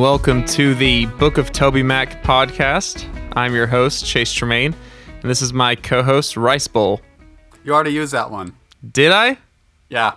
And 0.00 0.04
welcome 0.06 0.46
to 0.46 0.74
the 0.74 1.04
Book 1.04 1.36
of 1.36 1.52
Toby 1.52 1.82
Mac 1.82 2.22
podcast. 2.22 3.06
I'm 3.36 3.54
your 3.54 3.66
host, 3.66 4.06
Chase 4.06 4.32
Tremaine, 4.32 4.74
and 5.20 5.30
this 5.30 5.42
is 5.42 5.52
my 5.52 5.74
co 5.74 6.02
host, 6.02 6.38
Rice 6.38 6.66
Bowl. 6.66 7.02
You 7.64 7.74
already 7.74 7.92
used 7.92 8.14
that 8.14 8.30
one. 8.30 8.56
Did 8.92 9.12
I? 9.12 9.36
Yeah. 9.90 10.14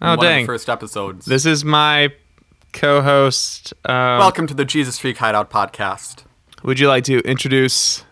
Oh, 0.00 0.16
dang. 0.16 0.40
Of 0.40 0.46
the 0.46 0.46
first 0.46 0.70
episodes. 0.70 1.26
This 1.26 1.44
is 1.44 1.62
my 1.62 2.10
co 2.72 3.02
host. 3.02 3.74
Um, 3.84 4.18
Welcome 4.18 4.46
to 4.46 4.54
the 4.54 4.64
Jesus 4.64 4.98
Freak 4.98 5.18
Hideout 5.18 5.50
podcast. 5.50 6.24
Would 6.62 6.80
you 6.80 6.88
like 6.88 7.04
to 7.04 7.18
introduce 7.18 8.04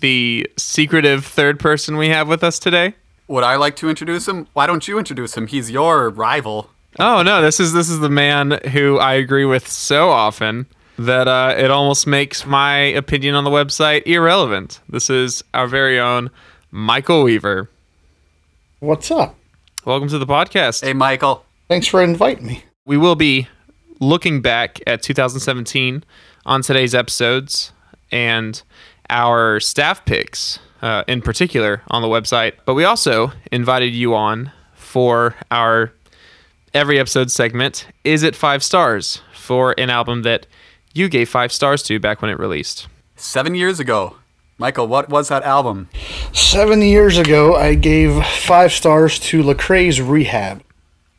the 0.00 0.44
secretive 0.56 1.24
third 1.24 1.60
person 1.60 1.96
we 1.98 2.08
have 2.08 2.26
with 2.26 2.42
us 2.42 2.58
today? 2.58 2.96
Would 3.28 3.44
I 3.44 3.54
like 3.54 3.76
to 3.76 3.88
introduce 3.88 4.26
him? 4.26 4.48
Why 4.54 4.66
don't 4.66 4.88
you 4.88 4.98
introduce 4.98 5.36
him? 5.36 5.46
He's 5.46 5.70
your 5.70 6.10
rival. 6.10 6.70
Oh 6.98 7.22
no, 7.22 7.42
this 7.42 7.58
is 7.58 7.72
this 7.72 7.90
is 7.90 7.98
the 7.98 8.08
man 8.08 8.60
who 8.70 8.98
I 8.98 9.14
agree 9.14 9.44
with 9.44 9.66
so 9.66 10.10
often 10.10 10.66
that 10.96 11.26
uh, 11.26 11.52
it 11.58 11.68
almost 11.68 12.06
makes 12.06 12.46
my 12.46 12.76
opinion 12.76 13.34
on 13.34 13.42
the 13.42 13.50
website 13.50 14.06
irrelevant. 14.06 14.80
This 14.88 15.10
is 15.10 15.42
our 15.52 15.66
very 15.66 15.98
own 15.98 16.30
Michael 16.70 17.24
Weaver. 17.24 17.68
What's 18.78 19.10
up? 19.10 19.34
Welcome 19.84 20.08
to 20.10 20.18
the 20.18 20.26
podcast. 20.26 20.84
Hey, 20.84 20.92
Michael. 20.92 21.44
Thanks 21.66 21.88
for 21.88 22.00
inviting 22.00 22.46
me. 22.46 22.62
We 22.84 22.96
will 22.96 23.16
be 23.16 23.48
looking 23.98 24.40
back 24.40 24.80
at 24.86 25.02
2017 25.02 26.04
on 26.46 26.62
today's 26.62 26.94
episodes 26.94 27.72
and 28.12 28.62
our 29.10 29.58
staff 29.58 30.04
picks 30.04 30.60
uh, 30.80 31.02
in 31.08 31.22
particular 31.22 31.82
on 31.88 32.02
the 32.02 32.08
website. 32.08 32.52
But 32.64 32.74
we 32.74 32.84
also 32.84 33.32
invited 33.50 33.94
you 33.94 34.14
on 34.14 34.52
for 34.74 35.34
our 35.50 35.92
every 36.74 36.98
episode 36.98 37.30
segment 37.30 37.86
Is 38.04 38.22
It 38.22 38.34
Five 38.36 38.62
Stars? 38.62 39.22
for 39.34 39.74
an 39.76 39.90
album 39.90 40.22
that 40.22 40.46
you 40.94 41.06
gave 41.06 41.28
five 41.28 41.52
stars 41.52 41.82
to 41.82 42.00
back 42.00 42.22
when 42.22 42.30
it 42.30 42.38
released. 42.38 42.88
Seven 43.14 43.54
years 43.54 43.78
ago. 43.78 44.16
Michael, 44.56 44.86
what 44.88 45.10
was 45.10 45.28
that 45.28 45.42
album? 45.42 45.90
Seven 46.32 46.80
years 46.80 47.18
ago, 47.18 47.54
I 47.56 47.74
gave 47.74 48.24
five 48.24 48.72
stars 48.72 49.18
to 49.18 49.42
Lecrae's 49.42 50.00
Rehab. 50.00 50.62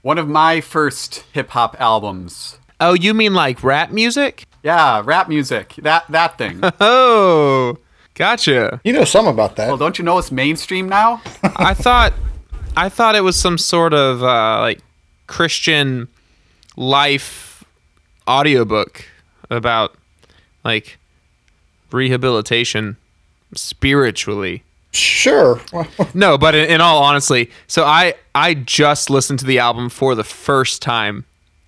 One 0.01 0.17
of 0.17 0.27
my 0.27 0.59
first 0.59 1.23
hip 1.33 1.49
hop 1.51 1.79
albums. 1.79 2.57
Oh, 2.79 2.93
you 2.93 3.13
mean 3.13 3.35
like 3.35 3.63
rap 3.63 3.91
music? 3.91 4.45
Yeah, 4.63 5.03
rap 5.05 5.29
music. 5.29 5.75
That 5.77 6.05
that 6.09 6.37
thing. 6.39 6.61
Oh, 6.81 7.77
gotcha. 8.15 8.81
You 8.83 8.93
know 8.93 9.03
some 9.03 9.27
about 9.27 9.55
that. 9.57 9.67
well, 9.67 9.77
don't 9.77 9.99
you 9.99 10.03
know 10.05 10.17
it's 10.17 10.31
mainstream 10.31 10.89
now? 10.89 11.21
I 11.43 11.75
thought 11.75 12.13
I 12.75 12.89
thought 12.89 13.13
it 13.15 13.21
was 13.21 13.35
some 13.35 13.57
sort 13.59 13.93
of 13.93 14.23
uh, 14.23 14.61
like 14.61 14.79
Christian 15.27 16.07
life 16.75 17.63
audiobook 18.27 19.05
about 19.49 19.95
like 20.63 20.97
rehabilitation 21.91 22.97
spiritually. 23.53 24.63
Sure. 24.91 25.59
No, 26.13 26.37
but 26.37 26.55
in, 26.55 26.69
in 26.69 26.81
all 26.81 27.03
honesty, 27.03 27.51
so 27.67 27.83
I 27.83 28.13
I 28.33 28.53
just 28.53 29.09
listened 29.09 29.39
to 29.39 29.45
the 29.45 29.59
album 29.59 29.89
for 29.89 30.15
the 30.15 30.23
first 30.23 30.81
time 30.81 31.25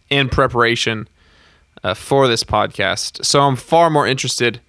in 0.09 0.29
preparation 0.29 1.07
uh, 1.83 1.93
for 1.93 2.27
this 2.27 2.43
podcast. 2.43 3.25
So 3.25 3.41
I'm 3.41 3.57
far 3.57 3.89
more 3.89 4.07
interested 4.07 4.61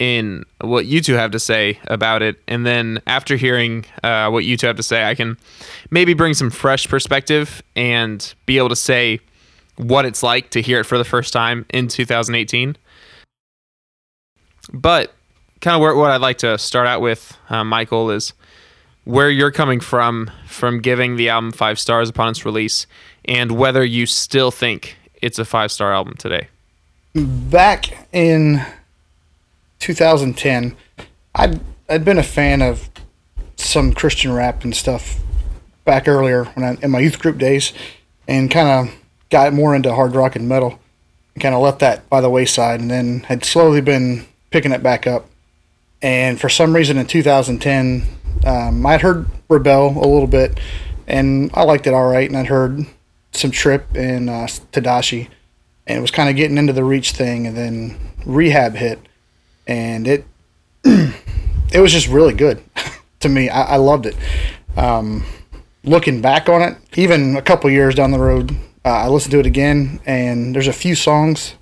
in 0.00 0.44
what 0.62 0.86
you 0.86 1.02
two 1.02 1.14
have 1.14 1.30
to 1.30 1.38
say 1.38 1.78
about 1.84 2.22
it, 2.22 2.40
and 2.48 2.66
then 2.66 3.00
after 3.06 3.36
hearing 3.36 3.84
uh, 4.02 4.30
what 4.30 4.44
you 4.44 4.56
two 4.56 4.66
have 4.66 4.76
to 4.76 4.82
say, 4.82 5.04
I 5.04 5.14
can 5.14 5.36
maybe 5.90 6.14
bring 6.14 6.32
some 6.34 6.50
fresh 6.50 6.88
perspective 6.88 7.62
and 7.76 8.34
be 8.46 8.56
able 8.56 8.70
to 8.70 8.76
say 8.76 9.20
what 9.76 10.06
it's 10.06 10.22
like 10.22 10.50
to 10.50 10.62
hear 10.62 10.80
it 10.80 10.84
for 10.84 10.98
the 10.98 11.04
first 11.04 11.32
time 11.32 11.66
in 11.68 11.86
2018. 11.86 12.76
But 14.72 15.12
kind 15.60 15.74
of 15.74 15.82
where, 15.82 15.94
what 15.94 16.10
I'd 16.10 16.22
like 16.22 16.38
to 16.38 16.56
start 16.56 16.86
out 16.86 17.02
with, 17.02 17.36
uh, 17.50 17.62
Michael, 17.62 18.10
is 18.10 18.32
where 19.04 19.28
you're 19.28 19.50
coming 19.50 19.80
from 19.80 20.30
from 20.46 20.80
giving 20.80 21.16
the 21.16 21.28
album 21.28 21.52
five 21.52 21.78
stars 21.78 22.08
upon 22.08 22.30
its 22.30 22.46
release, 22.46 22.86
and 23.26 23.52
whether 23.52 23.84
you 23.84 24.06
still 24.06 24.50
think 24.50 24.96
it's 25.20 25.38
a 25.38 25.44
five 25.44 25.70
star 25.70 25.92
album 25.92 26.14
today. 26.16 26.48
Back 27.14 28.08
in 28.12 28.64
2010, 29.80 30.76
I'd, 31.34 31.60
I'd 31.88 32.04
been 32.04 32.18
a 32.18 32.22
fan 32.22 32.62
of 32.62 32.88
some 33.56 33.92
Christian 33.92 34.32
rap 34.32 34.64
and 34.64 34.74
stuff 34.74 35.20
back 35.84 36.06
earlier 36.06 36.44
when 36.44 36.64
I, 36.64 36.78
in 36.82 36.90
my 36.90 37.00
youth 37.00 37.18
group 37.18 37.38
days 37.38 37.72
and 38.28 38.50
kind 38.50 38.68
of 38.68 38.94
got 39.30 39.52
more 39.52 39.74
into 39.74 39.92
hard 39.92 40.14
rock 40.14 40.36
and 40.36 40.48
metal 40.48 40.78
and 41.34 41.42
kind 41.42 41.54
of 41.54 41.60
left 41.60 41.80
that 41.80 42.08
by 42.08 42.20
the 42.20 42.30
wayside 42.30 42.80
and 42.80 42.90
then 42.90 43.20
had 43.20 43.44
slowly 43.44 43.80
been 43.80 44.26
picking 44.50 44.72
it 44.72 44.82
back 44.82 45.06
up. 45.06 45.26
And 46.02 46.40
for 46.40 46.48
some 46.48 46.74
reason 46.74 46.96
in 46.96 47.06
2010, 47.06 48.04
um, 48.46 48.86
I'd 48.86 49.02
heard 49.02 49.26
Rebel 49.48 49.88
a 49.88 50.06
little 50.06 50.26
bit 50.26 50.58
and 51.06 51.50
I 51.54 51.64
liked 51.64 51.86
it 51.86 51.94
all 51.94 52.08
right. 52.08 52.28
And 52.28 52.38
I'd 52.38 52.46
heard 52.46 52.86
some 53.32 53.50
Trip 53.50 53.86
and 53.94 54.30
uh, 54.30 54.46
Tedashii 54.72 55.28
and 55.86 55.98
it 55.98 56.00
was 56.00 56.10
kind 56.10 56.28
of 56.28 56.36
getting 56.36 56.58
into 56.58 56.72
the 56.72 56.84
reach 56.84 57.12
thing 57.12 57.46
and 57.46 57.56
then 57.56 57.96
rehab 58.24 58.74
hit 58.74 59.00
and 59.70 60.08
it 60.08 60.26
it 60.84 61.80
was 61.80 61.92
just 61.92 62.08
really 62.08 62.34
good 62.34 62.62
to 63.20 63.28
me. 63.28 63.48
I, 63.48 63.74
I 63.74 63.76
loved 63.76 64.06
it. 64.06 64.16
Um, 64.76 65.24
looking 65.84 66.20
back 66.20 66.48
on 66.48 66.60
it 66.60 66.76
even 66.96 67.36
a 67.36 67.42
couple 67.42 67.70
years 67.70 67.94
down 67.94 68.10
the 68.10 68.18
road 68.18 68.52
uh, 68.84 68.88
i 68.88 69.08
listened 69.08 69.32
to 69.32 69.40
it 69.40 69.46
again 69.46 69.98
and 70.04 70.54
there's 70.54 70.68
a 70.68 70.74
few 70.74 70.94
songs 70.94 71.54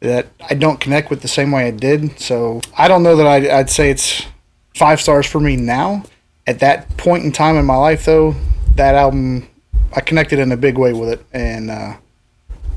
that 0.00 0.26
i 0.50 0.54
don't 0.54 0.80
connect 0.80 1.08
with 1.08 1.22
the 1.22 1.28
same 1.28 1.52
way 1.52 1.68
i 1.68 1.70
did. 1.70 2.18
So 2.18 2.60
i 2.76 2.88
don't 2.88 3.04
know 3.04 3.14
that 3.14 3.26
i'd, 3.26 3.46
I'd 3.46 3.70
say 3.70 3.90
it's 3.90 4.26
five 4.74 5.00
stars 5.00 5.24
for 5.24 5.38
me 5.38 5.54
now. 5.54 6.02
At 6.48 6.58
that 6.58 6.96
point 6.96 7.24
in 7.24 7.30
time 7.30 7.56
in 7.56 7.64
my 7.64 7.76
life 7.76 8.04
though 8.04 8.34
that 8.74 8.96
album 8.96 9.48
i 9.94 10.00
connected 10.00 10.40
in 10.40 10.50
a 10.50 10.56
big 10.56 10.76
way 10.76 10.92
with 10.92 11.10
it 11.10 11.24
and 11.32 11.70
uh, 11.70 11.96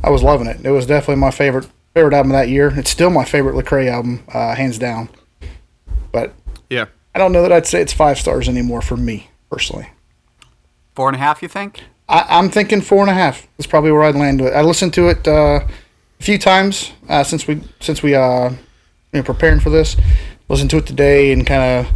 I 0.04 0.12
was 0.12 0.22
loving 0.22 0.48
it. 0.48 0.64
It 0.64 0.70
was 0.70 0.86
definitely 0.86 1.20
my 1.20 1.32
favorite 1.32 1.68
favorite 1.98 2.14
album 2.14 2.32
of 2.32 2.38
that 2.38 2.50
year. 2.50 2.72
It's 2.78 2.92
still 2.92 3.10
my 3.10 3.26
favorite 3.26 3.56
Lecrae 3.56 3.90
album, 3.90 4.24
uh, 4.32 4.54
hands 4.54 4.78
down. 4.78 5.10
But 6.12 6.36
Yeah. 6.70 6.86
I 7.16 7.18
don't 7.20 7.32
know 7.32 7.42
that 7.42 7.52
I'd 7.52 7.66
say 7.66 7.82
it's 7.82 7.94
five 7.94 8.20
stars 8.20 8.48
anymore 8.48 8.84
for 8.84 8.96
me 8.96 9.32
personally. 9.50 9.90
Four 10.96 11.08
and 11.10 11.16
a 11.16 11.20
half, 11.20 11.42
you 11.42 11.48
think? 11.48 11.82
I, 12.08 12.24
I'm 12.30 12.50
thinking 12.52 12.82
four 12.82 13.02
and 13.02 13.10
a 13.10 13.16
half. 13.16 13.48
That's 13.58 13.66
probably 13.66 13.92
where 13.92 14.04
I'd 14.04 14.14
land 14.14 14.40
with 14.42 14.54
it. 14.54 14.56
I 14.56 14.62
listened 14.62 14.94
to 14.94 15.10
it 15.10 15.28
uh, 15.28 15.62
a 16.20 16.24
few 16.24 16.38
times 16.38 16.92
uh, 17.10 17.24
since 17.24 17.48
we 17.48 17.62
since 17.80 18.04
we 18.04 18.14
uh, 18.14 18.50
you 18.52 18.58
know 19.14 19.24
preparing 19.24 19.60
for 19.60 19.72
this. 19.72 19.98
Listened 20.50 20.70
to 20.70 20.78
it 20.78 20.86
today 20.86 21.32
and 21.34 21.48
kind 21.48 21.64
of 21.88 21.94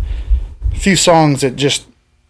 a 0.71 0.75
few 0.75 0.95
songs 0.95 1.41
that 1.41 1.55
just 1.57 1.85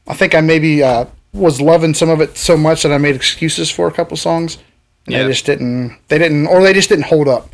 I 0.07 0.13
think 0.13 0.35
I 0.35 0.41
maybe 0.41 0.83
uh, 0.83 1.05
was 1.31 1.61
loving 1.61 1.93
some 1.93 2.09
of 2.09 2.19
it 2.19 2.37
so 2.37 2.57
much 2.57 2.83
that 2.83 2.91
I 2.91 2.97
made 2.97 3.15
excuses 3.15 3.71
for 3.71 3.87
a 3.87 3.91
couple 3.93 4.17
songs. 4.17 4.57
Yeah. 5.07 5.23
they 5.23 5.29
just 5.29 5.45
didn't. 5.45 5.97
They 6.09 6.17
didn't, 6.17 6.47
or 6.47 6.61
they 6.61 6.73
just 6.73 6.89
didn't 6.89 7.05
hold 7.05 7.27
up. 7.27 7.49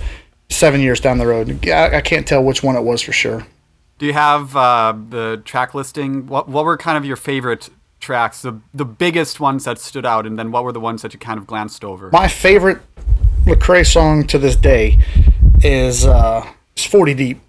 Seven 0.49 0.79
years 0.79 1.01
down 1.01 1.17
the 1.17 1.27
road, 1.27 1.67
I, 1.67 1.97
I 1.97 2.01
can't 2.01 2.25
tell 2.25 2.41
which 2.41 2.63
one 2.63 2.77
it 2.77 2.81
was 2.81 3.01
for 3.01 3.11
sure. 3.11 3.45
Do 3.99 4.05
you 4.05 4.13
have 4.13 4.55
uh, 4.55 4.93
the 5.09 5.41
track 5.43 5.73
listing? 5.73 6.25
What 6.27 6.47
what 6.47 6.63
were 6.63 6.77
kind 6.77 6.97
of 6.97 7.03
your 7.03 7.17
favorite 7.17 7.69
tracks? 7.99 8.41
The 8.43 8.61
the 8.73 8.85
biggest 8.85 9.41
ones 9.41 9.65
that 9.65 9.77
stood 9.77 10.05
out, 10.05 10.25
and 10.25 10.39
then 10.39 10.51
what 10.51 10.63
were 10.63 10.71
the 10.71 10.79
ones 10.79 11.01
that 11.01 11.13
you 11.13 11.19
kind 11.19 11.37
of 11.37 11.45
glanced 11.47 11.83
over? 11.83 12.09
My 12.13 12.29
favorite 12.29 12.79
Lecrae 13.45 13.85
song 13.85 14.25
to 14.27 14.38
this 14.38 14.55
day 14.55 15.00
is 15.59 16.05
uh, 16.05 16.47
is 16.77 16.85
"40 16.85 17.13
Deep," 17.13 17.41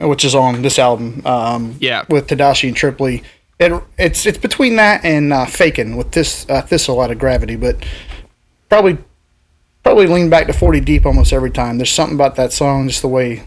which 0.00 0.24
is 0.24 0.34
on 0.34 0.62
this 0.62 0.76
album. 0.78 1.22
Um, 1.24 1.76
Yeah. 1.78 2.04
with 2.08 2.26
Tedashii 2.26 2.66
and 2.68 2.76
Trip 2.76 2.98
Lee. 2.98 3.22
It, 3.60 3.80
it's 3.96 4.26
it's 4.26 4.38
between 4.38 4.74
that 4.76 5.04
and 5.04 5.32
uh, 5.32 5.46
"Fakin" 5.46 5.96
with 5.96 6.10
this 6.10 6.46
uh, 6.48 6.62
Thistle 6.62 7.00
out 7.00 7.12
of 7.12 7.18
Gravity, 7.20 7.54
but 7.54 7.76
probably 8.68 8.98
probably 9.82 10.06
lean 10.06 10.30
back 10.30 10.46
to 10.46 10.52
40 10.52 10.80
Deep 10.80 11.06
almost 11.06 11.32
every 11.32 11.50
time. 11.50 11.78
There's 11.78 11.90
something 11.90 12.14
about 12.14 12.36
that 12.36 12.52
song, 12.52 12.88
just 12.88 13.02
the 13.02 13.08
way 13.08 13.42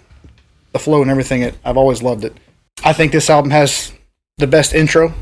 the 0.72 0.80
flow 0.80 1.02
and 1.02 1.12
everything. 1.12 1.42
It 1.42 1.56
I've 1.64 1.78
always 1.78 2.02
loved 2.04 2.24
it. 2.26 2.36
I 2.84 2.94
think 2.94 3.12
this 3.12 3.30
album 3.30 3.52
has 3.52 3.94
the 4.38 4.48
best 4.48 4.74
intro 4.74 5.14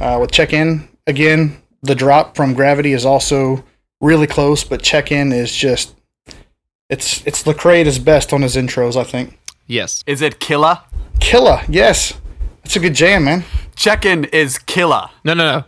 uh, 0.00 0.18
with 0.20 0.30
Check 0.32 0.52
In 0.52 0.88
again. 1.06 1.56
The 1.82 1.94
drop 1.94 2.36
from 2.36 2.54
Gravity 2.54 2.92
is 2.92 3.04
also 3.04 3.64
really 4.00 4.26
close, 4.26 4.62
but 4.64 4.82
Check 4.82 5.10
In 5.12 5.32
is 5.32 5.54
just 5.54 5.94
it's 6.88 7.24
it's 7.26 7.44
Lecrae 7.44 7.80
at 7.80 7.86
his 7.86 7.98
best 7.98 8.32
on 8.32 8.42
his 8.42 8.56
intros. 8.56 8.96
I 8.96 9.04
think. 9.04 9.38
Yes. 9.66 10.02
Is 10.06 10.20
it 10.20 10.38
Killa? 10.40 10.84
Killa, 11.20 11.62
yes, 11.68 12.14
that's 12.64 12.74
a 12.76 12.80
good 12.80 12.94
jam, 12.94 13.24
man. 13.24 13.44
Check 13.76 14.04
in 14.04 14.24
is 14.24 14.58
Killa. 14.58 15.10
No, 15.24 15.34
no, 15.34 15.44
no. 15.58 15.64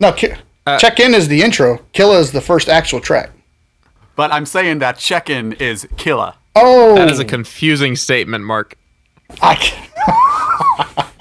No, 0.00 0.12
Ki- 0.12 0.34
Check 0.78 1.00
In 1.00 1.14
is 1.14 1.28
the 1.28 1.42
intro. 1.42 1.78
Killa 1.92 2.18
is 2.18 2.30
the 2.32 2.42
first 2.42 2.68
actual 2.68 3.00
track. 3.00 3.30
But 4.18 4.32
I'm 4.32 4.46
saying 4.46 4.80
that 4.80 4.98
check 4.98 5.30
in 5.30 5.52
is 5.52 5.86
killer. 5.96 6.34
Oh, 6.56 6.96
That 6.96 7.08
is 7.08 7.20
a 7.20 7.24
confusing 7.24 7.94
statement, 7.94 8.44
Mark. 8.44 8.76
I, 9.40 9.54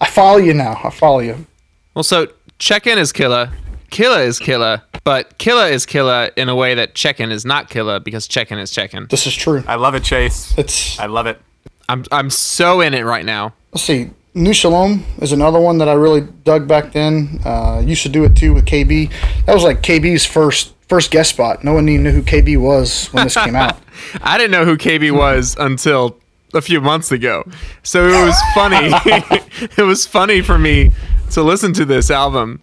I 0.00 0.06
follow 0.06 0.36
you 0.36 0.54
now. 0.54 0.80
I 0.84 0.90
follow 0.90 1.18
you. 1.18 1.46
Well, 1.94 2.04
so 2.04 2.28
check 2.60 2.86
in 2.86 2.96
is 2.96 3.10
killer, 3.10 3.50
killer 3.90 4.20
is 4.20 4.38
killer, 4.38 4.82
But 5.02 5.38
killer 5.38 5.66
is 5.66 5.84
killer 5.84 6.30
in 6.36 6.48
a 6.48 6.54
way 6.54 6.76
that 6.76 6.94
Check-In 6.94 7.32
is 7.32 7.44
not 7.44 7.70
killer 7.70 7.98
because 7.98 8.28
Check-In 8.28 8.60
is 8.60 8.70
Check-In. 8.70 9.08
This 9.10 9.26
is 9.26 9.34
true. 9.34 9.64
I 9.66 9.74
love 9.74 9.96
it, 9.96 10.04
Chase. 10.04 10.56
It's 10.56 10.96
I 11.00 11.06
love 11.06 11.26
it. 11.26 11.40
I'm 11.88 12.04
I'm 12.12 12.30
so 12.30 12.82
in 12.82 12.94
it 12.94 13.02
right 13.04 13.24
now. 13.24 13.52
let's 13.72 13.82
see. 13.82 14.10
New 14.32 14.52
Shalom 14.52 15.04
is 15.20 15.32
another 15.32 15.58
one 15.58 15.78
that 15.78 15.88
I 15.88 15.94
really 15.94 16.20
dug 16.20 16.68
back 16.68 16.92
then. 16.92 17.40
Uh, 17.44 17.82
used 17.84 18.02
to 18.04 18.08
do 18.08 18.22
it 18.22 18.36
too 18.36 18.54
with 18.54 18.64
KB. 18.64 19.10
That 19.46 19.54
was 19.54 19.64
like 19.64 19.82
KB's 19.82 20.24
first 20.24 20.75
first 20.88 21.10
guest 21.10 21.30
spot. 21.30 21.64
No 21.64 21.74
one 21.74 21.88
even 21.88 22.04
knew 22.04 22.12
who 22.12 22.22
KB 22.22 22.56
was 22.56 23.08
when 23.08 23.24
this 23.24 23.34
came 23.34 23.56
out. 23.56 23.78
I 24.22 24.38
didn't 24.38 24.52
know 24.52 24.64
who 24.64 24.76
KB 24.76 25.10
was 25.12 25.56
until 25.58 26.18
a 26.54 26.60
few 26.60 26.80
months 26.80 27.12
ago. 27.12 27.44
So 27.82 28.06
it 28.06 28.24
was 28.24 28.40
funny. 28.54 28.90
it 29.76 29.82
was 29.82 30.06
funny 30.06 30.40
for 30.42 30.58
me 30.58 30.92
to 31.32 31.42
listen 31.42 31.72
to 31.74 31.84
this 31.84 32.10
album 32.10 32.62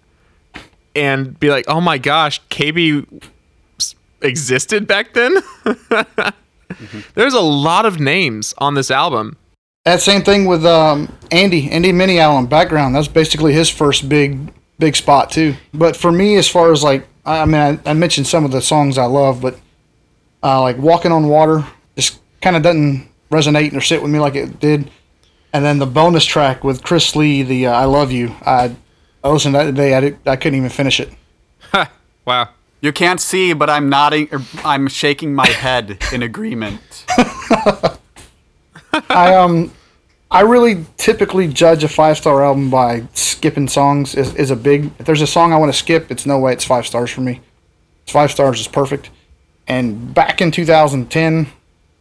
and 0.95 1.39
be 1.39 1.49
like, 1.49 1.65
"Oh 1.67 1.81
my 1.81 1.97
gosh, 1.97 2.41
KB 2.49 3.05
existed 4.21 4.87
back 4.87 5.13
then?" 5.13 5.35
There's 7.15 7.33
a 7.33 7.41
lot 7.41 7.85
of 7.85 7.99
names 7.99 8.53
on 8.57 8.73
this 8.73 8.89
album. 8.89 9.37
That 9.85 10.01
same 10.01 10.21
thing 10.21 10.45
with 10.45 10.65
um, 10.65 11.11
Andy, 11.29 11.69
Andy 11.69 11.91
Mineo 11.91 12.33
on 12.33 12.45
background. 12.45 12.95
That's 12.95 13.07
basically 13.07 13.53
his 13.53 13.69
first 13.69 14.07
big 14.07 14.53
big 14.79 14.95
spot 14.95 15.31
too. 15.31 15.55
But 15.73 15.95
for 15.95 16.11
me, 16.11 16.35
as 16.35 16.47
far 16.47 16.71
as 16.71 16.83
like, 16.83 17.07
I 17.25 17.45
mean, 17.45 17.79
I, 17.85 17.91
I 17.91 17.93
mentioned 17.93 18.27
some 18.27 18.45
of 18.45 18.51
the 18.51 18.61
songs 18.61 18.97
I 18.97 19.05
love, 19.05 19.41
but 19.41 19.59
uh, 20.41 20.61
like 20.61 20.77
Walking 20.77 21.11
on 21.11 21.27
Water 21.27 21.65
just 21.95 22.19
kind 22.41 22.55
of 22.55 22.63
doesn't 22.63 23.07
resonate 23.31 23.73
or 23.73 23.81
sit 23.81 24.01
with 24.01 24.11
me 24.11 24.19
like 24.19 24.35
it 24.35 24.59
did. 24.59 24.89
And 25.53 25.63
then 25.63 25.79
the 25.79 25.85
bonus 25.85 26.25
track 26.25 26.63
with 26.63 26.83
Chris 26.83 27.15
Lee, 27.15 27.43
the 27.43 27.67
uh, 27.67 27.71
I 27.73 27.85
Love 27.85 28.11
You. 28.11 28.35
I, 28.45 28.75
I 29.23 29.29
listened 29.29 29.53
to 29.53 29.59
that 29.59 29.65
today. 29.65 29.93
I, 29.93 29.99
did, 30.01 30.17
I 30.27 30.35
couldn't 30.35 30.57
even 30.57 30.69
finish 30.69 30.99
it. 30.99 31.09
Wow. 32.25 32.49
You 32.81 32.91
can't 32.91 33.19
see, 33.19 33.53
but 33.53 33.69
I'm 33.69 33.89
nodding. 33.89 34.29
Or 34.31 34.41
I'm 34.63 34.87
shaking 34.87 35.33
my 35.33 35.47
head 35.47 35.97
in 36.11 36.23
agreement. 36.23 37.05
I 39.09 39.35
um 39.35 39.71
I 40.33 40.41
really 40.41 40.83
typically 40.97 41.47
judge 41.47 41.83
a 41.83 41.87
five 41.87 42.17
star 42.17 42.43
album 42.43 42.71
by 42.71 43.03
skipping 43.13 43.67
songs 43.67 44.15
is, 44.15 44.33
is 44.33 44.49
a 44.49 44.55
big 44.55 44.85
if 44.97 45.05
there's 45.05 45.21
a 45.21 45.27
song 45.27 45.53
I 45.53 45.57
want 45.57 45.71
to 45.71 45.77
skip, 45.77 46.09
it's 46.09 46.25
no 46.25 46.39
way 46.39 46.53
it's 46.53 46.65
five 46.65 46.87
stars 46.87 47.11
for 47.11 47.21
me. 47.21 47.39
It's 48.01 48.11
five 48.11 48.31
stars 48.31 48.59
is 48.59 48.67
perfect. 48.67 49.11
And 49.67 50.11
back 50.11 50.41
in 50.41 50.49
2010, 50.49 51.47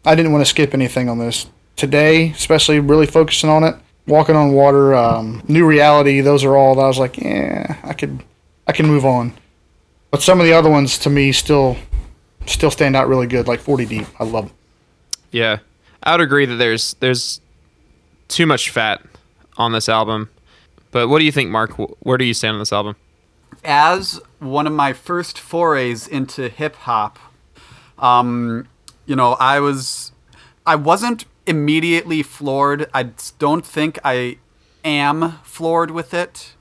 I 0.07 0.15
didn't 0.15 0.33
want 0.33 0.41
to 0.47 0.49
skip 0.49 0.73
anything 0.73 1.11
on 1.11 1.19
this. 1.19 1.47
Today, 1.77 2.31
especially 2.31 2.81
really 2.81 3.07
focusing 3.07 3.51
on 3.51 3.65
it, 3.65 3.77
Walking 4.07 4.35
on 4.35 4.53
Water, 4.53 4.95
um, 4.95 5.43
New 5.47 5.67
Reality, 5.67 6.23
those 6.23 6.43
are 6.43 6.57
all 6.57 6.75
that 6.75 6.83
I 6.83 6.89
was 6.89 6.99
like, 6.99 7.19
yeah, 7.19 7.77
I 7.85 7.93
could 7.93 8.25
I 8.67 8.73
can 8.73 8.87
move 8.87 9.05
on. 9.05 9.35
But 10.11 10.23
some 10.23 10.41
of 10.41 10.47
the 10.47 10.55
other 10.55 10.71
ones 10.71 10.97
to 11.01 11.11
me 11.11 11.33
still 11.33 11.77
still 12.47 12.71
stand 12.71 12.97
out 12.97 13.09
really 13.09 13.27
good, 13.27 13.47
like 13.47 13.61
40 13.61 13.85
Deep. 13.85 14.07
I 14.19 14.25
love. 14.25 14.51
Yeah, 15.31 15.59
I 16.03 16.13
would 16.13 16.23
agree 16.23 16.47
that 16.47 16.57
there's 16.57 16.95
there's 16.95 17.42
too 18.35 18.47
much 18.47 18.71
fat 18.71 19.03
on 19.57 19.73
this 19.73 19.89
album. 19.89 20.31
But 20.91 21.09
what 21.09 21.19
do 21.19 21.25
you 21.25 21.33
think, 21.33 21.51
Mark? 21.51 21.73
Where 22.01 22.19
do 22.19 22.25
you 22.25 22.35
stand 22.35 22.55
on 22.55 22.59
this 22.59 22.73
album? 22.73 22.97
As 23.65 24.21
one 24.39 24.67
of 24.67 24.73
my 24.73 24.93
first 24.93 25.39
forays 25.39 26.09
into 26.09 26.49
hip 26.49 26.75
hop, 26.77 27.19
um, 27.99 28.67
you 29.07 29.17
know, 29.17 29.35
I 29.35 29.61
was, 29.61 30.13
I 30.67 30.77
wasn't 30.77 31.25
immediately 31.47 32.23
floored. 32.23 32.89
I 32.93 33.11
don't 33.39 33.65
think 33.65 33.99
I 34.05 34.39
am 34.85 35.39
floored 35.43 35.91
with 35.91 36.15
it. 36.15 36.55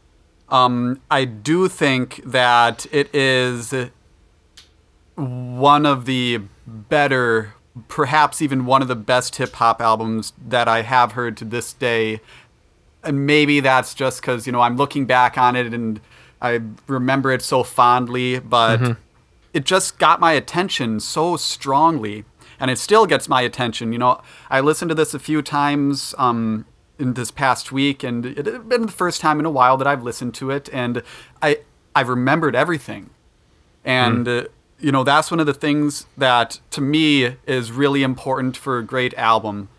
Um, 0.49 1.01
I 1.09 1.25
do 1.25 1.67
think 1.67 2.21
that 2.25 2.85
it 2.91 3.13
is 3.15 3.73
one 5.15 5.85
of 5.85 6.05
the 6.05 6.41
better, 6.67 7.53
perhaps 7.87 8.41
even 8.41 8.65
one 8.65 8.81
of 8.81 8.87
the 8.87 8.95
best 8.95 9.37
hip 9.37 9.53
hop 9.53 9.81
albums 9.81 10.33
that 10.47 10.67
I 10.67 10.81
have 10.81 11.13
heard 11.13 11.37
to 11.37 11.45
this 11.45 11.73
day. 11.73 12.21
And 13.03 13.25
maybe 13.25 13.59
that's 13.59 13.93
just 13.93 14.21
because, 14.21 14.45
you 14.45 14.51
know, 14.51 14.61
I'm 14.61 14.77
looking 14.77 15.05
back 15.05 15.37
on 15.37 15.55
it 15.55 15.73
and 15.73 15.99
I 16.41 16.61
remember 16.87 17.31
it 17.31 17.41
so 17.41 17.63
fondly, 17.63 18.39
but 18.39 18.97
it 19.53 19.65
just 19.65 19.99
got 19.99 20.19
my 20.19 20.33
attention 20.33 20.99
so 20.99 21.37
strongly. 21.37 22.25
And 22.59 22.69
it 22.69 22.77
still 22.77 23.07
gets 23.07 23.27
my 23.27 23.41
attention. 23.41 23.91
You 23.91 23.99
know, 23.99 24.21
I 24.49 24.59
listened 24.59 24.89
to 24.89 24.95
this 24.95 25.13
a 25.15 25.19
few 25.19 25.41
times 25.41 26.13
um, 26.19 26.65
in 26.99 27.13
this 27.15 27.31
past 27.31 27.71
week, 27.71 28.03
and 28.03 28.23
it 28.25 28.45
had 28.45 28.69
been 28.69 28.83
the 28.83 28.91
first 28.91 29.19
time 29.19 29.39
in 29.39 29.45
a 29.47 29.49
while 29.49 29.77
that 29.77 29.87
I've 29.87 30.03
listened 30.03 30.35
to 30.35 30.51
it, 30.51 30.69
and 30.71 31.01
I 31.41 31.61
I 31.95 32.01
remembered 32.01 32.55
everything. 32.55 33.09
And, 33.83 34.27
uh, 34.27 34.43
you 34.81 34.91
know, 34.91 35.03
that's 35.03 35.29
one 35.29 35.39
of 35.39 35.45
the 35.45 35.53
things 35.53 36.07
that 36.17 36.59
to 36.71 36.81
me 36.81 37.35
is 37.45 37.71
really 37.71 38.03
important 38.03 38.57
for 38.57 38.79
a 38.79 38.83
great 38.83 39.13
album. 39.13 39.69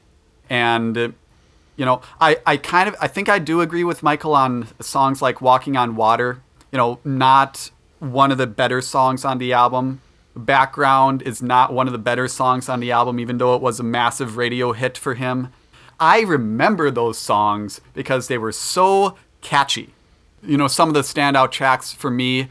And, 0.48 0.96
you 0.96 1.84
know, 1.84 2.02
I, 2.20 2.38
I 2.46 2.56
kind 2.56 2.88
of, 2.88 2.96
I 3.00 3.08
think 3.08 3.28
I 3.28 3.38
do 3.38 3.60
agree 3.60 3.84
with 3.84 4.02
Michael 4.02 4.34
on 4.34 4.68
songs 4.80 5.20
like 5.20 5.40
Walking 5.40 5.76
on 5.76 5.96
Water. 5.96 6.40
You 6.70 6.78
know, 6.78 7.00
not 7.04 7.70
one 7.98 8.30
of 8.32 8.38
the 8.38 8.46
better 8.46 8.80
songs 8.80 9.24
on 9.24 9.38
the 9.38 9.52
album. 9.52 10.00
Background 10.34 11.22
is 11.22 11.42
not 11.42 11.72
one 11.72 11.86
of 11.86 11.92
the 11.92 11.98
better 11.98 12.28
songs 12.28 12.68
on 12.68 12.80
the 12.80 12.90
album, 12.90 13.20
even 13.20 13.38
though 13.38 13.54
it 13.54 13.60
was 13.60 13.80
a 13.80 13.84
massive 13.84 14.36
radio 14.36 14.72
hit 14.72 14.96
for 14.96 15.14
him. 15.14 15.52
I 16.00 16.20
remember 16.22 16.90
those 16.90 17.18
songs 17.18 17.80
because 17.92 18.28
they 18.28 18.38
were 18.38 18.52
so 18.52 19.16
catchy. 19.40 19.94
You 20.42 20.56
know, 20.56 20.68
some 20.68 20.88
of 20.88 20.94
the 20.94 21.02
standout 21.02 21.50
tracks 21.50 21.92
for 21.92 22.10
me, 22.10 22.48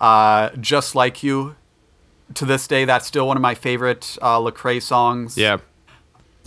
uh, 0.00 0.50
Just 0.60 0.94
Like 0.94 1.22
You, 1.22 1.56
to 2.34 2.44
this 2.44 2.66
day, 2.66 2.84
that's 2.84 3.06
still 3.06 3.26
one 3.26 3.36
of 3.36 3.42
my 3.42 3.54
favorite 3.54 4.18
uh, 4.20 4.38
Lecrae 4.38 4.82
songs. 4.82 5.36
Yeah, 5.36 5.58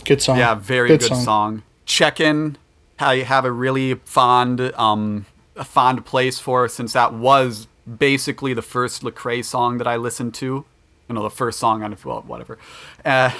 Good 0.04 0.22
song. 0.22 0.38
Yeah, 0.38 0.54
very 0.54 0.88
good, 0.88 1.02
song. 1.02 1.62
Check 1.84 2.20
in. 2.20 2.56
I 2.98 3.18
have 3.18 3.44
a 3.44 3.52
really 3.52 3.94
fond, 3.94 4.60
um, 4.74 5.26
a 5.56 5.64
fond 5.64 6.04
place 6.04 6.38
for 6.38 6.68
since 6.68 6.92
that 6.92 7.14
was 7.14 7.66
basically 7.98 8.54
the 8.54 8.62
first 8.62 9.02
Lecrae 9.02 9.44
song 9.44 9.78
that 9.78 9.86
I 9.86 9.96
listened 9.96 10.34
to. 10.34 10.64
You 11.08 11.14
know, 11.14 11.22
the 11.22 11.30
first 11.30 11.58
song 11.58 11.82
on 11.82 11.96
well, 12.04 12.22
whatever. 12.26 12.58
Uh, 13.04 13.30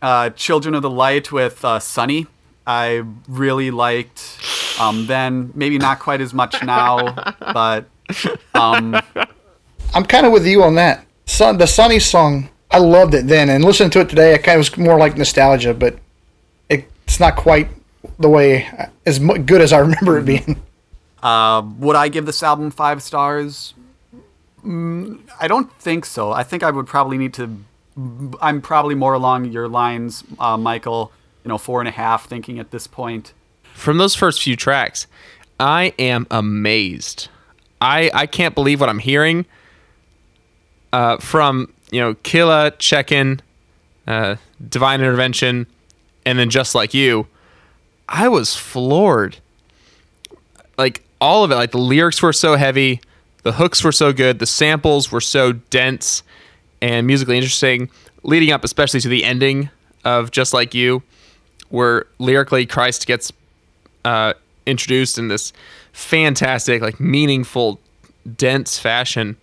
uh, 0.00 0.30
Children 0.30 0.74
of 0.74 0.82
the 0.82 0.90
Light 0.90 1.30
with 1.30 1.64
uh, 1.64 1.78
Sonny. 1.78 2.26
I 2.66 3.02
really 3.26 3.70
liked. 3.70 4.38
Um, 4.80 5.06
then 5.06 5.50
maybe 5.54 5.78
not 5.78 5.98
quite 5.98 6.20
as 6.20 6.32
much 6.32 6.62
now, 6.62 7.14
but 7.40 7.86
um, 8.54 8.96
I'm 9.94 10.04
kind 10.04 10.24
of 10.24 10.32
with 10.32 10.46
you 10.46 10.62
on 10.62 10.76
that. 10.76 11.04
Sun, 11.28 11.58
the 11.58 11.66
Sonny 11.66 11.98
song, 11.98 12.48
I 12.70 12.78
loved 12.78 13.12
it 13.12 13.26
then, 13.26 13.50
and 13.50 13.62
listening 13.62 13.90
to 13.90 14.00
it 14.00 14.08
today, 14.08 14.34
it 14.34 14.42
kind 14.42 14.56
of 14.56 14.60
was 14.60 14.76
more 14.78 14.98
like 14.98 15.16
nostalgia, 15.16 15.74
but 15.74 15.98
it, 16.70 16.90
it's 17.04 17.20
not 17.20 17.36
quite 17.36 17.68
the 18.18 18.30
way 18.30 18.66
as 19.04 19.18
good 19.18 19.60
as 19.60 19.72
I 19.72 19.78
remember 19.88 20.18
it 20.18 20.24
being. 20.24 20.60
Uh, 21.22 21.62
would 21.78 21.96
I 21.96 22.08
give 22.08 22.24
this 22.24 22.42
album 22.42 22.70
five 22.70 23.02
stars? 23.02 23.74
Mm, 24.64 25.20
I 25.38 25.48
don't 25.48 25.70
think 25.74 26.06
so. 26.06 26.32
I 26.32 26.42
think 26.42 26.62
I 26.62 26.70
would 26.70 26.86
probably 26.86 27.18
need 27.18 27.34
to. 27.34 27.58
I'm 28.40 28.62
probably 28.62 28.94
more 28.94 29.12
along 29.12 29.46
your 29.46 29.68
lines, 29.68 30.24
uh, 30.38 30.56
Michael. 30.56 31.12
You 31.44 31.50
know, 31.50 31.58
four 31.58 31.80
and 31.80 31.88
a 31.88 31.92
half. 31.92 32.26
Thinking 32.26 32.58
at 32.58 32.70
this 32.70 32.86
point. 32.86 33.32
from 33.74 33.98
those 33.98 34.14
first 34.14 34.42
few 34.42 34.56
tracks, 34.56 35.06
I 35.60 35.92
am 35.98 36.26
amazed. 36.30 37.28
I 37.80 38.10
I 38.14 38.26
can't 38.26 38.54
believe 38.54 38.80
what 38.80 38.88
I'm 38.88 39.00
hearing. 39.00 39.44
Uh, 40.92 41.18
from 41.18 41.72
you 41.90 42.00
know, 42.00 42.14
Killa, 42.22 42.72
Check-In, 42.78 43.40
uh, 44.06 44.36
Divine 44.68 45.00
Intervention, 45.00 45.66
and 46.24 46.38
then 46.38 46.50
Just 46.50 46.74
Like 46.74 46.94
You, 46.94 47.26
I 48.08 48.28
was 48.28 48.54
floored. 48.54 49.38
Like 50.76 51.02
all 51.20 51.44
of 51.44 51.50
it, 51.50 51.56
like 51.56 51.72
the 51.72 51.78
lyrics 51.78 52.22
were 52.22 52.32
so 52.32 52.56
heavy, 52.56 53.00
the 53.42 53.52
hooks 53.52 53.82
were 53.82 53.92
so 53.92 54.12
good, 54.12 54.38
the 54.38 54.46
samples 54.46 55.10
were 55.10 55.20
so 55.20 55.52
dense 55.52 56.22
and 56.80 57.06
musically 57.06 57.36
interesting, 57.36 57.90
leading 58.22 58.52
up 58.52 58.64
especially 58.64 59.00
to 59.00 59.08
the 59.08 59.24
ending 59.24 59.70
of 60.04 60.30
Just 60.30 60.52
Like 60.52 60.74
You, 60.74 61.02
where 61.70 62.06
lyrically 62.18 62.66
Christ 62.66 63.06
gets 63.06 63.32
uh, 64.04 64.34
introduced 64.66 65.18
in 65.18 65.28
this 65.28 65.52
fantastic, 65.92 66.80
like 66.82 67.00
meaningful, 67.00 67.80
dense 68.36 68.78
fashion, 68.78 69.36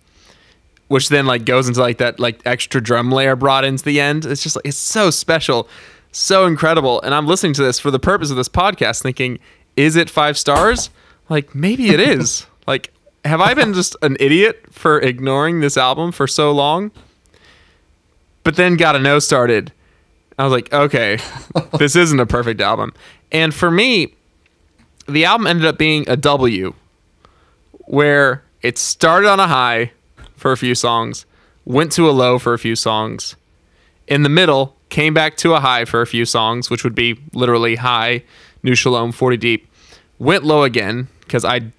which 0.88 1.08
then 1.08 1.26
like 1.26 1.44
goes 1.44 1.68
into 1.68 1.80
like 1.80 1.98
that 1.98 2.20
like 2.20 2.40
extra 2.44 2.80
drum 2.80 3.10
layer 3.10 3.36
brought 3.36 3.64
into 3.64 3.84
the 3.84 4.00
end. 4.00 4.24
It's 4.24 4.42
just 4.42 4.56
like 4.56 4.66
it's 4.66 4.76
so 4.76 5.10
special, 5.10 5.68
so 6.12 6.46
incredible. 6.46 7.00
And 7.02 7.14
I'm 7.14 7.26
listening 7.26 7.54
to 7.54 7.62
this 7.62 7.78
for 7.80 7.90
the 7.90 7.98
purpose 7.98 8.30
of 8.30 8.36
this 8.36 8.48
podcast, 8.48 9.02
thinking, 9.02 9.38
is 9.76 9.96
it 9.96 10.08
five 10.10 10.38
stars? 10.38 10.90
Like 11.28 11.54
maybe 11.54 11.88
it 11.90 12.00
is. 12.18 12.46
like, 12.66 12.92
have 13.24 13.40
I 13.40 13.54
been 13.54 13.74
just 13.74 13.96
an 14.02 14.16
idiot 14.20 14.64
for 14.70 15.00
ignoring 15.00 15.60
this 15.60 15.76
album 15.76 16.12
for 16.12 16.26
so 16.26 16.52
long? 16.52 16.92
But 18.44 18.54
then 18.54 18.76
Gotta 18.76 19.00
Know 19.00 19.18
started. 19.18 19.72
I 20.38 20.44
was 20.44 20.52
like, 20.52 20.72
okay, 20.72 21.18
this 21.78 21.96
isn't 21.96 22.20
a 22.20 22.26
perfect 22.26 22.60
album. 22.60 22.92
And 23.32 23.52
for 23.52 23.70
me, 23.70 24.14
the 25.08 25.24
album 25.24 25.46
ended 25.46 25.64
up 25.64 25.78
being 25.78 26.08
a 26.08 26.16
W, 26.16 26.74
where 27.86 28.44
it 28.62 28.78
started 28.78 29.28
on 29.28 29.40
a 29.40 29.48
high 29.48 29.92
for 30.46 30.52
a 30.52 30.56
few 30.56 30.76
songs, 30.76 31.26
went 31.64 31.90
to 31.90 32.08
a 32.08 32.12
low 32.12 32.38
for 32.38 32.54
a 32.54 32.58
few 32.58 32.76
songs. 32.76 33.34
In 34.06 34.22
the 34.22 34.28
middle, 34.28 34.76
came 34.90 35.12
back 35.12 35.36
to 35.38 35.54
a 35.54 35.60
high 35.60 35.84
for 35.84 36.02
a 36.02 36.06
few 36.06 36.24
songs, 36.24 36.70
which 36.70 36.84
would 36.84 36.94
be 36.94 37.18
literally 37.32 37.74
high, 37.74 38.22
New 38.62 38.76
Shalom, 38.76 39.10
40 39.10 39.38
Deep. 39.38 39.68
Went 40.20 40.44
low 40.44 40.62
again 40.62 41.08
because 41.22 41.44
I 41.44 41.72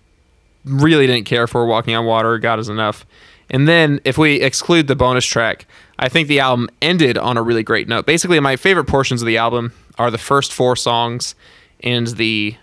really 0.65 1.07
didn't 1.07 1.27
care 1.27 1.47
for 1.47 1.65
Walking 1.65 1.95
on 1.95 2.05
Water, 2.05 2.37
God 2.39 2.59
is 2.59 2.67
Enough. 2.67 3.05
And 3.49 3.69
then 3.69 4.01
if 4.03 4.17
we 4.17 4.41
exclude 4.41 4.87
the 4.87 4.97
bonus 4.97 5.25
track, 5.25 5.65
I 5.97 6.09
think 6.09 6.27
the 6.27 6.41
album 6.41 6.67
ended 6.81 7.17
on 7.17 7.37
a 7.37 7.41
really 7.41 7.63
great 7.63 7.87
note. 7.87 8.05
Basically, 8.05 8.37
my 8.41 8.57
favorite 8.57 8.87
portions 8.87 9.21
of 9.21 9.27
the 9.27 9.37
album 9.37 9.71
are 9.97 10.11
the 10.11 10.17
first 10.17 10.51
four 10.51 10.75
songs 10.75 11.35
and 11.79 12.07
the 12.07 12.57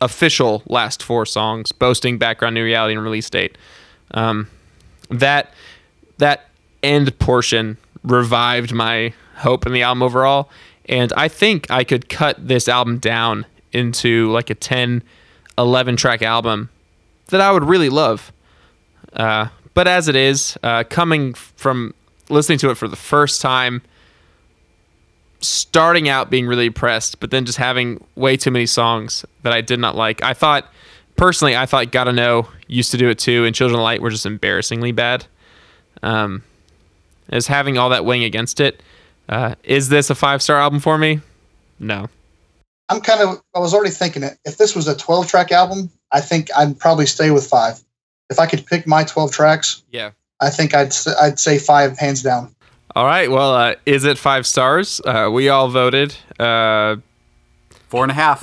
official 0.00 0.62
last 0.66 1.02
four 1.02 1.26
songs, 1.26 1.72
boasting 1.72 2.18
background, 2.18 2.54
new 2.54 2.62
reality, 2.62 2.94
and 2.94 3.02
release 3.02 3.28
date. 3.28 3.58
Um, 4.12 4.46
that 5.10 5.52
that 6.18 6.48
end 6.82 7.18
portion 7.18 7.76
revived 8.02 8.72
my 8.72 9.12
hope 9.36 9.66
in 9.66 9.72
the 9.72 9.82
album 9.82 10.02
overall, 10.02 10.50
and 10.86 11.12
I 11.16 11.28
think 11.28 11.70
I 11.70 11.84
could 11.84 12.08
cut 12.08 12.46
this 12.46 12.68
album 12.68 12.98
down 12.98 13.46
into 13.72 14.30
like 14.32 14.50
a 14.50 14.54
10, 14.54 15.02
11 15.56 15.96
track 15.96 16.22
album 16.22 16.70
that 17.28 17.40
I 17.40 17.52
would 17.52 17.64
really 17.64 17.88
love. 17.88 18.32
Uh, 19.12 19.48
but 19.74 19.86
as 19.86 20.08
it 20.08 20.16
is, 20.16 20.58
uh, 20.62 20.84
coming 20.84 21.34
from 21.34 21.94
listening 22.28 22.58
to 22.58 22.70
it 22.70 22.76
for 22.76 22.88
the 22.88 22.96
first 22.96 23.40
time, 23.40 23.82
starting 25.40 26.08
out 26.08 26.30
being 26.30 26.46
really 26.46 26.66
impressed, 26.66 27.20
but 27.20 27.30
then 27.30 27.44
just 27.44 27.58
having 27.58 28.02
way 28.14 28.36
too 28.36 28.50
many 28.50 28.66
songs 28.66 29.24
that 29.42 29.52
I 29.52 29.60
did 29.60 29.78
not 29.78 29.96
like. 29.96 30.22
I 30.22 30.34
thought, 30.34 30.70
personally, 31.20 31.54
I 31.56 31.66
thought 31.66 31.92
Gotta 31.92 32.12
Know 32.12 32.48
used 32.66 32.90
to 32.92 32.96
do 32.96 33.08
it 33.10 33.18
too, 33.18 33.44
and 33.44 33.54
Children 33.54 33.78
of 33.78 33.84
Light 33.84 34.00
were 34.00 34.10
just 34.10 34.24
embarrassingly 34.26 34.90
bad. 34.92 35.26
Um, 36.02 36.42
as 37.28 37.46
having 37.46 37.76
all 37.78 37.90
that 37.90 38.04
weighing 38.06 38.24
against 38.24 38.58
it, 38.58 38.82
uh, 39.28 39.54
is 39.62 39.90
this 39.90 40.08
a 40.10 40.14
five 40.14 40.42
star 40.42 40.56
album 40.56 40.80
for 40.80 40.96
me? 40.98 41.20
No. 41.78 42.08
I'm 42.88 43.00
kind 43.00 43.20
of. 43.20 43.40
I 43.54 43.58
was 43.60 43.72
already 43.74 43.90
thinking 43.90 44.22
it. 44.24 44.38
If 44.44 44.56
this 44.56 44.74
was 44.74 44.88
a 44.88 44.96
12 44.96 45.28
track 45.28 45.52
album, 45.52 45.90
I 46.10 46.20
think 46.20 46.48
I'd 46.56 46.78
probably 46.78 47.06
stay 47.06 47.30
with 47.30 47.46
five. 47.46 47.80
If 48.30 48.38
I 48.40 48.46
could 48.46 48.64
pick 48.66 48.86
my 48.86 49.04
12 49.04 49.30
tracks, 49.30 49.82
Yeah. 49.92 50.10
I 50.40 50.48
think 50.50 50.74
I'd 50.74 50.86
s- 50.88 51.06
I'd 51.06 51.38
say 51.38 51.58
five 51.58 51.98
hands 51.98 52.22
down. 52.22 52.52
All 52.96 53.04
right. 53.04 53.30
Well, 53.30 53.54
uh, 53.54 53.74
is 53.86 54.04
it 54.04 54.16
five 54.18 54.46
stars? 54.46 55.00
Uh, 55.04 55.28
we 55.30 55.48
all 55.50 55.68
voted. 55.68 56.16
Uh, 56.38 56.96
Four 57.88 58.04
and 58.04 58.10
a 58.10 58.14
half. 58.14 58.42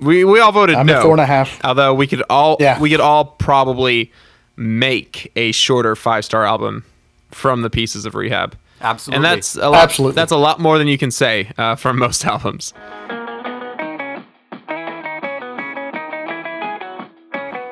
We 0.00 0.24
we 0.24 0.40
all 0.40 0.52
voted 0.52 0.76
I'm 0.76 0.86
no. 0.86 0.96
at 0.98 1.02
four 1.02 1.12
and 1.12 1.20
a 1.20 1.26
half. 1.26 1.58
Although 1.64 1.94
we 1.94 2.06
could 2.06 2.22
all 2.30 2.56
Yeah. 2.60 2.78
we 2.80 2.90
could 2.90 3.00
all 3.00 3.24
probably 3.24 4.12
make 4.56 5.30
a 5.36 5.52
shorter 5.52 5.94
five 5.96 6.24
star 6.24 6.44
album 6.44 6.84
from 7.30 7.62
the 7.62 7.70
pieces 7.70 8.04
of 8.06 8.14
rehab. 8.14 8.56
Absolutely. 8.80 9.16
And 9.16 9.24
that's 9.24 9.56
a 9.56 9.68
lot. 9.70 9.82
Absolutely. 9.82 10.14
That's 10.14 10.32
a 10.32 10.36
lot 10.36 10.60
more 10.60 10.78
than 10.78 10.86
you 10.88 10.98
can 10.98 11.10
say 11.10 11.50
uh, 11.58 11.74
from 11.76 11.98
most 11.98 12.24
albums. 12.34 12.72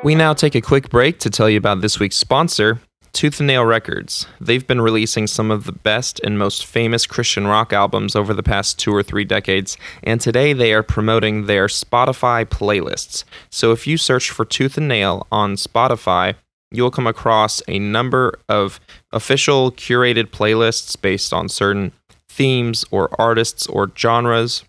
We 0.04 0.14
now 0.14 0.34
take 0.34 0.54
a 0.54 0.60
quick 0.60 0.88
break 0.90 1.18
to 1.20 1.30
tell 1.30 1.50
you 1.50 1.58
about 1.58 1.80
this 1.80 1.98
week's 1.98 2.16
sponsor, 2.16 2.80
Tooth 3.16 3.40
and 3.40 3.46
Nail 3.46 3.64
Records. 3.64 4.26
They've 4.42 4.66
been 4.66 4.82
releasing 4.82 5.26
some 5.26 5.50
of 5.50 5.64
the 5.64 5.72
best 5.72 6.20
and 6.22 6.38
most 6.38 6.66
famous 6.66 7.06
Christian 7.06 7.46
rock 7.46 7.72
albums 7.72 8.14
over 8.14 8.34
the 8.34 8.42
past 8.42 8.78
two 8.78 8.94
or 8.94 9.02
three 9.02 9.24
decades, 9.24 9.78
and 10.02 10.20
today 10.20 10.52
they 10.52 10.74
are 10.74 10.82
promoting 10.82 11.46
their 11.46 11.66
Spotify 11.66 12.44
playlists. 12.44 13.24
So 13.48 13.72
if 13.72 13.86
you 13.86 13.96
search 13.96 14.30
for 14.30 14.44
Tooth 14.44 14.76
and 14.76 14.86
Nail 14.86 15.26
on 15.32 15.54
Spotify, 15.54 16.34
you'll 16.70 16.90
come 16.90 17.06
across 17.06 17.62
a 17.66 17.78
number 17.78 18.38
of 18.50 18.80
official 19.14 19.72
curated 19.72 20.26
playlists 20.26 21.00
based 21.00 21.32
on 21.32 21.48
certain 21.48 21.92
themes 22.28 22.84
or 22.90 23.08
artists 23.18 23.66
or 23.66 23.90
genres. 23.96 24.62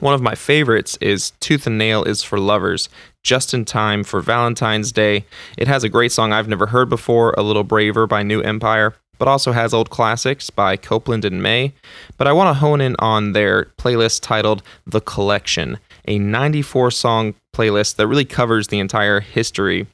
One 0.00 0.14
of 0.14 0.22
my 0.22 0.36
favorites 0.36 0.96
is 1.02 1.32
Tooth 1.32 1.66
and 1.66 1.76
Nail 1.76 2.02
is 2.02 2.22
for 2.22 2.40
Lovers, 2.40 2.88
just 3.28 3.52
in 3.52 3.62
time 3.62 4.04
for 4.04 4.22
Valentine's 4.22 4.90
Day. 4.90 5.22
It 5.58 5.68
has 5.68 5.84
a 5.84 5.90
great 5.90 6.12
song 6.12 6.32
I've 6.32 6.48
never 6.48 6.68
heard 6.68 6.88
before, 6.88 7.34
A 7.36 7.42
Little 7.42 7.62
Braver 7.62 8.06
by 8.06 8.22
New 8.22 8.40
Empire, 8.40 8.94
but 9.18 9.28
also 9.28 9.52
has 9.52 9.74
old 9.74 9.90
classics 9.90 10.48
by 10.48 10.78
Copeland 10.78 11.26
and 11.26 11.42
Mae. 11.42 11.74
But 12.16 12.26
I 12.26 12.32
want 12.32 12.48
to 12.48 12.58
hone 12.58 12.80
in 12.80 12.96
on 13.00 13.32
their 13.32 13.66
playlist 13.76 14.22
titled 14.22 14.62
The 14.86 15.02
Collection, 15.02 15.78
a 16.06 16.18
94 16.18 16.90
song 16.90 17.34
playlist 17.54 17.96
that 17.96 18.06
really 18.06 18.24
covers 18.24 18.68
the 18.68 18.78
entire 18.78 19.20
history 19.20 19.86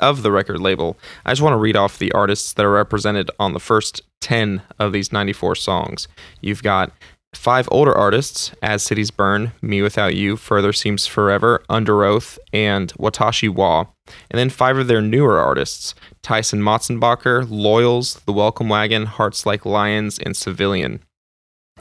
of 0.00 0.24
the 0.24 0.32
record 0.32 0.58
label. 0.58 0.98
I 1.24 1.30
just 1.30 1.42
want 1.42 1.52
to 1.52 1.58
read 1.58 1.76
off 1.76 2.00
the 2.00 2.10
artists 2.10 2.52
that 2.54 2.66
are 2.66 2.72
represented 2.72 3.30
on 3.38 3.52
the 3.52 3.60
first 3.60 4.02
10 4.22 4.60
of 4.80 4.92
these 4.92 5.12
94 5.12 5.54
songs. 5.54 6.08
You've 6.40 6.64
got 6.64 6.90
five 7.34 7.68
older 7.70 7.92
artists 7.94 8.52
As 8.62 8.82
Cities 8.82 9.10
Burn, 9.10 9.52
mewithoutYou, 9.62 10.38
Further 10.38 10.72
Seems 10.72 11.06
Forever, 11.06 11.62
Underoath, 11.68 12.38
and 12.52 12.92
Watashi 12.94 13.48
Wa. 13.48 13.86
And 14.30 14.38
then 14.38 14.50
five 14.50 14.76
of 14.76 14.86
their 14.86 15.00
newer 15.00 15.38
artists 15.38 15.94
Tyson 16.22 16.60
Motsenbocker, 16.60 17.48
Loyals, 17.48 18.22
The 18.24 18.32
Welcome 18.32 18.68
Wagon, 18.68 19.06
Hearts 19.06 19.44
Like 19.44 19.66
Lions, 19.66 20.18
and 20.18 20.36
Civilian. 20.36 21.00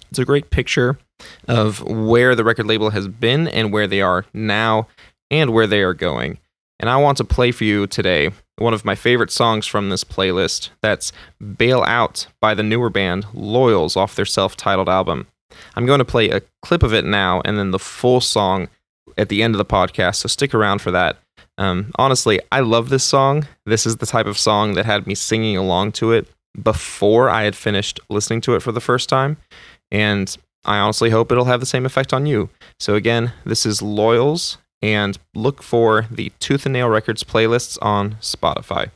It's 0.10 0.20
a 0.20 0.26
great 0.26 0.50
picture 0.50 0.98
of 1.48 1.82
where 1.84 2.36
the 2.36 2.44
record 2.44 2.68
label 2.68 2.90
has 2.90 3.08
been 3.08 3.48
and 3.48 3.72
where 3.72 3.88
they 3.88 4.02
are 4.02 4.26
now 4.34 4.88
and 5.30 5.54
where 5.54 5.68
they 5.68 5.82
are 5.82 5.94
going. 5.94 6.40
And 6.80 6.90
I 6.90 6.98
want 6.98 7.18
to 7.20 7.24
play 7.24 7.52
for 7.52 7.64
you 7.64 7.86
today 7.86 8.32
one 8.58 8.74
of 8.74 8.86
my 8.86 8.96
favorite 8.96 9.32
songs 9.32 9.68
from 9.68 9.90
this 9.90 10.04
playlist. 10.04 10.70
That's 10.82 11.12
Bail 11.58 11.84
Out 11.84 12.28
by 12.40 12.54
the 12.54 12.64
newer 12.64 12.90
band 12.90 13.26
Loyals 13.34 13.96
off 13.96 14.16
their 14.16 14.26
self 14.26 14.56
titled 14.58 14.90
album. 14.90 15.28
I'm 15.76 15.86
going 15.86 16.00
to 16.00 16.06
play 16.06 16.30
a 16.30 16.42
clip 16.62 16.84
of 16.84 16.94
it 16.94 17.06
now 17.06 17.42
and 17.46 17.58
then 17.58 17.72
the 17.72 17.80
full 17.80 18.22
song 18.22 18.70
at 19.18 19.30
the 19.30 19.44
end 19.44 19.54
of 19.54 19.58
the 19.58 19.66
podcast, 19.66 20.18
so 20.18 20.28
stick 20.28 20.54
around 20.54 20.82
for 20.82 20.92
that. 20.92 21.18
Um, 21.58 21.92
honestly, 21.96 22.40
I 22.52 22.62
love 22.62 22.90
this 22.90 23.04
song. 23.04 23.48
This 23.66 23.86
is 23.86 23.98
the 23.98 24.06
type 24.06 24.26
of 24.26 24.38
song 24.38 24.74
that 24.76 24.86
had 24.86 25.06
me 25.06 25.16
singing 25.16 25.58
along 25.58 25.94
to 25.94 26.12
it 26.12 26.28
before 26.62 27.30
I 27.30 27.44
had 27.44 27.56
finished 27.56 28.00
listening 28.10 28.42
to 28.42 28.56
it 28.56 28.62
for 28.62 28.72
the 28.72 28.82
first 28.82 29.10
time. 29.10 29.38
And 29.92 30.36
I 30.66 30.78
honestly 30.78 31.10
hope 31.10 31.32
it'll 31.32 31.46
have 31.46 31.60
the 31.60 31.66
same 31.66 31.86
effect 31.86 32.14
on 32.14 32.26
you. 32.26 32.50
So, 32.80 32.96
again, 32.96 33.34
this 33.46 33.66
is 33.66 33.82
Loyals, 33.82 34.58
and 34.82 35.18
look 35.36 35.62
for 35.62 36.08
the 36.10 36.32
Tooth 36.40 36.66
and 36.66 36.74
Nail 36.74 36.90
Records 36.90 37.24
playlists 37.24 37.78
on 37.82 38.16
Spotify. 38.16 38.92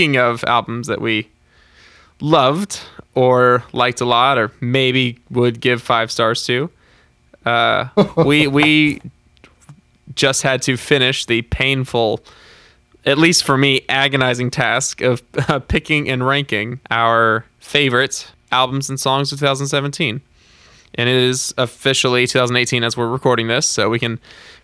Speaking 0.00 0.16
of 0.16 0.42
albums 0.44 0.86
that 0.86 1.02
we 1.02 1.28
loved 2.22 2.80
or 3.14 3.64
liked 3.74 4.00
a 4.00 4.06
lot, 4.06 4.38
or 4.38 4.50
maybe 4.58 5.18
would 5.28 5.60
give 5.60 5.82
five 5.82 6.10
stars 6.10 6.42
to, 6.46 6.70
uh, 7.44 7.88
we 8.16 8.46
we 8.46 9.02
just 10.14 10.40
had 10.40 10.62
to 10.62 10.78
finish 10.78 11.26
the 11.26 11.42
painful, 11.42 12.20
at 13.04 13.18
least 13.18 13.44
for 13.44 13.58
me, 13.58 13.82
agonizing 13.90 14.50
task 14.50 15.02
of 15.02 15.22
uh, 15.50 15.58
picking 15.68 16.08
and 16.08 16.26
ranking 16.26 16.80
our 16.90 17.44
favorite 17.58 18.32
albums 18.50 18.88
and 18.88 18.98
songs 18.98 19.32
of 19.32 19.38
2017. 19.38 20.22
And 20.94 21.08
it 21.10 21.14
is 21.14 21.52
officially 21.58 22.26
2018 22.26 22.84
as 22.84 22.96
we're 22.96 23.06
recording 23.06 23.48
this, 23.48 23.66
so 23.66 23.90
we 23.90 23.98
can 23.98 24.18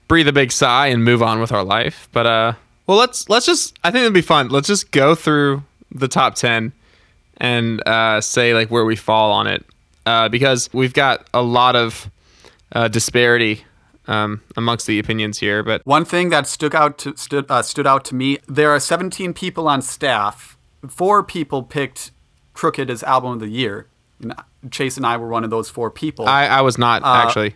breathe 0.08 0.28
a 0.28 0.32
big 0.32 0.50
sigh 0.50 0.86
and 0.86 1.04
move 1.04 1.22
on 1.22 1.40
with 1.40 1.52
our 1.52 1.62
life. 1.62 2.08
But 2.12 2.26
uh, 2.26 2.52
well, 2.86 2.98
let's 2.98 3.28
let's 3.28 3.46
just 3.46 3.78
I 3.84 3.90
think 3.90 4.02
it'd 4.02 4.14
be 4.14 4.22
fun. 4.22 4.48
Let's 4.48 4.68
just 4.68 4.90
go 4.90 5.14
through 5.14 5.62
the 5.90 6.08
top 6.08 6.34
10 6.34 6.72
and 7.38 7.86
uh, 7.86 8.20
say 8.20 8.54
like 8.54 8.70
where 8.70 8.84
we 8.84 8.96
fall 8.96 9.32
on 9.32 9.46
it, 9.46 9.64
uh, 10.04 10.28
because 10.28 10.68
we've 10.72 10.94
got 10.94 11.26
a 11.34 11.42
lot 11.42 11.76
of 11.76 12.10
uh, 12.72 12.88
disparity 12.88 13.64
um, 14.06 14.42
amongst 14.56 14.86
the 14.86 14.98
opinions 14.98 15.38
here, 15.38 15.62
but 15.62 15.84
One 15.84 16.04
thing 16.04 16.30
that 16.30 16.46
stood 16.46 16.74
out 16.74 16.98
to 16.98 17.16
stood 17.16 17.50
uh, 17.50 17.62
stood 17.62 17.86
out 17.86 18.04
to 18.06 18.14
me: 18.14 18.38
there 18.48 18.70
are 18.70 18.80
17 18.80 19.34
people 19.34 19.68
on 19.68 19.82
staff. 19.82 20.56
Four 20.88 21.24
people 21.24 21.62
picked 21.62 22.12
Crooked 22.56 22.90
as 22.90 23.02
album 23.02 23.32
of 23.32 23.40
the 23.40 23.48
year. 23.48 23.86
And 24.20 24.34
Chase 24.70 24.96
and 24.96 25.04
I 25.04 25.18
were 25.18 25.28
one 25.28 25.44
of 25.44 25.50
those 25.50 25.68
four 25.68 25.90
people. 25.90 26.26
I, 26.26 26.46
I 26.46 26.60
was 26.62 26.78
not 26.78 27.02
actually. 27.04 27.54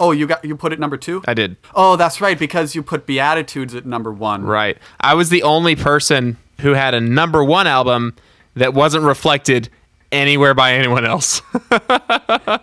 Oh, 0.00 0.10
you 0.10 0.26
got 0.26 0.44
you 0.44 0.56
put 0.56 0.72
it 0.72 0.80
number 0.80 0.96
two. 0.96 1.22
I 1.28 1.34
did. 1.34 1.56
oh, 1.74 1.94
that's 1.94 2.20
right, 2.20 2.38
because 2.38 2.74
you 2.74 2.82
put 2.82 3.06
Beatitudes 3.06 3.74
at 3.76 3.86
number 3.86 4.12
one. 4.12 4.42
Right. 4.42 4.76
I 4.98 5.14
was 5.14 5.28
the 5.28 5.44
only 5.44 5.76
person 5.76 6.36
who 6.60 6.72
had 6.72 6.94
a 6.94 7.00
number 7.00 7.44
one 7.44 7.68
album 7.68 8.16
that 8.54 8.74
wasn't 8.74 9.04
reflected 9.04 9.68
anywhere 10.10 10.54
by 10.54 10.72
anyone 10.72 11.04
else. 11.04 11.40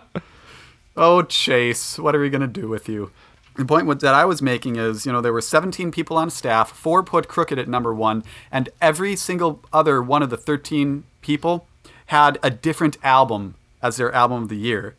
Oh, 1.00 1.22
Chase, 1.22 1.96
what 1.96 2.16
are 2.16 2.20
we 2.20 2.28
going 2.28 2.40
to 2.40 2.48
do 2.48 2.66
with 2.66 2.88
you? 2.88 3.12
The 3.54 3.64
point 3.64 4.00
that 4.00 4.14
I 4.14 4.24
was 4.24 4.42
making 4.42 4.74
is, 4.74 5.06
you 5.06 5.12
know, 5.12 5.20
there 5.20 5.32
were 5.32 5.40
17 5.40 5.92
people 5.92 6.16
on 6.16 6.28
staff, 6.28 6.72
four 6.72 7.04
put 7.04 7.28
Crooked 7.28 7.56
at 7.56 7.68
number 7.68 7.94
one, 7.94 8.24
and 8.50 8.68
every 8.82 9.14
single 9.14 9.62
other 9.72 10.02
one 10.02 10.24
of 10.24 10.30
the 10.30 10.36
13 10.36 11.04
people 11.20 11.68
had 12.06 12.40
a 12.42 12.50
different 12.50 12.96
album 13.04 13.54
as 13.80 13.96
their 13.96 14.12
album 14.12 14.42
of 14.42 14.48
the 14.48 14.56
year. 14.56 14.96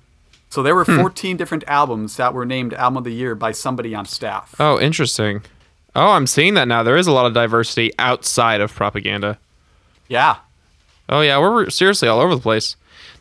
So 0.50 0.63
there 0.63 0.75
were 0.75 0.84
hmm. 0.86 0.98
14 0.98 1.38
different 1.38 1.63
albums 1.68 2.18
that 2.18 2.34
were 2.34 2.46
named 2.46 2.74
album 2.74 2.98
of 2.98 3.03
the 3.03 3.13
year 3.13 3.36
by 3.36 3.51
somebody 3.51 3.94
on 3.94 4.06
staff. 4.06 4.56
oh, 4.60 4.79
interesting. 4.79 5.44
Oh, 5.96 6.10
I'm 6.10 6.27
seeing 6.27 6.53
that 6.56 6.68
now. 6.68 6.84
There 6.84 6.98
is 6.98 7.08
a 7.08 7.12
lot 7.12 7.25
of 7.25 7.34
diversity 7.34 7.91
outside 8.00 8.62
of 8.62 8.74
propaganda. 8.74 9.38
Yeah. 10.08 10.38
Oh 11.08 11.22
yeah, 11.22 11.39
we're 11.39 11.70
seriously 11.70 12.08
all 12.08 12.20
over 12.20 12.36
the 12.36 12.41
place. 12.41 12.75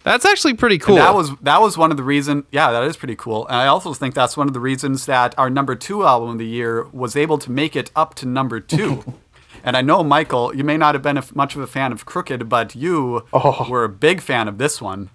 That's 0.05 0.25
actually 0.25 0.55
pretty 0.55 0.79
cool. 0.79 0.97
That 0.97 1.15
was 1.15 1.31
that 1.43 1.61
was 1.61 1.77
one 1.77 1.91
of 1.91 1.97
the 1.97 2.03
reason. 2.03 2.45
Yeah, 2.51 2.71
that 2.73 2.85
is 2.85 2.97
pretty 2.97 3.17
cool. 3.17 3.47
And 3.49 3.57
I 3.57 3.67
also 3.67 3.93
think 3.95 4.15
that's 4.15 4.37
one 4.37 4.47
of 4.47 4.55
the 4.55 4.61
reasons 4.61 5.07
that 5.07 5.35
our 5.39 5.51
number 5.51 5.75
two 5.75 6.05
album 6.05 6.31
of 6.31 6.39
the 6.39 6.47
year 6.47 6.85
was 6.93 7.17
able 7.17 7.39
to 7.39 7.51
make 7.51 7.75
it 7.75 7.91
up 7.97 8.15
to 8.17 8.27
number 8.27 8.61
two. 8.61 9.03
and 9.65 9.77
I 9.77 9.83
know 9.83 10.05
Michael, 10.05 10.55
you 10.55 10.65
may 10.65 10.77
not 10.77 10.95
have 10.95 11.03
been 11.03 11.19
a, 11.19 11.25
much 11.35 11.57
of 11.57 11.63
a 11.63 11.67
fan 11.67 11.93
of 11.93 12.07
Crooked, 12.07 12.49
but 12.49 12.75
you 12.75 13.27
Oh. 13.33 13.67
were 13.69 13.85
a 13.85 13.89
big 13.89 14.21
fan 14.21 14.49
of 14.49 14.59
this 14.59 14.81
one. 14.81 15.11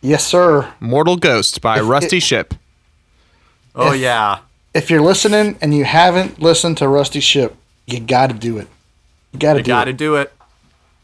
Yes, 0.00 0.26
sir. 0.26 0.72
Mortal 0.80 1.16
Ghost 1.16 1.60
by 1.60 1.80
Rusty 1.80 2.20
Ship. 2.20 2.54
Oh 3.74 3.92
If- 3.92 4.00
yeah, 4.00 4.38
If 4.74 4.90
you're 4.90 5.00
listening 5.02 5.56
and 5.60 5.74
you 5.74 5.84
haven't 5.84 6.40
listened 6.40 6.76
to 6.78 6.88
Rusty 6.88 7.20
Ship, 7.20 7.54
you 7.86 8.00
got 8.00 8.28
to 8.28 8.34
do 8.34 8.58
it. 8.58 8.68
You 9.32 9.38
got 9.38 9.54
to 9.54 9.58
you 9.60 9.64
do 9.64 9.68
got 9.68 9.88
it. 9.88 9.92
to 9.92 9.96
do 9.96 10.16
it. 10.16 10.32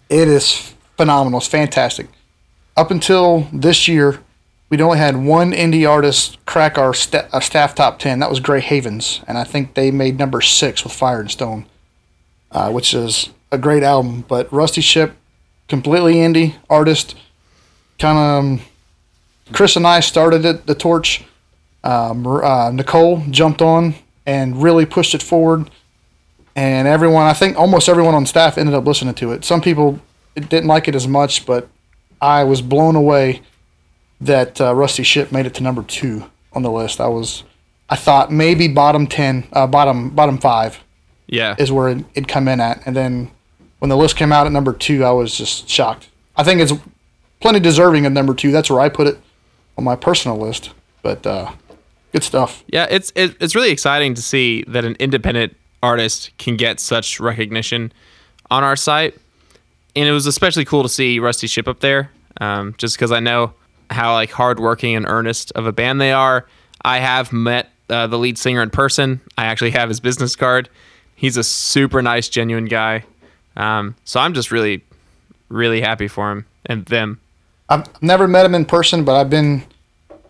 It 0.08 0.28
is 0.28 0.74
phenomenal. 0.96 1.38
It's 1.38 1.48
fantastic. 1.48 2.06
Up 2.76 2.90
until 2.90 3.48
this 3.52 3.88
year, 3.88 4.20
we'd 4.70 4.80
only 4.80 4.98
had 4.98 5.16
one 5.16 5.52
indie 5.52 5.88
artist 5.88 6.38
crack 6.46 6.76
our, 6.78 6.94
sta- 6.94 7.28
our 7.32 7.40
staff 7.42 7.74
top 7.74 7.98
10. 7.98 8.18
That 8.20 8.30
was 8.30 8.40
Grey 8.40 8.60
Havens. 8.60 9.20
And 9.26 9.36
I 9.38 9.44
think 9.44 9.74
they 9.74 9.90
made 9.90 10.18
number 10.18 10.40
six 10.40 10.84
with 10.84 10.92
Fire 10.92 11.20
and 11.20 11.30
Stone, 11.30 11.66
uh, 12.50 12.70
which 12.70 12.94
is 12.94 13.30
a 13.50 13.58
great 13.58 13.82
album. 13.82 14.24
But 14.28 14.50
Rusty 14.52 14.80
Ship, 14.80 15.14
completely 15.68 16.14
indie 16.14 16.54
artist. 16.70 17.14
Kind 17.98 18.18
of. 18.60 18.68
Chris 19.52 19.76
and 19.76 19.86
I 19.86 20.00
started 20.00 20.44
it, 20.44 20.66
the 20.66 20.74
torch. 20.74 21.24
Um, 21.84 22.26
uh, 22.26 22.70
Nicole 22.72 23.22
jumped 23.30 23.60
on 23.62 23.94
and 24.24 24.62
really 24.62 24.86
pushed 24.86 25.14
it 25.14 25.22
forward. 25.22 25.70
And 26.54 26.86
everyone 26.86 27.22
i 27.24 27.32
think 27.32 27.58
almost 27.58 27.88
everyone 27.88 28.14
on 28.14 28.26
staff 28.26 28.58
ended 28.58 28.74
up 28.74 28.84
listening 28.86 29.14
to 29.14 29.32
it. 29.32 29.44
Some 29.44 29.60
people 29.62 30.00
didn't 30.34 30.66
like 30.66 30.86
it 30.88 30.94
as 30.94 31.06
much 31.08 31.44
but 31.46 31.68
i 32.20 32.44
was 32.44 32.60
blown 32.62 32.94
away 32.96 33.42
that 34.20 34.60
uh, 34.60 34.74
rusty 34.74 35.02
ship 35.02 35.30
made 35.32 35.44
it 35.46 35.54
to 35.54 35.62
number 35.62 35.82
two 35.82 36.24
on 36.52 36.62
the 36.62 36.70
list. 36.70 37.00
I 37.00 37.08
was 37.08 37.42
i 37.88 37.96
thought 37.96 38.30
maybe 38.30 38.68
bottom 38.68 39.06
10 39.06 39.48
uh, 39.52 39.66
bottom 39.66 40.10
bottom 40.10 40.38
five 40.38 40.78
Yeah. 41.26 41.54
is 41.58 41.72
where 41.72 41.88
it, 41.88 42.04
it'd 42.14 42.28
come 42.28 42.46
in 42.48 42.60
at. 42.60 42.86
And 42.86 42.94
then 42.94 43.30
when 43.78 43.88
the 43.88 43.96
list 43.96 44.16
came 44.16 44.30
out 44.30 44.46
at 44.46 44.52
number 44.52 44.72
two 44.74 45.04
i 45.04 45.10
was 45.10 45.34
just 45.36 45.68
shocked. 45.68 46.10
I 46.36 46.44
think 46.44 46.60
it's 46.60 46.72
plenty 47.40 47.60
deserving 47.60 48.04
of 48.06 48.12
number 48.12 48.34
two. 48.34 48.52
That's 48.52 48.70
where 48.70 48.80
i 48.80 48.88
put 48.90 49.06
it 49.06 49.18
on 49.76 49.84
my 49.84 49.96
personal 49.96 50.38
list 50.38 50.72
but 51.02 51.26
uh, 51.26 51.50
good 52.12 52.22
stuff 52.22 52.62
Yeah, 52.68 52.86
it's 52.90 53.12
it, 53.14 53.36
it's 53.40 53.54
really 53.54 53.70
exciting 53.70 54.14
to 54.14 54.22
see 54.22 54.64
that 54.68 54.84
an 54.84 54.96
independent 54.98 55.56
artist 55.82 56.30
can 56.38 56.56
get 56.56 56.78
such 56.78 57.18
recognition 57.18 57.92
on 58.50 58.62
our 58.62 58.76
site, 58.76 59.16
and 59.96 60.08
it 60.08 60.12
was 60.12 60.26
especially 60.26 60.64
cool 60.64 60.82
to 60.82 60.88
see 60.88 61.18
Rusty 61.18 61.46
Ship 61.46 61.66
up 61.66 61.80
there, 61.80 62.10
um, 62.40 62.74
just 62.78 62.96
because 62.96 63.10
I 63.10 63.20
know 63.20 63.54
how 63.90 64.12
like 64.12 64.30
hardworking 64.30 64.94
and 64.94 65.06
earnest 65.06 65.52
of 65.52 65.66
a 65.66 65.72
band 65.72 66.00
they 66.00 66.12
are. 66.12 66.46
I 66.84 66.98
have 66.98 67.32
met 67.32 67.70
uh, 67.88 68.06
the 68.06 68.18
lead 68.18 68.38
singer 68.38 68.62
in 68.62 68.70
person. 68.70 69.20
I 69.36 69.46
actually 69.46 69.70
have 69.70 69.88
his 69.88 70.00
business 70.00 70.36
card. 70.36 70.68
He's 71.14 71.36
a 71.36 71.44
super 71.44 72.02
nice, 72.02 72.28
genuine 72.28 72.64
guy. 72.66 73.04
Um, 73.56 73.94
so 74.04 74.18
I'm 74.18 74.34
just 74.34 74.50
really, 74.50 74.82
really 75.48 75.80
happy 75.80 76.08
for 76.08 76.32
him 76.32 76.46
and 76.66 76.84
them. 76.86 77.20
I've 77.72 78.02
never 78.02 78.28
met 78.28 78.44
him 78.44 78.54
in 78.54 78.64
person, 78.64 79.04
but 79.04 79.14
I've 79.16 79.30
been 79.30 79.64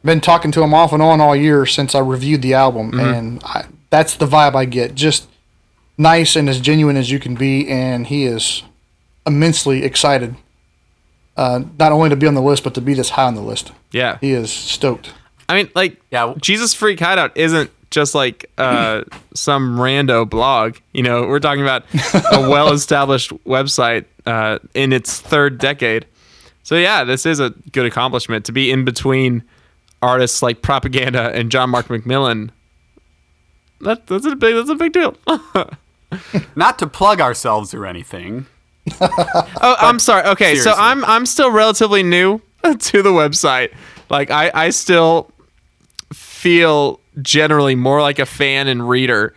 been 0.04 0.20
talking 0.20 0.50
to 0.52 0.62
him 0.62 0.74
off 0.74 0.92
and 0.92 1.02
on 1.02 1.20
all 1.20 1.34
year 1.36 1.64
since 1.66 1.94
I 1.94 2.00
reviewed 2.00 2.42
the 2.42 2.54
album, 2.54 2.98
and 2.98 3.42
I, 3.44 3.66
that's 3.90 4.16
the 4.16 4.26
vibe 4.26 4.54
I 4.54 4.64
get. 4.64 4.94
Just 4.94 5.28
nice 5.96 6.36
and 6.36 6.48
as 6.48 6.60
genuine 6.60 6.96
as 6.96 7.10
you 7.10 7.18
can 7.18 7.34
be, 7.34 7.68
and 7.68 8.06
he 8.06 8.24
is 8.24 8.62
immensely 9.26 9.84
excited, 9.84 10.34
uh, 11.36 11.62
not 11.78 11.92
only 11.92 12.08
to 12.10 12.16
be 12.16 12.26
on 12.26 12.34
the 12.34 12.42
list, 12.42 12.64
but 12.64 12.74
to 12.74 12.80
be 12.80 12.94
this 12.94 13.10
high 13.10 13.26
on 13.26 13.34
the 13.34 13.42
list. 13.42 13.72
Yeah. 13.92 14.18
He 14.20 14.32
is 14.32 14.52
stoked. 14.52 15.12
I 15.48 15.54
mean, 15.54 15.70
like, 15.74 16.00
Yeah. 16.10 16.34
Jesus 16.40 16.74
Freak 16.74 16.98
Hideout 16.98 17.36
isn't 17.36 17.70
just 17.90 18.14
like 18.14 18.50
uh, 18.58 19.02
some 19.34 19.76
rando 19.76 20.28
blog. 20.28 20.76
You 20.92 21.02
know, 21.02 21.26
we're 21.26 21.40
talking 21.40 21.62
about 21.62 21.84
a 22.32 22.40
well-established 22.48 23.30
website 23.44 24.06
uh, 24.26 24.58
in 24.74 24.92
its 24.92 25.20
third 25.20 25.58
decade. 25.58 26.06
So 26.62 26.76
yeah, 26.76 27.04
this 27.04 27.26
is 27.26 27.40
a 27.40 27.50
good 27.72 27.86
accomplishment 27.86 28.44
to 28.46 28.52
be 28.52 28.70
in 28.70 28.84
between 28.84 29.42
artists 30.00 30.42
like 30.42 30.62
Propaganda 30.62 31.30
and 31.32 31.50
John 31.50 31.70
Mark 31.70 31.86
McMillan. 31.88 32.50
That, 33.80 34.06
that's 34.06 34.26
a 34.26 34.36
big 34.36 34.54
that's 34.54 34.70
a 34.70 34.74
big 34.74 34.92
deal. 34.92 35.16
Not 36.56 36.78
to 36.78 36.86
plug 36.86 37.20
ourselves 37.20 37.74
or 37.74 37.86
anything. 37.86 38.46
Oh, 39.64 39.76
I'm 39.78 40.00
sorry. 40.00 40.26
Okay, 40.30 40.56
so. 40.56 40.74
I'm 40.76 41.04
I'm 41.04 41.24
still 41.24 41.52
relatively 41.52 42.02
new 42.02 42.40
to 42.78 43.02
the 43.02 43.10
website. 43.10 43.72
Like 44.10 44.30
I 44.32 44.50
I 44.52 44.70
still 44.70 45.30
feel 46.12 46.98
generally 47.20 47.76
more 47.76 48.00
like 48.00 48.18
a 48.18 48.26
fan 48.26 48.66
and 48.66 48.88
reader 48.88 49.34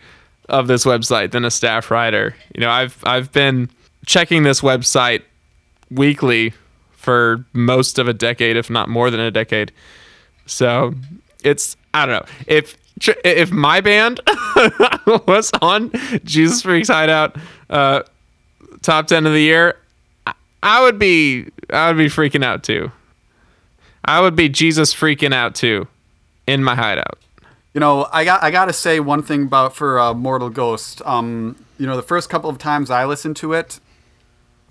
of 0.48 0.66
this 0.66 0.84
website 0.84 1.30
than 1.30 1.44
a 1.44 1.50
staff 1.50 1.92
writer. 1.92 2.34
You 2.54 2.60
know, 2.60 2.70
I've 2.70 2.98
I've 3.04 3.30
been 3.30 3.70
checking 4.04 4.42
this 4.42 4.62
website 4.62 5.22
weekly 5.90 6.52
for 7.06 7.44
most 7.52 8.00
of 8.00 8.08
a 8.08 8.12
decade, 8.12 8.56
if 8.56 8.68
not 8.68 8.88
more 8.88 9.12
than 9.12 9.20
a 9.20 9.30
decade. 9.30 9.70
So 10.44 10.92
it's 11.44 11.76
I 11.94 12.04
don't 12.04 12.16
know 12.16 12.32
if 12.48 12.76
if 13.24 13.52
my 13.52 13.80
band 13.80 14.20
was 15.28 15.52
on 15.62 15.92
Jesus 16.24 16.62
Freaks 16.62 16.88
Hideout 16.88 17.36
uh, 17.70 18.02
top 18.82 19.06
ten 19.06 19.24
of 19.24 19.32
the 19.32 19.40
year, 19.40 19.78
I- 20.62 20.82
would 20.82 20.98
be 20.98 21.46
I 21.70 21.86
would 21.88 21.96
be 21.96 22.06
freaking 22.06 22.44
out 22.44 22.64
too. 22.64 22.90
I 24.04 24.20
would 24.20 24.34
be 24.34 24.48
Jesus 24.48 24.92
freaking 24.92 25.32
out 25.32 25.54
too 25.54 25.86
in 26.48 26.64
my 26.64 26.74
hideout. 26.74 27.18
You 27.72 27.80
know, 27.80 28.08
I 28.12 28.24
got 28.24 28.42
I 28.42 28.50
got 28.50 28.64
to 28.64 28.72
say 28.72 28.98
one 28.98 29.22
thing 29.22 29.44
about 29.44 29.76
for 29.76 30.00
uh, 30.00 30.12
Mortal 30.12 30.50
Ghost. 30.50 31.02
Um, 31.04 31.54
you 31.78 31.86
know, 31.86 31.94
the 31.94 32.02
first 32.02 32.28
couple 32.30 32.50
of 32.50 32.58
times 32.58 32.90
I 32.90 33.04
listened 33.04 33.36
to 33.36 33.52
it, 33.52 33.78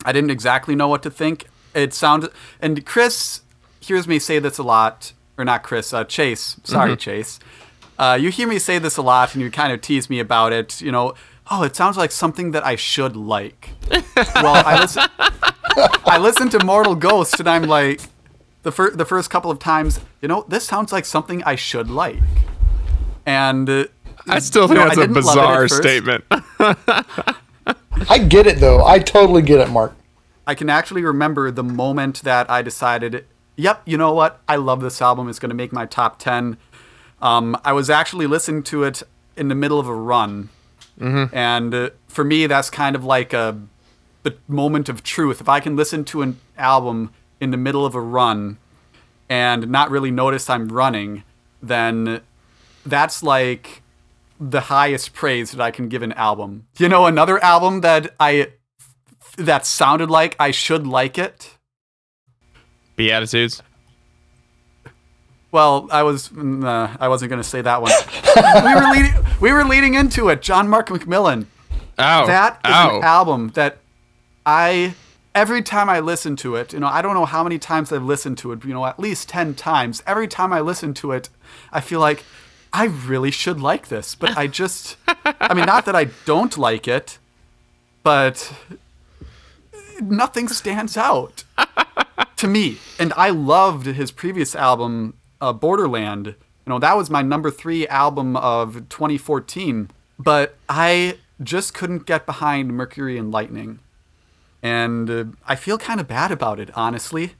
I 0.04 0.12
didn't 0.12 0.32
exactly 0.32 0.76
know 0.76 0.90
what 0.90 1.02
to 1.04 1.10
think. 1.10 1.46
It 1.76 1.94
sounded, 1.94 2.32
and 2.62 2.86
Chris 2.86 3.42
hears 3.82 4.08
me 4.08 4.18
say 4.18 4.40
this 4.40 4.58
a 4.58 4.64
lot, 4.64 5.14
or 5.38 5.46
not 5.46 5.62
Chris, 5.62 5.94
uh, 5.94 6.06
Chase. 6.06 6.60
Sorry, 6.64 6.96
Chase. 6.96 7.40
Uh, 8.00 8.18
you 8.20 8.30
hear 8.30 8.48
me 8.48 8.60
say 8.60 8.80
this 8.80 8.98
a 8.98 9.02
lot, 9.02 9.34
and 9.34 9.44
you 9.44 9.52
kind 9.52 9.74
of 9.74 9.82
tease 9.82 10.10
me 10.10 10.20
about 10.20 10.54
it. 10.54 10.82
You 10.82 10.92
know, 10.92 11.14
oh, 11.52 11.64
it 11.64 11.76
sounds 11.76 11.98
like 11.98 12.12
something 12.12 12.52
that 12.52 12.66
I 12.66 12.76
should 12.76 13.16
like. 13.16 13.72
well, 13.92 14.64
I 14.66 14.80
listen. 14.80 15.04
I 16.08 16.18
listened 16.18 16.52
to 16.52 16.64
Mortal 16.64 16.96
Ghost, 16.96 17.40
and 17.40 17.50
I'm 17.50 17.64
like, 17.64 18.02
the 18.64 18.72
first 18.72 18.98
the 18.98 19.06
first 19.06 19.30
couple 19.30 19.52
of 19.52 19.60
times, 19.60 20.00
you 20.22 20.28
know, 20.28 20.46
this 20.48 20.66
sounds 20.66 20.92
like 20.92 21.06
something 21.06 21.44
I 21.44 21.56
should 21.56 21.90
like. 21.90 22.24
And 23.26 23.70
uh, 23.70 23.86
I 24.28 24.40
still 24.40 24.64
you 24.64 24.68
think 24.70 24.80
know, 24.80 24.86
that's 24.86 24.98
a 24.98 25.02
didn't 25.02 25.24
love 25.24 25.38
it 25.38 25.40
at 25.40 25.46
bizarre 25.46 25.68
statement. 25.68 26.24
I 28.10 28.20
get 28.20 28.48
it 28.48 28.60
though. 28.60 28.86
I 28.86 29.00
totally 29.00 29.42
get 29.42 29.60
it, 29.60 29.70
Mark. 29.70 29.94
I 30.48 30.56
can 30.56 30.70
actually 30.70 31.04
remember 31.04 31.52
the 31.52 31.64
moment 31.64 32.22
that 32.24 32.50
I 32.50 32.62
decided, 32.62 33.26
yep, 33.56 33.82
you 33.86 33.98
know 33.98 34.14
what? 34.14 34.42
I 34.48 34.58
love 34.58 34.82
this 34.82 35.02
album. 35.02 35.30
It's 35.30 35.40
going 35.40 35.50
to 35.50 35.56
make 35.56 35.74
my 35.74 35.86
top 35.86 36.20
10. 36.20 36.58
Um, 37.22 37.58
I 37.64 37.74
was 37.74 37.90
actually 37.90 38.28
listening 38.28 38.64
to 38.64 38.84
it 38.84 39.02
in 39.36 39.48
the 39.48 39.56
middle 39.56 39.80
of 39.80 39.88
a 39.88 39.96
run. 39.96 40.50
And 41.34 41.74
uh, 41.74 41.90
for 42.08 42.24
me, 42.24 42.48
that's 42.48 42.70
kind 42.70 42.96
of 42.96 43.04
like 43.04 43.34
a 43.34 43.60
the 44.24 44.36
moment 44.48 44.90
of 44.90 45.04
truth. 45.04 45.40
If 45.40 45.48
I 45.48 45.60
can 45.60 45.76
listen 45.76 46.04
to 46.06 46.22
an 46.22 46.40
album 46.58 47.14
in 47.40 47.52
the 47.52 47.58
middle 47.58 47.86
of 47.86 47.94
a 47.94 48.02
run 48.02 48.58
and 49.30 49.70
not 49.70 49.92
really 49.92 50.10
notice 50.12 50.50
I'm 50.50 50.70
running, 50.70 51.24
then 51.62 52.22
that's 52.86 53.22
like 53.22 53.84
the 54.40 54.62
highest 54.62 55.14
praise 55.14 55.52
that 55.52 55.62
I 55.62 55.72
can 55.72 55.90
give 55.90 56.02
an 56.02 56.12
album. 56.14 56.66
You 56.78 56.90
know, 56.90 57.06
another 57.06 57.42
album 57.44 57.82
that 57.82 58.16
I 58.20 58.54
that 59.38 59.66
sounded 59.66 60.10
like 60.10 60.36
I 60.40 60.52
should 60.52 60.88
like 60.88 61.18
it. 61.18 61.56
Beatitudes. 62.96 63.62
Well, 65.52 65.88
I 65.92 66.04
was 66.04 66.32
uh, 66.38 66.96
I 67.00 67.08
wasn't 67.08 67.30
going 67.30 67.42
to 67.42 67.48
say 67.48 67.62
that 67.62 67.82
one. 67.82 67.92
we 68.66 68.76
were 68.76 68.92
leading 68.92 69.14
we 69.40 69.52
were 69.54 69.64
leading 69.64 69.94
into 69.94 70.30
it. 70.30 70.42
John 70.42 70.68
Mark 70.68 70.90
McMillan. 70.90 71.46
Oh, 71.98 72.28
That 72.28 72.60
is 72.66 72.72
an 72.72 73.04
album 73.04 73.52
that 73.56 73.78
I 74.46 74.96
every 75.34 75.62
time 75.62 75.90
I 75.90 76.00
listen 76.02 76.36
to 76.38 76.56
it, 76.56 76.74
you 76.74 76.80
know, 76.80 76.88
I 76.88 77.02
don't 77.02 77.14
know 77.14 77.26
how 77.26 77.44
many 77.44 77.58
times 77.58 77.92
I've 77.92 78.04
listened 78.04 78.38
to 78.40 78.52
it, 78.52 78.64
you 78.64 78.74
know, 78.74 78.86
at 78.86 79.00
least 79.00 79.30
10 79.30 79.54
times. 79.56 80.02
Every 80.08 80.28
time 80.28 80.52
I 80.54 80.62
listen 80.62 80.94
to 80.96 81.12
it, 81.12 81.30
I 81.72 81.82
feel 81.82 82.00
like 82.00 82.24
I 82.74 82.86
really 82.86 83.32
should 83.32 83.60
like 83.62 83.88
this, 83.88 84.16
but 84.16 84.38
I 84.38 84.48
just 84.48 84.98
I 85.08 85.54
mean, 85.54 85.66
not 85.66 85.86
that 85.86 85.96
I 85.96 86.06
don't 86.26 86.58
like 86.58 86.88
it, 86.88 87.18
but 88.04 88.54
nothing 90.02 90.48
stands 90.48 90.98
out 90.98 91.44
to 92.38 92.48
me. 92.48 92.78
And 93.00 93.14
I 93.16 93.30
loved 93.30 93.86
his 93.86 94.12
previous 94.12 94.56
album, 94.56 95.16
uh, 95.42 95.54
Borderland. 95.54 96.28
You 96.28 96.36
know, 96.68 96.80
that 96.80 96.98
was 96.98 97.10
my 97.10 97.22
number 97.22 97.52
three 97.52 97.88
album 97.88 98.36
of 98.38 98.90
2014. 98.90 99.90
But 100.18 100.56
I 100.70 101.18
just 101.44 101.74
couldn't 101.74 102.06
get 102.06 102.26
behind 102.26 102.74
Mercury 102.74 103.18
and 103.18 103.32
Lightning. 103.32 103.80
And 104.64 105.10
uh, 105.10 105.26
I 105.48 105.56
feel 105.56 105.78
kind 105.78 106.00
of 106.00 106.08
bad 106.08 106.32
about 106.32 106.60
it, 106.60 106.72
honestly. 106.76 107.34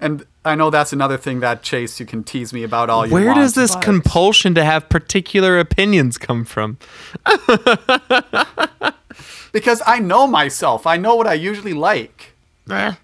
And 0.00 0.26
I 0.44 0.56
know 0.56 0.70
that's 0.70 0.92
another 0.92 1.16
thing 1.16 1.38
that 1.40 1.62
Chase 1.62 2.00
you 2.00 2.06
can 2.06 2.24
tease 2.24 2.52
me 2.52 2.64
about 2.64 2.90
all 2.90 3.06
you 3.06 3.12
want. 3.12 3.24
Where 3.24 3.34
want. 3.34 3.44
does 3.44 3.54
this 3.54 3.76
but- 3.76 3.84
compulsion 3.84 4.54
to 4.56 4.64
have 4.64 4.88
particular 4.88 5.60
opinions 5.60 6.18
come 6.18 6.44
from? 6.44 6.78
Because 9.52 9.82
I 9.86 9.98
know 9.98 10.26
myself. 10.26 10.86
I 10.86 10.96
know 10.96 11.14
what 11.14 11.26
I 11.26 11.34
usually 11.34 11.72
like, 11.74 12.32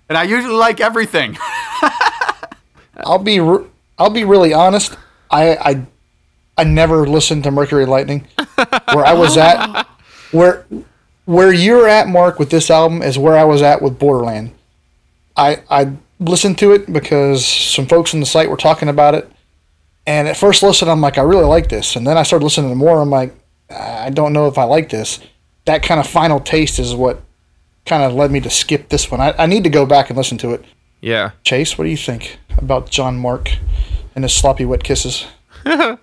and 0.09 0.19
I 0.19 0.23
usually 0.25 0.55
like 0.55 0.81
everything. 0.81 1.37
I'll 3.05 3.19
be 3.19 3.41
re- 3.41 3.67
I'll 3.99 4.11
be 4.11 4.25
really 4.25 4.53
honest. 4.53 4.97
I 5.31 5.57
I 5.57 5.87
I 6.57 6.65
never 6.65 7.07
listened 7.07 7.45
to 7.45 7.51
Mercury 7.51 7.87
Lightning. 7.87 8.27
Where 8.93 9.05
I 9.05 9.13
was 9.15 9.37
at, 9.37 9.87
where 10.33 10.65
where 11.25 11.53
you're 11.53 11.87
at, 11.89 12.09
Mark, 12.09 12.39
with 12.39 12.51
this 12.51 12.71
album 12.71 13.03
is 13.03 13.19
where 13.19 13.37
I 13.37 13.45
was 13.45 13.63
at 13.63 13.83
with 13.83 13.99
Borderland. 13.99 14.53
I 15.37 15.63
I 15.71 15.93
listened 16.19 16.59
to 16.59 16.73
it 16.73 16.93
because 16.93 17.47
some 17.47 17.87
folks 17.87 18.13
on 18.15 18.21
the 18.21 18.27
site 18.27 18.51
were 18.51 18.57
talking 18.57 18.89
about 18.89 19.15
it, 19.15 19.31
and 20.07 20.27
at 20.27 20.37
first 20.37 20.63
listen, 20.63 20.89
I'm 20.89 21.01
like, 21.01 21.19
I 21.19 21.23
really 21.23 21.45
like 21.45 21.69
this, 21.69 21.97
and 21.97 22.07
then 22.07 22.17
I 22.17 22.23
started 22.25 22.45
listening 22.45 22.71
to 22.71 22.77
more. 22.77 23.01
I'm 23.01 23.11
like, 23.11 23.35
I 23.71 24.11
don't 24.11 24.33
know 24.33 24.47
if 24.47 24.59
I 24.59 24.65
like 24.65 24.89
this. 24.89 25.21
That 25.69 25.83
kind 25.83 26.01
of 26.01 26.07
final 26.07 26.41
taste 26.41 26.79
is 26.79 26.95
what 26.95 27.21
kind 27.85 28.03
of 28.03 28.15
led 28.15 28.31
me 28.31 28.41
to 28.41 28.49
skip 28.49 28.89
this 28.89 29.11
one. 29.11 29.21
I, 29.21 29.35
I 29.39 29.45
need 29.45 29.65
to 29.65 29.71
go 29.71 29.85
back 29.85 30.09
and 30.09 30.17
listen 30.17 30.39
to 30.39 30.55
it. 30.55 30.65
Yeah. 31.03 31.33
Chase, 31.45 31.77
what 31.77 31.85
do 31.85 31.91
you 31.91 31.97
think 31.99 32.39
about 32.57 32.89
John 32.89 33.19
Mark 33.19 33.51
and 34.15 34.25
his 34.25 34.33
sloppy 34.33 34.65
wet 34.65 34.83
kisses? 34.83 35.27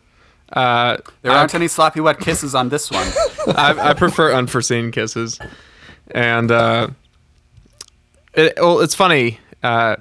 Uh, 0.53 0.97
There 1.23 1.31
aren't 1.31 1.55
any 1.55 1.67
sloppy 1.67 1.99
wet 1.99 2.19
kisses 2.19 2.53
on 2.53 2.69
this 2.69 2.91
one. 2.91 3.07
I, 3.57 3.89
I 3.89 3.93
prefer 3.95 4.31
unforeseen 4.31 4.91
kisses, 4.91 5.39
and 6.11 6.51
uh, 6.51 6.89
it, 8.35 8.53
well, 8.57 8.79
it's 8.79 8.93
funny. 8.93 9.39
Uh, 9.63 9.95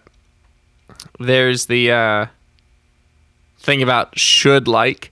there's 1.19 1.67
the 1.67 1.91
uh, 1.91 2.27
thing 3.59 3.83
about 3.83 4.17
should 4.19 4.69
like, 4.69 5.11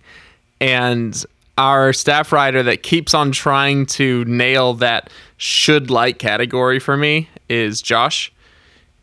and 0.60 1.24
our 1.58 1.92
staff 1.92 2.32
writer 2.32 2.62
that 2.62 2.82
keeps 2.82 3.14
on 3.14 3.32
trying 3.32 3.86
to 3.86 4.24
nail 4.24 4.74
that 4.74 5.10
should 5.36 5.90
like 5.90 6.18
category 6.18 6.78
for 6.78 6.96
me 6.96 7.28
is 7.48 7.82
Josh, 7.82 8.32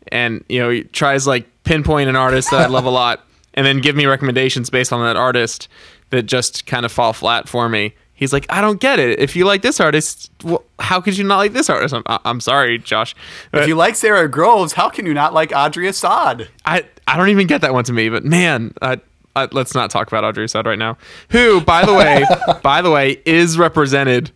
and 0.08 0.44
you 0.48 0.60
know 0.60 0.70
he 0.70 0.84
tries 0.84 1.26
like 1.26 1.46
pinpoint 1.64 2.08
an 2.08 2.16
artist 2.16 2.50
that 2.50 2.62
I 2.62 2.66
love 2.66 2.84
a 2.84 2.90
lot, 2.90 3.24
and 3.54 3.66
then 3.66 3.80
give 3.80 3.96
me 3.96 4.06
recommendations 4.06 4.70
based 4.70 4.92
on 4.92 5.02
that 5.04 5.16
artist 5.16 5.68
that 6.10 6.24
just 6.24 6.66
kind 6.66 6.84
of 6.84 6.92
fall 6.92 7.12
flat 7.12 7.48
for 7.48 7.68
me. 7.68 7.94
He's 8.20 8.34
like, 8.34 8.44
I 8.50 8.60
don't 8.60 8.80
get 8.80 8.98
it. 8.98 9.18
If 9.18 9.34
you 9.34 9.46
like 9.46 9.62
this 9.62 9.80
artist, 9.80 10.30
well, 10.44 10.62
how 10.78 11.00
could 11.00 11.16
you 11.16 11.24
not 11.24 11.38
like 11.38 11.54
this 11.54 11.70
artist? 11.70 11.94
I'm, 11.94 12.02
I'm 12.06 12.40
sorry, 12.40 12.78
Josh. 12.78 13.14
If 13.54 13.66
you 13.66 13.74
like 13.74 13.96
Sara 13.96 14.28
Groves, 14.28 14.74
how 14.74 14.90
can 14.90 15.06
you 15.06 15.14
not 15.14 15.32
like 15.32 15.52
Audrey 15.56 15.88
Assad? 15.88 16.48
I, 16.66 16.84
I 17.06 17.16
don't 17.16 17.30
even 17.30 17.46
get 17.46 17.62
that 17.62 17.72
one 17.72 17.84
to 17.84 17.94
me, 17.94 18.10
but 18.10 18.22
man, 18.22 18.74
I, 18.82 19.00
I, 19.36 19.48
let's 19.52 19.74
not 19.74 19.90
talk 19.90 20.08
about 20.08 20.24
Audrey 20.24 20.44
Assad 20.44 20.66
right 20.66 20.78
now. 20.78 20.98
Who, 21.30 21.60
by 21.60 21.84
the 21.84 21.94
way, 21.94 22.24
by 22.62 22.82
the 22.82 22.90
way, 22.90 23.20
is 23.24 23.58
represented 23.58 24.30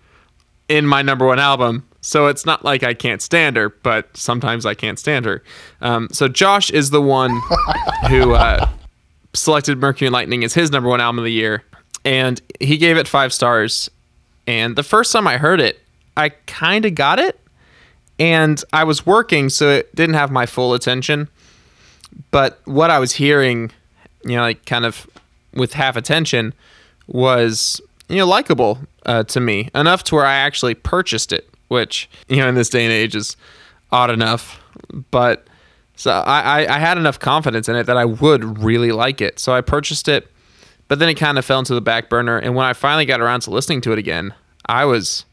in 0.68 0.86
my 0.86 1.02
number 1.02 1.26
one 1.26 1.38
album. 1.38 1.86
So 2.00 2.26
it's 2.26 2.44
not 2.44 2.64
like 2.64 2.82
I 2.82 2.94
can't 2.94 3.22
stand 3.22 3.56
her, 3.56 3.70
but 3.70 4.14
sometimes 4.16 4.66
I 4.66 4.74
can't 4.74 4.98
stand 4.98 5.24
her. 5.24 5.42
Um, 5.80 6.08
so 6.12 6.28
Josh 6.28 6.70
is 6.70 6.90
the 6.90 7.00
one 7.00 7.30
who 8.08 8.34
uh, 8.34 8.68
selected 9.32 9.78
Mercury 9.78 10.06
and 10.08 10.12
Lightning 10.12 10.44
as 10.44 10.54
his 10.54 10.70
number 10.70 10.88
one 10.88 11.00
album 11.00 11.18
of 11.18 11.24
the 11.24 11.32
year, 11.32 11.64
and 12.04 12.40
he 12.60 12.76
gave 12.76 12.96
it 12.96 13.08
five 13.08 13.32
stars. 13.32 13.90
And 14.46 14.76
the 14.76 14.82
first 14.82 15.12
time 15.12 15.26
I 15.26 15.38
heard 15.38 15.60
it, 15.60 15.80
I 16.16 16.28
kind 16.28 16.84
of 16.84 16.94
got 16.94 17.18
it, 17.18 17.40
and 18.18 18.62
I 18.72 18.84
was 18.84 19.06
working, 19.06 19.48
so 19.48 19.70
it 19.70 19.94
didn't 19.94 20.14
have 20.14 20.30
my 20.30 20.44
full 20.44 20.74
attention 20.74 21.28
but 22.30 22.60
what 22.64 22.90
I 22.90 22.98
was 22.98 23.12
hearing, 23.12 23.70
you 24.24 24.36
know, 24.36 24.42
like 24.42 24.64
kind 24.64 24.84
of 24.84 25.06
with 25.52 25.72
half 25.74 25.96
attention, 25.96 26.54
was 27.06 27.80
you 28.08 28.16
know 28.16 28.26
likable 28.26 28.78
uh, 29.06 29.24
to 29.24 29.40
me 29.40 29.68
enough 29.74 30.04
to 30.04 30.14
where 30.14 30.26
I 30.26 30.34
actually 30.34 30.74
purchased 30.74 31.32
it, 31.32 31.48
which 31.68 32.08
you 32.28 32.36
know 32.36 32.48
in 32.48 32.54
this 32.54 32.68
day 32.68 32.84
and 32.84 32.92
age 32.92 33.14
is 33.14 33.36
odd 33.92 34.10
enough. 34.10 34.60
But 35.10 35.46
so 35.96 36.10
I, 36.10 36.62
I, 36.64 36.76
I 36.76 36.78
had 36.78 36.98
enough 36.98 37.18
confidence 37.18 37.68
in 37.68 37.76
it 37.76 37.84
that 37.84 37.96
I 37.96 38.04
would 38.04 38.58
really 38.62 38.92
like 38.92 39.20
it, 39.20 39.38
so 39.38 39.52
I 39.54 39.60
purchased 39.60 40.08
it. 40.08 40.28
But 40.86 40.98
then 40.98 41.08
it 41.08 41.14
kind 41.14 41.38
of 41.38 41.44
fell 41.44 41.58
into 41.58 41.74
the 41.74 41.80
back 41.80 42.10
burner, 42.10 42.36
and 42.36 42.54
when 42.54 42.66
I 42.66 42.74
finally 42.74 43.06
got 43.06 43.20
around 43.20 43.40
to 43.42 43.50
listening 43.50 43.80
to 43.82 43.92
it 43.92 43.98
again, 43.98 44.34
I 44.66 44.84
was 44.84 45.24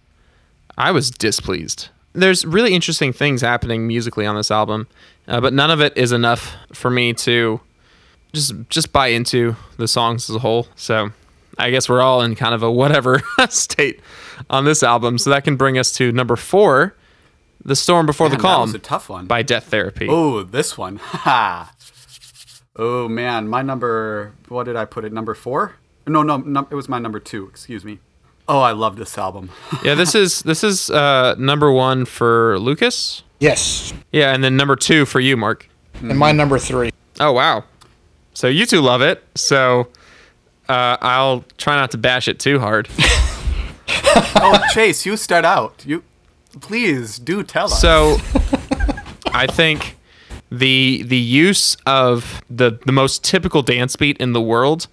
I 0.78 0.92
was 0.92 1.12
displeased. 1.12 1.90
There's 2.14 2.46
really 2.46 2.74
interesting 2.74 3.14
things 3.14 3.42
happening 3.42 3.88
musically 3.88 4.26
on 4.26 4.36
this 4.36 4.52
album, 4.52 4.88
uh, 5.28 5.40
but 5.40 5.54
none 5.54 5.72
of 5.72 5.82
it 5.82 5.96
is 5.98 6.12
enough 6.12 6.56
for 6.74 6.90
me 6.90 7.14
to 7.14 7.60
just 8.34 8.54
just 8.70 8.91
buy 8.94 9.08
into 9.08 9.56
the 9.78 9.88
songs 9.88 10.30
as 10.30 10.36
a 10.36 10.39
whole. 10.39 10.67
So 10.76 11.12
I 11.58 11.70
guess 11.72 11.89
we're 11.89 12.02
all 12.02 12.22
in 12.22 12.36
kind 12.36 12.54
of 12.54 12.63
a 12.63 12.72
whatever 12.72 13.22
state 13.50 14.00
on 14.50 14.65
this 14.65 14.84
album. 14.84 15.17
So 15.17 15.30
that 15.30 15.44
can 15.44 15.56
bring 15.56 15.78
us 15.78 15.91
to 15.94 16.12
number 16.12 16.36
four, 16.36 16.96
"The 17.63 17.76
Storm 17.76 18.06
Before 18.06 18.28
Man, 18.28 18.32
the 18.32 18.38
that 18.38 18.41
Calm" 18.41 18.62
was 18.63 18.76
a 18.76 18.80
tough 18.80 19.10
one. 19.10 19.26
by 19.28 19.41
Death 19.44 19.65
Therapy. 19.65 20.08
Oh, 20.10 20.44
this 20.44 20.78
one. 20.78 20.98
Ha. 21.02 21.74
oh 22.76 23.08
man, 23.08 23.48
my 23.48 23.62
number. 23.62 24.34
What 24.48 24.63
did 24.63 24.76
I 24.76 24.86
put 24.86 25.06
it? 25.06 25.12
Number 25.13 25.34
four? 25.34 25.76
No, 26.08 26.24
no, 26.24 26.38
no, 26.38 26.67
it 26.72 26.76
was 26.76 26.89
my 26.89 27.00
number 27.00 27.20
two. 27.20 27.48
Excuse 27.48 27.86
me. 27.86 28.00
Oh, 28.48 28.60
I 28.60 28.72
love 28.72 28.96
this 28.98 29.17
album. 29.17 29.50
Yeah, 29.84 29.96
this 29.96 30.15
is 30.15 30.41
this 30.44 30.63
is 30.63 30.89
uh, 30.89 31.36
number 31.38 31.72
one 31.72 32.06
for 32.06 32.58
Lucas. 32.60 33.24
Yes, 33.39 33.91
Yeah, 34.12 34.34
and 34.36 34.44
then 34.44 34.56
number 34.56 34.76
two 34.76 35.06
for 35.06 35.20
you, 35.20 35.36
Mark. 35.36 35.67
and 35.96 36.17
my 36.17 36.32
number 36.32 36.60
three. 36.60 36.91
Oh 37.20 37.32
wow! 37.32 37.63
So 38.34 38.48
you 38.48 38.65
two 38.65 38.82
love 38.82 39.02
it. 39.02 39.24
So 39.36 39.88
uh, 40.70 40.98
I'll 41.02 41.44
try 41.58 41.76
not 41.76 41.91
to 41.91 41.98
bash 41.98 42.28
it 42.28 42.39
too 42.39 42.60
hard. 42.60 42.88
oh, 43.88 44.62
Chase, 44.74 45.06
you 45.06 45.17
start 45.17 45.46
out. 45.46 45.84
You, 45.86 46.04
please 46.60 47.20
do 47.20 47.44
tell 47.44 47.65
us. 47.65 47.82
So 47.82 48.17
I 49.34 49.48
think 49.48 49.98
the 50.52 51.04
the 51.04 51.17
use 51.17 51.78
of 51.86 52.41
the 52.50 52.80
the 52.86 52.91
most 52.91 53.24
typical 53.24 53.62
dance 53.62 53.96
beat 53.96 54.17
in 54.17 54.34
the 54.34 54.41
world 54.41 54.88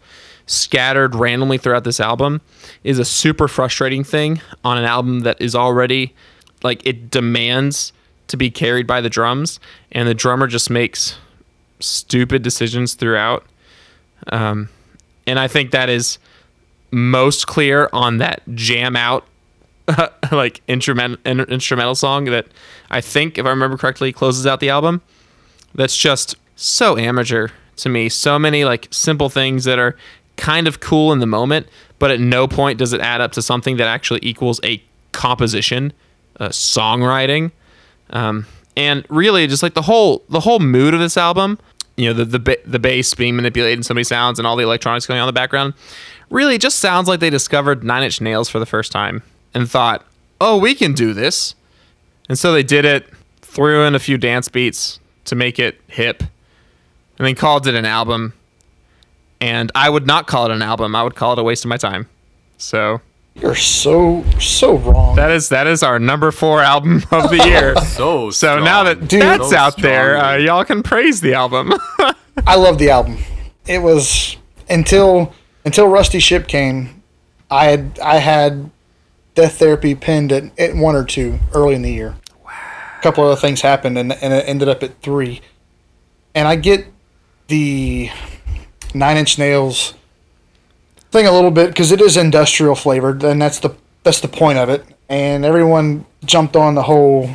scattered 0.46 1.14
randomly 1.14 1.58
throughout 1.58 1.84
this 1.84 2.00
album 2.00 2.40
is 2.84 2.98
a 2.98 3.04
super 3.04 3.48
frustrating 3.48 4.04
thing 4.04 4.40
on 4.64 4.78
an 4.78 4.84
album 4.84 5.20
that 5.20 5.40
is 5.40 5.54
already 5.54 6.14
like 6.62 6.84
it 6.86 7.10
demands 7.10 7.92
to 8.28 8.36
be 8.36 8.50
carried 8.50 8.86
by 8.86 9.00
the 9.00 9.10
drums 9.10 9.58
and 9.92 10.08
the 10.08 10.14
drummer 10.14 10.46
just 10.46 10.70
makes 10.70 11.18
stupid 11.80 12.42
decisions 12.42 12.94
throughout 12.94 13.44
um, 14.28 14.68
and 15.26 15.38
i 15.38 15.48
think 15.48 15.70
that 15.70 15.88
is 15.88 16.18
most 16.90 17.46
clear 17.46 17.88
on 17.92 18.18
that 18.18 18.42
jam 18.54 18.96
out 18.96 19.26
like 20.32 20.60
instrumental 20.68 21.18
instrumental 21.50 21.94
song 21.94 22.26
that 22.26 22.46
I 22.90 23.00
think, 23.00 23.38
if 23.38 23.46
I 23.46 23.50
remember 23.50 23.76
correctly, 23.76 24.12
closes 24.12 24.46
out 24.46 24.60
the 24.60 24.70
album. 24.70 25.02
That's 25.74 25.96
just 25.96 26.36
so 26.56 26.96
amateur 26.96 27.48
to 27.76 27.88
me. 27.88 28.08
So 28.08 28.38
many 28.38 28.64
like 28.64 28.88
simple 28.90 29.28
things 29.28 29.64
that 29.64 29.78
are 29.78 29.96
kind 30.36 30.66
of 30.68 30.80
cool 30.80 31.12
in 31.12 31.18
the 31.18 31.26
moment, 31.26 31.66
but 31.98 32.10
at 32.10 32.20
no 32.20 32.46
point 32.46 32.78
does 32.78 32.92
it 32.92 33.00
add 33.00 33.20
up 33.20 33.32
to 33.32 33.42
something 33.42 33.76
that 33.76 33.86
actually 33.86 34.20
equals 34.22 34.60
a 34.64 34.82
composition, 35.12 35.92
a 36.36 36.48
songwriting, 36.48 37.50
um, 38.10 38.46
and 38.76 39.04
really 39.08 39.46
just 39.46 39.62
like 39.62 39.74
the 39.74 39.82
whole 39.82 40.24
the 40.28 40.40
whole 40.40 40.60
mood 40.60 40.94
of 40.94 41.00
this 41.00 41.16
album 41.16 41.58
you 41.98 42.06
know 42.06 42.12
the 42.12 42.38
the 42.38 42.58
the 42.64 42.78
bass 42.78 43.12
being 43.14 43.36
manipulated 43.36 43.78
in 43.78 43.82
so 43.82 43.92
many 43.92 44.04
sounds 44.04 44.38
and 44.38 44.46
all 44.46 44.56
the 44.56 44.62
electronics 44.62 45.04
going 45.06 45.18
on 45.18 45.24
in 45.24 45.34
the 45.34 45.38
background. 45.38 45.74
Really, 46.30 46.54
it 46.54 46.60
just 46.60 46.78
sounds 46.78 47.08
like 47.08 47.20
they 47.20 47.30
discovered 47.30 47.82
Nine 47.82 48.04
Inch 48.04 48.20
Nails 48.20 48.48
for 48.48 48.58
the 48.58 48.66
first 48.66 48.92
time 48.92 49.22
and 49.52 49.68
thought, 49.68 50.04
"Oh, 50.40 50.56
we 50.58 50.74
can 50.74 50.92
do 50.92 51.12
this." 51.12 51.54
And 52.28 52.38
so 52.38 52.52
they 52.52 52.62
did 52.62 52.84
it, 52.84 53.08
threw 53.40 53.84
in 53.84 53.94
a 53.94 53.98
few 53.98 54.16
dance 54.16 54.48
beats 54.48 55.00
to 55.24 55.34
make 55.34 55.58
it 55.58 55.80
hip, 55.88 56.20
and 56.20 57.26
then 57.26 57.34
called 57.34 57.66
it 57.66 57.74
an 57.74 57.84
album. 57.84 58.32
And 59.40 59.72
I 59.74 59.90
would 59.90 60.06
not 60.06 60.26
call 60.26 60.46
it 60.46 60.52
an 60.52 60.62
album. 60.62 60.94
I 60.94 61.02
would 61.02 61.14
call 61.14 61.32
it 61.32 61.38
a 61.38 61.42
waste 61.42 61.64
of 61.64 61.68
my 61.68 61.76
time. 61.76 62.08
So 62.58 63.00
You're 63.40 63.54
so 63.54 64.24
so 64.40 64.76
wrong. 64.78 65.16
that 65.16 65.30
is 65.30 65.48
that 65.50 65.66
is 65.66 65.82
our 65.82 65.98
number 65.98 66.30
four 66.32 66.60
album 66.60 67.02
of 67.10 67.30
the 67.30 67.44
year. 67.46 67.74
So 67.84 68.30
So 68.30 68.58
now 68.58 68.82
that 68.84 69.06
Dude. 69.08 69.22
that's 69.22 69.50
So 69.50 69.56
out 69.56 69.76
there, 69.78 70.16
uh, 70.16 70.36
y'all 70.36 70.64
can 70.64 70.82
praise 70.82 71.20
the 71.20 71.34
album. 71.34 71.72
I 72.46 72.56
love 72.56 72.78
the 72.78 72.90
album. 72.90 73.18
It 73.66 73.78
was 73.80 74.36
until 74.68 75.32
until 75.64 75.86
Rusty 75.88 76.18
Ship 76.20 76.46
came, 76.46 77.02
I 77.50 77.66
had 77.66 77.98
I 78.00 78.16
had 78.16 78.70
Death 79.34 79.58
Therapy 79.58 79.94
pinned 79.94 80.32
at, 80.32 80.58
at 80.58 80.74
one 80.74 80.96
or 80.96 81.04
two 81.04 81.38
early 81.54 81.74
in 81.74 81.82
the 81.82 81.92
year. 81.92 82.16
A 82.44 83.02
couple 83.02 83.24
other 83.24 83.40
things 83.40 83.60
happened 83.60 83.96
and, 83.96 84.12
and 84.12 84.32
it 84.32 84.44
ended 84.48 84.68
up 84.68 84.82
at 84.82 85.00
three. 85.00 85.40
And 86.34 86.48
I 86.48 86.56
get 86.56 86.86
the 87.46 88.10
Nine 88.94 89.16
Inch 89.16 89.38
Nails 89.38 89.94
thing 91.10 91.26
a 91.26 91.32
little 91.32 91.50
bit 91.50 91.68
because 91.68 91.92
it 91.92 92.00
is 92.00 92.16
industrial 92.16 92.74
flavored, 92.74 93.22
and 93.24 93.40
that's 93.40 93.60
the 93.60 93.74
that's 94.02 94.20
the 94.20 94.28
point 94.28 94.58
of 94.58 94.68
it. 94.68 94.84
And 95.08 95.44
everyone 95.44 96.04
jumped 96.24 96.56
on 96.56 96.74
the 96.74 96.82
whole. 96.82 97.30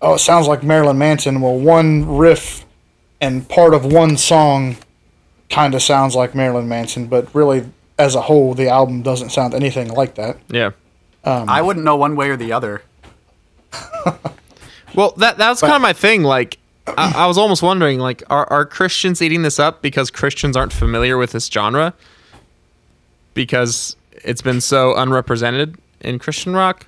Oh, 0.00 0.14
it 0.14 0.18
sounds 0.18 0.46
like 0.48 0.62
Marilyn 0.62 0.98
Manson. 0.98 1.40
Well, 1.40 1.58
one 1.58 2.16
riff 2.16 2.64
and 3.20 3.48
part 3.48 3.72
of 3.74 3.84
one 3.84 4.16
song 4.16 4.76
kind 5.48 5.74
of 5.74 5.82
sounds 5.82 6.14
like 6.16 6.34
Marilyn 6.34 6.68
Manson, 6.68 7.06
but 7.06 7.32
really, 7.34 7.64
as 7.98 8.14
a 8.14 8.22
whole, 8.22 8.54
the 8.54 8.68
album 8.68 9.02
doesn't 9.02 9.30
sound 9.30 9.54
anything 9.54 9.88
like 9.88 10.14
that. 10.16 10.38
yeah. 10.48 10.70
Um, 11.24 11.48
I 11.48 11.62
wouldn't 11.62 11.84
know 11.84 11.94
one 11.94 12.16
way 12.16 12.30
or 12.30 12.36
the 12.36 12.52
other. 12.52 12.82
Well, 14.94 15.14
that 15.16 15.38
that's 15.38 15.60
kind 15.60 15.72
of 15.72 15.80
my 15.80 15.92
thing. 15.94 16.22
Like, 16.22 16.58
I, 16.86 17.12
I 17.16 17.26
was 17.26 17.38
almost 17.38 17.62
wondering, 17.62 17.98
like, 17.98 18.22
are 18.28 18.46
are 18.52 18.66
Christians 18.66 19.22
eating 19.22 19.40
this 19.42 19.58
up 19.58 19.80
because 19.80 20.10
Christians 20.10 20.54
aren't 20.56 20.72
familiar 20.72 21.16
with 21.16 21.32
this 21.32 21.46
genre? 21.46 21.94
Because 23.34 23.96
it's 24.24 24.42
been 24.42 24.60
so 24.60 24.94
unrepresented 24.96 25.76
in 26.00 26.18
Christian 26.18 26.52
rock. 26.54 26.86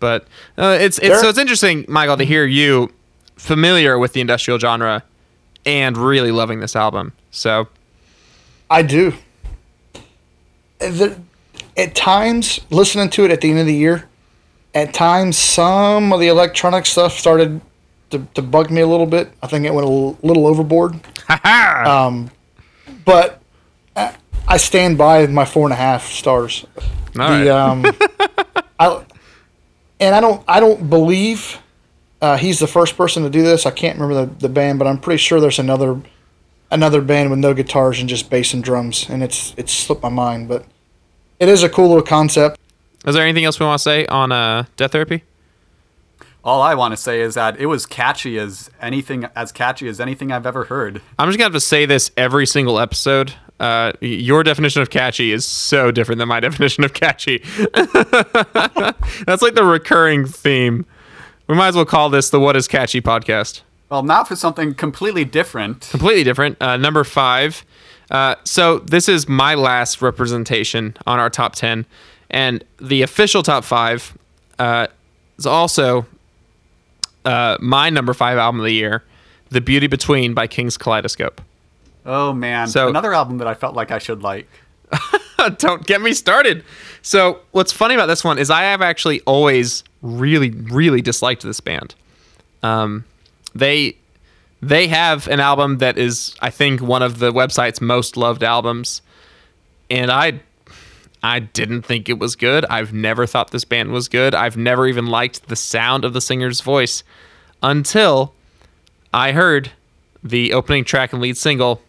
But 0.00 0.26
uh, 0.58 0.76
it's 0.80 0.98
it's 0.98 1.08
There- 1.08 1.18
so 1.20 1.28
it's 1.28 1.38
interesting, 1.38 1.84
Michael, 1.88 2.16
to 2.16 2.24
hear 2.24 2.44
you 2.44 2.92
familiar 3.36 3.98
with 3.98 4.12
the 4.12 4.20
industrial 4.20 4.58
genre 4.58 5.02
and 5.66 5.96
really 5.96 6.30
loving 6.30 6.60
this 6.60 6.76
album. 6.76 7.12
So 7.30 7.68
I 8.70 8.82
do. 8.82 9.14
The, 10.78 11.18
at 11.76 11.94
times, 11.94 12.60
listening 12.70 13.08
to 13.10 13.24
it 13.24 13.30
at 13.30 13.40
the 13.40 13.50
end 13.50 13.60
of 13.60 13.66
the 13.66 13.74
year, 13.74 14.08
at 14.74 14.92
times 14.92 15.36
some 15.36 16.12
of 16.12 16.20
the 16.20 16.28
electronic 16.28 16.84
stuff 16.86 17.12
started 17.18 17.60
to, 18.10 18.26
to 18.34 18.42
bug 18.42 18.70
me 18.70 18.80
a 18.80 18.86
little 18.86 19.06
bit. 19.06 19.30
I 19.42 19.46
think 19.46 19.64
it 19.64 19.72
went 19.72 19.86
a 19.86 19.90
little, 19.90 20.18
little 20.22 20.46
overboard. 20.46 21.00
um, 21.44 22.30
but 23.04 23.40
I, 24.54 24.56
I 24.56 24.58
stand 24.58 24.96
by 24.96 25.26
my 25.26 25.44
four 25.44 25.64
and 25.66 25.72
a 25.72 25.76
half 25.76 26.06
stars. 26.06 26.64
all 27.18 27.28
the 27.28 27.48
right. 27.48 27.48
um, 27.48 27.84
I, 28.78 29.04
and 29.98 30.14
I 30.14 30.20
don't 30.20 30.44
I 30.46 30.60
don't 30.60 30.88
believe 30.88 31.58
uh, 32.22 32.36
he's 32.36 32.60
the 32.60 32.68
first 32.68 32.96
person 32.96 33.24
to 33.24 33.30
do 33.30 33.42
this. 33.42 33.66
I 33.66 33.72
can't 33.72 33.98
remember 33.98 34.26
the, 34.26 34.46
the 34.46 34.48
band, 34.48 34.78
but 34.78 34.86
I'm 34.86 34.98
pretty 34.98 35.18
sure 35.18 35.40
there's 35.40 35.58
another 35.58 36.00
another 36.70 37.00
band 37.00 37.30
with 37.30 37.40
no 37.40 37.52
guitars 37.52 37.98
and 37.98 38.08
just 38.08 38.30
bass 38.30 38.54
and 38.54 38.62
drums, 38.62 39.10
and 39.10 39.24
it's 39.24 39.54
it's 39.56 39.72
slipped 39.72 40.04
my 40.04 40.08
mind, 40.08 40.48
but 40.48 40.64
it 41.40 41.48
is 41.48 41.64
a 41.64 41.68
cool 41.68 41.88
little 41.88 42.04
concept. 42.04 42.60
Is 43.04 43.16
there 43.16 43.24
anything 43.24 43.44
else 43.44 43.58
we 43.58 43.66
want 43.66 43.80
to 43.80 43.82
say 43.82 44.06
on 44.06 44.30
uh, 44.30 44.66
Death 44.76 44.92
Therapy? 44.92 45.24
All 46.44 46.62
I 46.62 46.74
want 46.74 46.92
to 46.92 46.96
say 46.96 47.22
is 47.22 47.34
that 47.34 47.58
it 47.58 47.66
was 47.66 47.86
catchy 47.86 48.38
as 48.38 48.70
anything, 48.80 49.26
as 49.34 49.50
catchy 49.50 49.88
as 49.88 49.98
anything 49.98 50.30
I've 50.30 50.46
ever 50.46 50.64
heard. 50.64 51.02
I'm 51.18 51.28
just 51.28 51.38
gonna 51.38 51.46
have 51.46 51.54
to 51.54 51.60
say 51.60 51.86
this 51.86 52.12
every 52.16 52.46
single 52.46 52.78
episode. 52.78 53.32
Uh, 53.60 53.92
your 54.00 54.42
definition 54.42 54.82
of 54.82 54.90
catchy 54.90 55.32
is 55.32 55.44
so 55.44 55.90
different 55.90 56.18
than 56.18 56.28
my 56.28 56.40
definition 56.48 56.84
of 56.84 56.92
catchy. 56.92 57.38
That's 57.74 59.42
like 59.42 59.54
the 59.54 59.64
recurring 59.64 60.26
theme. 60.26 60.86
We 61.46 61.54
might 61.54 61.68
as 61.68 61.76
well 61.76 61.84
call 61.84 62.10
this 62.10 62.30
the 62.30 62.40
"What 62.40 62.56
Is 62.56 62.66
Catchy" 62.66 63.00
podcast. 63.00 63.62
Well, 63.90 64.02
now 64.02 64.24
for 64.24 64.34
something 64.34 64.74
completely 64.74 65.24
different. 65.24 65.88
Completely 65.90 66.24
different. 66.24 66.60
Uh, 66.60 66.76
number 66.76 67.04
five. 67.04 67.64
Uh, 68.10 68.34
so 68.44 68.78
this 68.80 69.08
is 69.08 69.28
my 69.28 69.54
last 69.54 70.02
representation 70.02 70.96
on 71.06 71.18
our 71.18 71.30
top 71.30 71.54
ten, 71.54 71.86
and 72.30 72.64
the 72.80 73.02
official 73.02 73.42
top 73.42 73.64
five 73.64 74.16
uh, 74.58 74.86
is 75.38 75.46
also 75.46 76.06
uh, 77.24 77.56
my 77.60 77.90
number 77.90 78.14
five 78.14 78.38
album 78.38 78.60
of 78.60 78.64
the 78.64 78.72
year, 78.72 79.02
"The 79.50 79.60
Beauty 79.60 79.86
Between" 79.86 80.34
by 80.34 80.46
King's 80.46 80.76
Kaleidoscope. 80.76 81.40
Oh 82.06 82.32
man, 82.32 82.68
So- 82.68 82.88
another 82.88 83.14
album 83.14 83.38
that 83.38 83.46
I 83.46 83.54
felt 83.54 83.74
like 83.74 83.90
I 83.90 83.98
should 83.98 84.22
like. 84.22 84.48
Don't 85.58 85.86
get 85.86 86.00
me 86.00 86.12
started. 86.14 86.64
So, 87.02 87.40
what's 87.50 87.72
funny 87.72 87.94
about 87.94 88.06
this 88.06 88.22
one 88.24 88.38
is 88.38 88.50
I 88.50 88.62
have 88.62 88.80
actually 88.82 89.20
always 89.22 89.84
really, 90.02 90.50
really 90.50 91.02
disliked 91.02 91.42
this 91.42 91.60
band. 91.60 91.94
Um, 92.62 93.04
they 93.54 93.96
they 94.62 94.88
have 94.88 95.28
an 95.28 95.40
album 95.40 95.78
that 95.78 95.98
is, 95.98 96.34
I 96.40 96.48
think, 96.50 96.80
one 96.80 97.02
of 97.02 97.18
the 97.18 97.30
website's 97.32 97.80
most 97.80 98.16
loved 98.16 98.42
albums, 98.42 99.02
and 99.90 100.10
I 100.10 100.40
I 101.22 101.40
didn't 101.40 101.82
think 101.82 102.08
it 102.08 102.18
was 102.18 102.36
good. 102.36 102.64
I've 102.66 102.92
never 102.92 103.26
thought 103.26 103.50
this 103.50 103.64
band 103.64 103.92
was 103.92 104.08
good. 104.08 104.34
I've 104.34 104.56
never 104.56 104.86
even 104.86 105.06
liked 105.06 105.48
the 105.48 105.56
sound 105.56 106.04
of 106.04 106.12
the 106.12 106.20
singer's 106.20 106.60
voice 106.60 107.02
until 107.62 108.32
I 109.12 109.32
heard 109.32 109.72
the 110.22 110.52
opening 110.54 110.84
track 110.84 111.12
and 111.12 111.20
lead 111.20 111.36
single, 111.36 111.82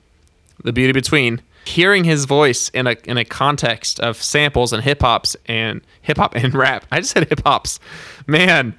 "The 0.64 0.74
Beauty 0.74 0.94
Between." 0.94 1.42
Hearing 1.66 2.04
his 2.04 2.26
voice 2.26 2.70
in 2.70 2.86
a 2.86 2.96
in 3.06 3.18
a 3.18 3.26
context 3.26 4.00
of 4.00 4.22
samples 4.22 4.72
and 4.72 4.84
hip 4.84 5.02
hops 5.02 5.36
and 5.48 5.82
hip 6.02 6.18
hop 6.18 6.36
and 6.36 6.54
rap. 6.56 6.86
I 6.92 7.00
just 7.00 7.14
said 7.14 7.28
hip 7.28 7.42
hops. 7.44 7.80
Man, 8.28 8.78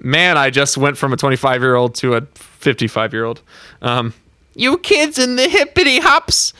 man, 0.00 0.36
I 0.36 0.50
just 0.50 0.76
went 0.76 0.96
from 0.96 1.12
a 1.12 1.16
25 1.16 1.62
year 1.62 1.76
old 1.76 1.94
to 1.96 2.14
a 2.14 2.22
55 2.34 3.12
year 3.12 3.24
old. 3.24 3.42
Um, 3.82 4.14
you 4.54 4.78
kids 4.78 5.18
in 5.18 5.36
the 5.36 5.48
hippity 5.48 6.00
hops. 6.00 6.52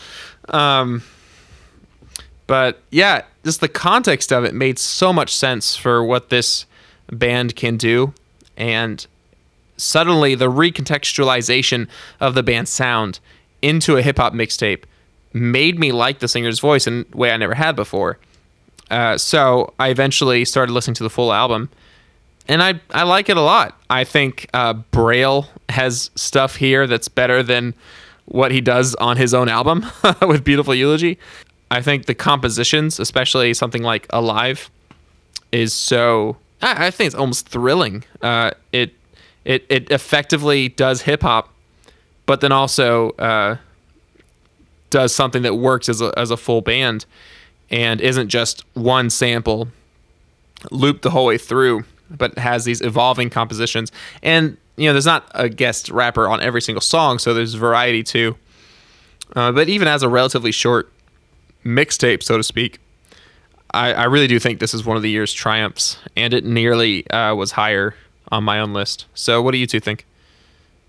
Um, 0.49 1.03
but 2.47 2.81
yeah, 2.91 3.23
just 3.45 3.61
the 3.61 3.69
context 3.69 4.33
of 4.33 4.45
it 4.45 4.55
made 4.55 4.79
so 4.79 5.13
much 5.13 5.35
sense 5.35 5.77
for 5.77 6.03
what 6.03 6.31
this 6.31 6.65
band 7.13 7.57
can 7.57 7.77
do, 7.77 8.15
and 8.57 9.07
suddenly 9.77 10.35
the 10.35 10.51
recontextualization 10.51 11.89
of 12.21 12.35
the 12.35 12.43
band's 12.43 12.71
sound 12.71 13.21
into 13.63 13.97
a 13.97 14.03
hip 14.03 14.19
hop 14.19 14.33
mixtape 14.33 14.85
made 15.33 15.79
me 15.79 15.93
like 15.93 16.21
the 16.21 16.29
singer's 16.29 16.61
voice 16.61 16.87
in 16.87 17.05
a 17.13 17.17
way 17.17 17.31
I 17.31 17.37
never 17.37 17.55
had 17.55 17.77
before. 17.77 18.19
Uh, 18.91 19.19
so 19.19 19.75
I 19.79 19.89
eventually 19.91 20.45
started 20.45 20.73
listening 20.73 20.95
to 20.95 21.03
the 21.03 21.11
full 21.11 21.33
album, 21.33 21.69
and 22.47 22.63
I 22.63 22.81
I 22.91 23.03
like 23.03 23.29
it 23.29 23.37
a 23.37 23.43
lot. 23.43 23.79
I 23.91 24.05
think 24.05 24.49
uh, 24.55 24.73
Braille 24.73 25.47
has 25.69 26.11
stuff 26.15 26.57
here 26.57 26.87
that's 26.87 27.09
better 27.09 27.43
than 27.43 27.75
what 28.25 28.51
he 28.51 28.61
does 28.61 28.95
on 28.97 29.17
his 29.17 29.35
own 29.35 29.49
album 29.49 29.87
with 30.23 30.45
Beautiful 30.45 30.75
Eulogy. 30.75 31.19
I 31.71 31.83
think 31.83 32.07
the 32.07 32.15
compositions, 32.15 32.99
especially 32.99 33.53
something 33.55 33.83
like 33.83 34.07
Alive, 34.11 34.71
is 35.53 35.75
so. 35.75 36.37
I, 36.63 36.87
I 36.87 36.91
think 36.91 37.09
it's 37.09 37.15
almost 37.15 37.49
thrilling. 37.49 38.05
Uh, 38.23 38.53
it 38.73 38.95
it 39.45 39.67
it 39.69 39.91
effectively 39.91 40.71
does 40.71 41.03
hip 41.03 41.23
hop, 41.23 41.51
but 42.29 42.43
then 42.43 42.53
also 42.53 43.13
uh, 43.13 43.57
does 44.91 45.15
something 45.15 45.41
that 45.43 45.55
works 45.55 45.89
as 45.89 46.03
a 46.03 46.13
as 46.19 46.31
a 46.31 46.37
full 46.37 46.61
band, 46.61 47.07
and 47.71 48.03
isn't 48.03 48.29
just 48.29 48.65
one 48.75 49.09
sample 49.09 49.69
looped 50.71 51.03
the 51.03 51.11
whole 51.11 51.25
way 51.25 51.39
through, 51.39 51.85
but 52.11 52.37
has 52.37 52.67
these 52.67 52.83
evolving 52.83 53.31
compositions. 53.31 53.91
And 54.23 54.59
you 54.77 54.87
know, 54.87 54.93
there's 54.93 55.07
not 55.07 55.27
a 55.35 55.49
guest 55.49 55.89
rapper 55.89 56.29
on 56.29 56.43
every 56.43 56.61
single 56.61 56.83
song, 56.83 57.19
so 57.19 57.33
there's 57.33 57.55
variety 57.55 58.03
too. 58.03 58.37
Uh, 59.35 59.51
but 59.51 59.71
even 59.71 59.89
as 59.89 60.03
a 60.03 60.09
relatively 60.09 60.53
short 60.53 60.93
mixtape, 61.65 62.23
so 62.23 62.37
to 62.37 62.43
speak, 62.43 62.79
I, 63.73 63.95
I 63.95 64.05
really 64.05 64.27
do 64.27 64.39
think 64.39 64.61
this 64.61 64.75
is 64.75 64.85
one 64.85 64.99
of 64.99 65.03
the 65.03 65.11
year's 65.11 65.33
triumphs, 65.33 65.97
and 66.15 66.35
it 66.35 66.45
nearly 66.45 67.09
uh, 67.11 67.35
was 67.35 67.53
higher 67.53 67.95
on 68.31 68.45
my 68.45 68.61
own 68.61 68.75
list. 68.75 69.07
So, 69.15 69.41
what 69.41 69.53
do 69.53 69.59
you 69.59 69.67
two 69.67 69.81
think? 69.81 70.05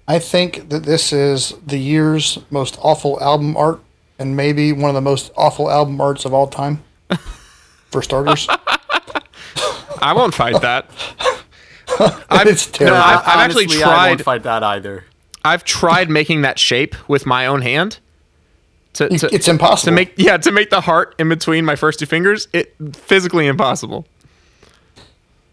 I 0.10 0.18
think 0.18 0.70
that 0.70 0.84
this 0.84 1.14
is 1.14 1.54
the 1.66 1.78
year's 1.78 2.40
most 2.50 2.80
awful 2.82 3.22
album 3.22 3.56
art, 3.56 3.80
and 4.18 4.36
maybe 4.36 4.74
one 4.74 4.90
of 4.90 4.96
the 4.96 5.02
most 5.02 5.32
awful 5.38 5.70
album 5.70 6.02
arts 6.02 6.26
of 6.26 6.34
all 6.34 6.48
time. 6.48 6.84
For 7.92 8.02
starters, 8.02 8.48
I 10.02 10.14
won't 10.16 10.34
fight 10.34 10.62
that. 10.62 10.90
it's 12.32 12.68
no, 12.72 12.78
terrible. 12.78 12.98
I've- 12.98 13.24
I've 13.26 13.40
actually 13.40 13.66
Honestly, 13.66 13.84
I 13.84 13.88
tried- 13.88 14.08
won't 14.10 14.22
fight 14.24 14.44
that 14.44 14.64
either. 14.64 15.06
I've 15.46 15.64
tried 15.64 16.10
making 16.10 16.42
that 16.42 16.60
shape 16.60 16.96
with 17.08 17.26
my 17.26 17.46
own 17.46 17.62
hand. 17.62 18.00
To, 18.94 19.08
to, 19.08 19.30
it's 19.34 19.48
impossible. 19.48 19.92
to 19.92 19.96
make 19.96 20.14
yeah 20.18 20.38
to 20.38 20.52
make 20.52 20.72
the 20.72 20.82
heart 20.82 21.14
in 21.20 21.30
between 21.30 21.64
my 21.64 21.76
first 21.76 22.00
two 22.00 22.08
fingers. 22.08 22.48
It 22.52 22.76
physically 22.96 23.46
impossible. 23.46 24.06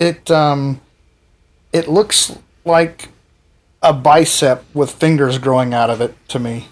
It 0.00 0.30
um, 0.30 0.80
it 1.72 1.86
looks 1.88 2.36
like 2.64 3.10
a 3.86 3.92
bicep 3.92 4.64
with 4.74 4.90
fingers 4.90 5.38
growing 5.38 5.72
out 5.72 5.90
of 5.90 6.00
it 6.00 6.14
to 6.28 6.38
me. 6.38 6.68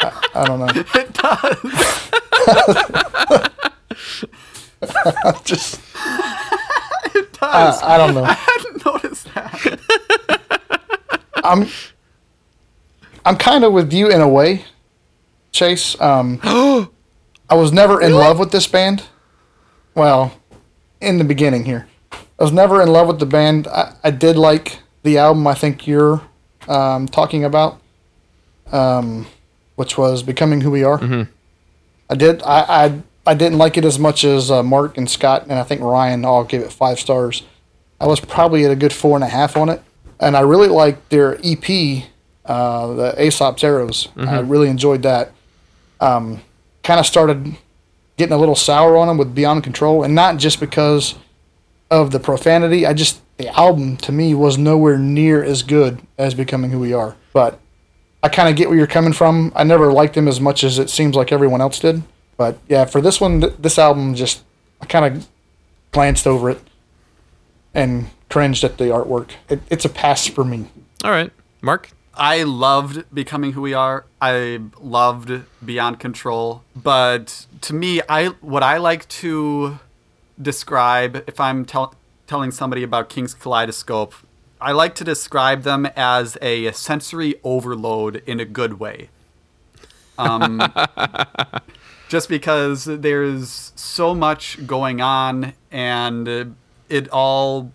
I, 0.00 0.28
I 0.34 0.44
don't 0.44 0.58
know. 0.60 0.66
It 0.94 1.12
does. 1.14 1.56
Just 5.44 5.80
It 7.14 7.32
does. 7.34 7.82
I, 7.82 7.94
I 7.94 7.98
don't 7.98 8.14
know. 8.14 8.24
I 8.24 8.32
hadn't 8.32 8.84
noticed 8.84 9.32
that. 9.34 9.80
I'm 11.44 11.66
I'm 13.24 13.36
kind 13.36 13.64
of 13.64 13.72
with 13.72 13.92
you 13.92 14.10
in 14.10 14.20
a 14.20 14.28
way, 14.28 14.64
Chase. 15.52 16.00
Um, 16.00 16.40
I 17.48 17.54
was 17.54 17.72
never 17.72 18.00
in 18.00 18.12
love 18.12 18.38
with 18.38 18.50
this 18.50 18.66
band. 18.66 19.04
Well, 19.94 20.32
in 21.00 21.18
the 21.18 21.24
beginning 21.24 21.64
here, 21.64 21.86
I 22.12 22.42
was 22.42 22.52
never 22.52 22.80
in 22.82 22.88
love 22.88 23.06
with 23.08 23.18
the 23.20 23.26
band. 23.26 23.68
I, 23.68 23.94
I 24.02 24.10
did 24.10 24.36
like 24.36 24.78
the 25.02 25.18
album. 25.18 25.46
I 25.46 25.54
think 25.54 25.86
you're 25.86 26.22
um, 26.68 27.08
talking 27.08 27.44
about, 27.44 27.80
um, 28.70 29.26
which 29.76 29.96
was 29.98 30.22
"Becoming 30.22 30.60
Who 30.62 30.70
We 30.70 30.84
Are." 30.84 30.98
I 32.10 32.14
did. 32.14 32.42
I, 32.42 32.84
I 32.84 33.02
I 33.26 33.34
didn't 33.34 33.58
like 33.58 33.76
it 33.76 33.84
as 33.84 33.98
much 33.98 34.24
as 34.24 34.50
uh, 34.50 34.62
Mark 34.62 34.98
and 34.98 35.08
Scott, 35.10 35.42
and 35.44 35.54
I 35.54 35.62
think 35.62 35.80
Ryan 35.80 36.24
all 36.24 36.44
gave 36.44 36.60
it 36.60 36.72
five 36.72 36.98
stars. 36.98 37.42
I 38.00 38.06
was 38.06 38.18
probably 38.20 38.64
at 38.64 38.70
a 38.70 38.76
good 38.76 38.92
four 38.92 39.16
and 39.16 39.22
a 39.24 39.28
half 39.28 39.56
on 39.56 39.68
it, 39.68 39.80
and 40.18 40.36
I 40.36 40.40
really 40.40 40.68
liked 40.68 41.08
their 41.10 41.38
EP, 41.44 42.04
uh, 42.44 42.86
the 42.94 43.14
Asaph's 43.16 43.62
Arrows. 43.62 44.08
I 44.16 44.40
really 44.40 44.68
enjoyed 44.68 45.02
that. 45.04 45.32
Um, 46.00 46.42
kind 46.82 46.98
of 46.98 47.06
started 47.06 47.56
getting 48.16 48.32
a 48.32 48.38
little 48.38 48.56
sour 48.56 48.96
on 48.96 49.06
them 49.06 49.18
with 49.18 49.34
Beyond 49.36 49.62
Control, 49.62 50.02
and 50.02 50.14
not 50.16 50.36
just 50.38 50.58
because 50.58 51.14
of 51.92 52.10
the 52.10 52.18
profanity. 52.18 52.86
I 52.86 52.94
just 52.94 53.20
the 53.36 53.48
album 53.48 53.98
to 53.98 54.12
me 54.12 54.34
was 54.34 54.56
nowhere 54.56 54.98
near 54.98 55.44
as 55.44 55.62
good 55.62 56.00
as 56.16 56.34
Becoming 56.34 56.70
Who 56.70 56.80
We 56.80 56.94
Are. 56.94 57.16
But 57.34 57.60
I 58.22 58.30
kind 58.30 58.48
of 58.48 58.56
get 58.56 58.68
where 58.68 58.78
you're 58.78 58.86
coming 58.86 59.12
from. 59.12 59.52
I 59.54 59.62
never 59.62 59.92
liked 59.92 60.14
them 60.14 60.26
as 60.26 60.40
much 60.40 60.64
as 60.64 60.78
it 60.78 60.88
seems 60.88 61.14
like 61.14 61.32
everyone 61.32 61.60
else 61.60 61.78
did. 61.78 62.02
But 62.38 62.58
yeah, 62.66 62.86
for 62.86 63.02
this 63.02 63.20
one, 63.20 63.42
th- 63.42 63.54
this 63.58 63.78
album 63.78 64.14
just 64.14 64.42
I 64.80 64.86
kind 64.86 65.16
of 65.16 65.28
glanced 65.92 66.26
over 66.26 66.48
it 66.48 66.60
and 67.74 68.08
cringed 68.30 68.64
at 68.64 68.78
the 68.78 68.84
artwork. 68.84 69.32
It, 69.50 69.60
it's 69.68 69.84
a 69.84 69.90
pass 69.90 70.26
for 70.26 70.44
me. 70.44 70.70
All 71.04 71.10
right, 71.10 71.30
Mark. 71.60 71.90
I 72.14 72.42
loved 72.42 73.04
becoming 73.14 73.52
who 73.52 73.60
we 73.60 73.74
are. 73.74 74.04
I 74.20 74.60
loved 74.80 75.42
Beyond 75.64 76.00
Control, 76.00 76.62
but 76.74 77.46
to 77.62 77.74
me, 77.74 78.00
I 78.08 78.28
what 78.40 78.62
I 78.62 78.78
like 78.78 79.08
to 79.08 79.78
describe 80.40 81.24
if 81.26 81.40
I'm 81.40 81.64
tell, 81.64 81.94
telling 82.26 82.50
somebody 82.50 82.82
about 82.82 83.08
King's 83.08 83.34
Kaleidoscope, 83.34 84.14
I 84.60 84.72
like 84.72 84.94
to 84.96 85.04
describe 85.04 85.62
them 85.62 85.86
as 85.96 86.38
a 86.40 86.70
sensory 86.72 87.34
overload 87.42 88.22
in 88.26 88.40
a 88.40 88.44
good 88.44 88.78
way. 88.78 89.10
Um, 90.18 90.62
just 92.08 92.28
because 92.28 92.84
there's 92.84 93.72
so 93.74 94.14
much 94.14 94.66
going 94.66 95.00
on 95.00 95.54
and 95.70 96.54
it 96.88 97.08
all 97.08 97.72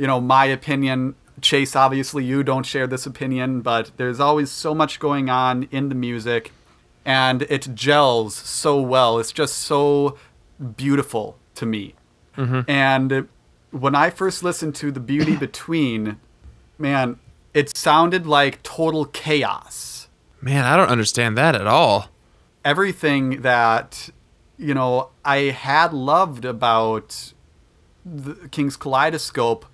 you 0.00 0.06
know, 0.06 0.20
my 0.20 0.46
opinion. 0.46 1.14
Chase, 1.42 1.76
obviously, 1.76 2.24
you 2.24 2.42
don't 2.42 2.64
share 2.64 2.86
this 2.86 3.04
opinion, 3.04 3.60
but 3.60 3.90
there's 3.98 4.18
always 4.18 4.50
so 4.50 4.74
much 4.74 4.98
going 4.98 5.28
on 5.28 5.68
in 5.70 5.90
the 5.90 5.94
music, 5.94 6.52
and 7.04 7.42
it 7.42 7.74
gels 7.74 8.34
so 8.34 8.80
well. 8.80 9.18
It's 9.18 9.30
just 9.30 9.58
so 9.58 10.18
beautiful 10.76 11.38
to 11.56 11.66
me. 11.66 11.94
And 12.36 13.28
when 13.70 13.94
I 13.94 14.10
first 14.10 14.42
listened 14.42 14.74
to 14.76 14.90
The 14.90 15.00
Beauty 15.00 15.36
Between, 15.46 16.18
man, 16.78 17.18
it 17.52 17.76
sounded 17.76 18.26
like 18.26 18.62
total 18.62 19.04
chaos. 19.04 20.08
Man, 20.40 20.64
I 20.64 20.76
don't 20.76 20.88
understand 20.88 21.36
that 21.36 21.54
at 21.54 21.66
all. 21.66 22.08
Everything 22.64 23.42
that, 23.42 24.08
you 24.56 24.72
know, 24.72 25.10
I 25.24 25.36
had 25.50 25.92
loved 25.92 26.44
about 26.44 27.34
the 28.04 28.48
King's 28.48 28.76
Kaleidoscope, 28.76 29.66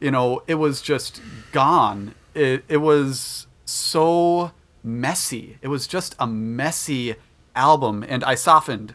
you 0.00 0.10
know, 0.10 0.42
it 0.46 0.54
was 0.56 0.80
just 0.80 1.20
gone. 1.52 2.14
It, 2.34 2.64
it 2.68 2.78
was 2.78 3.46
so 3.64 4.52
messy. 4.82 5.58
It 5.62 5.68
was 5.68 5.86
just 5.86 6.14
a 6.18 6.26
messy 6.26 7.16
album, 7.54 8.04
and 8.08 8.22
I 8.24 8.34
softened. 8.34 8.94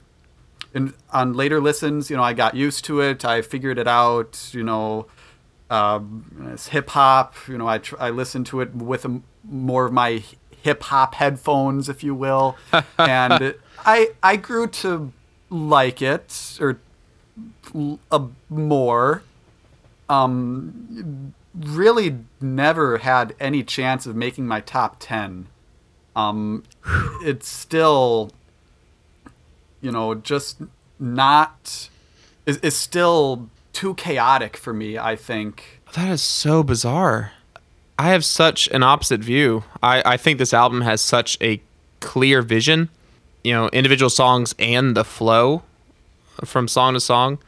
And 0.73 0.93
on 1.11 1.33
later 1.33 1.59
listens, 1.59 2.09
you 2.09 2.17
know, 2.17 2.23
I 2.23 2.33
got 2.33 2.55
used 2.55 2.85
to 2.85 3.01
it. 3.01 3.25
I 3.25 3.41
figured 3.41 3.77
it 3.77 3.87
out. 3.87 4.49
You 4.51 4.63
know, 4.63 5.07
um, 5.69 6.49
it's 6.53 6.67
hip 6.67 6.89
hop. 6.89 7.35
You 7.47 7.57
know, 7.57 7.67
I 7.67 7.79
tr- 7.79 7.95
I 7.99 8.09
listened 8.09 8.45
to 8.47 8.61
it 8.61 8.75
with 8.75 9.05
a, 9.05 9.21
more 9.43 9.85
of 9.85 9.93
my 9.93 10.23
hip 10.61 10.83
hop 10.83 11.15
headphones, 11.15 11.89
if 11.89 12.03
you 12.03 12.13
will, 12.13 12.57
and 12.99 13.55
I 13.85 14.09
I 14.21 14.35
grew 14.35 14.67
to 14.67 15.11
like 15.49 16.01
it 16.01 16.57
or 16.59 16.79
a 18.11 18.21
more. 18.49 19.23
Um, 20.09 21.33
really 21.53 22.19
never 22.39 22.99
had 22.99 23.35
any 23.39 23.63
chance 23.63 24.05
of 24.05 24.15
making 24.15 24.47
my 24.47 24.61
top 24.61 24.97
ten. 24.99 25.47
Um, 26.15 26.63
it's 27.21 27.47
still, 27.47 28.31
you 29.81 29.91
know, 29.91 30.15
just 30.15 30.61
not. 30.99 31.89
Is 32.45 32.57
is 32.57 32.75
still 32.75 33.49
too 33.73 33.93
chaotic 33.95 34.57
for 34.57 34.73
me. 34.73 34.97
I 34.97 35.15
think. 35.15 35.81
That 35.93 36.09
is 36.09 36.21
so 36.21 36.63
bizarre. 36.63 37.33
I 37.99 38.09
have 38.09 38.23
such 38.23 38.67
an 38.69 38.83
opposite 38.83 39.21
view. 39.21 39.63
I, 39.81 40.03
I 40.05 40.17
think 40.17 40.37
this 40.37 40.53
album 40.53 40.81
has 40.81 41.01
such 41.01 41.37
a 41.41 41.61
clear 41.99 42.41
vision, 42.41 42.89
you 43.43 43.53
know, 43.53 43.69
individual 43.69 44.09
songs 44.09 44.53
and 44.59 44.95
the 44.95 45.03
flow 45.03 45.63
from 46.45 46.67
song 46.67 46.93
to 46.93 46.99
song 46.99 47.39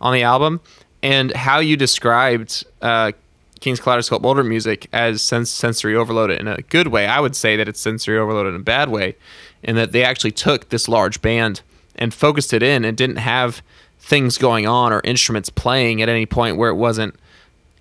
on 0.00 0.14
the 0.14 0.22
album. 0.22 0.60
And 1.02 1.34
how 1.34 1.58
you 1.58 1.76
described 1.76 2.64
uh, 2.80 3.12
King's 3.60 3.80
Kaleidoscope 3.80 4.24
older 4.24 4.42
music 4.42 4.88
as 4.92 5.20
sens- 5.20 5.50
sensory 5.50 5.94
overloaded 5.94 6.40
in 6.40 6.48
a 6.48 6.62
good 6.62 6.88
way. 6.88 7.06
I 7.06 7.20
would 7.20 7.36
say 7.36 7.56
that 7.56 7.68
it's 7.68 7.80
sensory 7.80 8.18
overloaded 8.18 8.54
in 8.54 8.60
a 8.60 8.64
bad 8.64 8.88
way, 8.88 9.16
in 9.62 9.76
that 9.76 9.92
they 9.92 10.04
actually 10.04 10.32
took 10.32 10.70
this 10.70 10.88
large 10.88 11.20
band 11.20 11.60
and 11.98 12.14
focused 12.14 12.52
it 12.52 12.62
in 12.62 12.84
and 12.84 12.96
didn't 12.96 13.16
have 13.16 13.62
things 13.98 14.38
going 14.38 14.66
on 14.66 14.92
or 14.92 15.00
instruments 15.04 15.50
playing 15.50 16.00
at 16.00 16.08
any 16.08 16.24
point 16.24 16.56
where 16.56 16.70
it 16.70 16.76
wasn't 16.76 17.14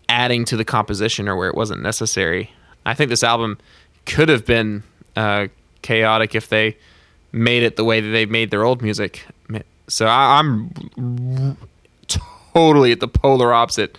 adding 0.09 0.43
to 0.45 0.57
the 0.57 0.65
composition 0.65 1.27
or 1.29 1.35
where 1.35 1.47
it 1.47 1.55
wasn't 1.55 1.81
necessary. 1.81 2.51
I 2.85 2.93
think 2.93 3.09
this 3.09 3.23
album 3.23 3.57
could 4.05 4.29
have 4.29 4.45
been 4.45 4.83
uh, 5.15 5.47
chaotic 5.81 6.35
if 6.35 6.49
they 6.49 6.77
made 7.31 7.63
it 7.63 7.75
the 7.75 7.83
way 7.83 8.01
that 8.01 8.09
they 8.09 8.25
made 8.25 8.51
their 8.51 8.63
old 8.63 8.81
music. 8.81 9.25
So 9.87 10.05
I, 10.07 10.39
I'm 10.39 11.57
totally 12.53 12.91
at 12.91 12.99
the 12.99 13.07
polar 13.07 13.53
opposite 13.53 13.97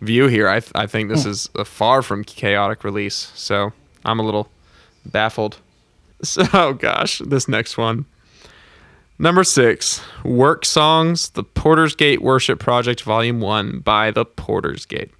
view 0.00 0.26
here. 0.28 0.48
I, 0.48 0.62
I 0.74 0.86
think 0.86 1.08
this 1.10 1.26
is 1.26 1.50
a 1.54 1.64
far 1.64 2.02
from 2.02 2.24
chaotic 2.24 2.82
release. 2.84 3.30
So 3.34 3.72
I'm 4.04 4.18
a 4.18 4.22
little 4.22 4.48
baffled. 5.04 5.58
So, 6.20 6.42
oh 6.52 6.72
gosh, 6.72 7.22
this 7.24 7.46
next 7.46 7.78
one. 7.78 8.04
Number 9.18 9.42
six, 9.42 10.00
Work 10.24 10.64
Songs, 10.64 11.30
The 11.30 11.42
Porter's 11.42 11.96
Gate 11.96 12.22
Worship 12.22 12.60
Project, 12.60 13.02
Volume 13.02 13.40
1 13.40 13.80
by 13.80 14.12
The 14.12 14.24
Porter's 14.24 14.86
Gate. 14.86 15.10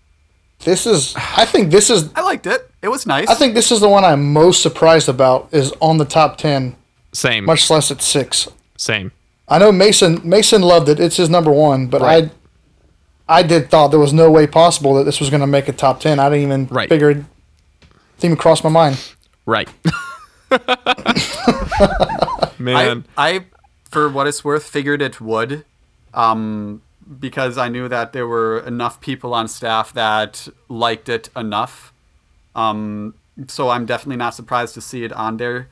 This 0.60 0.86
is. 0.86 1.14
I 1.16 1.44
think 1.44 1.70
this 1.70 1.90
is. 1.90 2.10
I 2.16 2.22
liked 2.22 2.46
it. 2.46 2.68
It 2.82 2.88
was 2.88 3.06
nice. 3.06 3.28
I 3.28 3.34
think 3.34 3.54
this 3.54 3.70
is 3.70 3.80
the 3.80 3.88
one 3.88 4.04
I'm 4.04 4.32
most 4.32 4.60
surprised 4.62 5.08
about. 5.08 5.48
Is 5.52 5.72
on 5.80 5.98
the 5.98 6.04
top 6.04 6.36
ten, 6.36 6.74
Same. 7.12 7.44
much 7.44 7.70
less 7.70 7.92
at 7.92 8.02
six. 8.02 8.48
Same. 8.76 9.12
I 9.48 9.58
know 9.58 9.70
Mason. 9.70 10.20
Mason 10.28 10.62
loved 10.62 10.88
it. 10.88 10.98
It's 10.98 11.16
his 11.16 11.30
number 11.30 11.52
one, 11.52 11.86
but 11.86 12.00
Right. 12.00 12.24
I. 13.28 13.30
I 13.30 13.42
did 13.44 13.70
thought 13.70 13.88
there 13.88 14.00
was 14.00 14.12
no 14.12 14.32
way 14.32 14.48
possible 14.48 14.94
that 14.94 15.04
this 15.04 15.20
was 15.20 15.30
going 15.30 15.42
to 15.42 15.46
make 15.46 15.68
a 15.68 15.72
top 15.72 16.00
ten. 16.00 16.18
I 16.18 16.28
didn't 16.28 16.44
even 16.44 16.66
Right. 16.68 16.88
figure. 16.88 17.10
It 17.10 17.16
didn't 18.18 18.24
even 18.24 18.36
cross 18.36 18.64
my 18.64 18.70
mind. 18.70 18.98
Right. 19.46 19.68
I, 20.50 22.50
Man. 22.58 23.04
I, 23.16 23.44
for 23.90 24.08
what 24.08 24.26
it's 24.26 24.44
worth, 24.44 24.64
figured 24.64 25.00
it 25.02 25.20
would, 25.20 25.64
um, 26.14 26.82
because 27.20 27.56
I 27.56 27.68
knew 27.68 27.88
that 27.88 28.12
there 28.12 28.26
were 28.26 28.60
enough 28.60 29.00
people 29.00 29.34
on 29.34 29.48
staff 29.48 29.92
that 29.94 30.48
liked 30.68 31.08
it 31.08 31.30
enough. 31.36 31.92
Um, 32.54 33.14
so 33.46 33.70
I'm 33.70 33.86
definitely 33.86 34.16
not 34.16 34.34
surprised 34.34 34.74
to 34.74 34.80
see 34.80 35.04
it 35.04 35.12
on 35.12 35.36
there. 35.36 35.68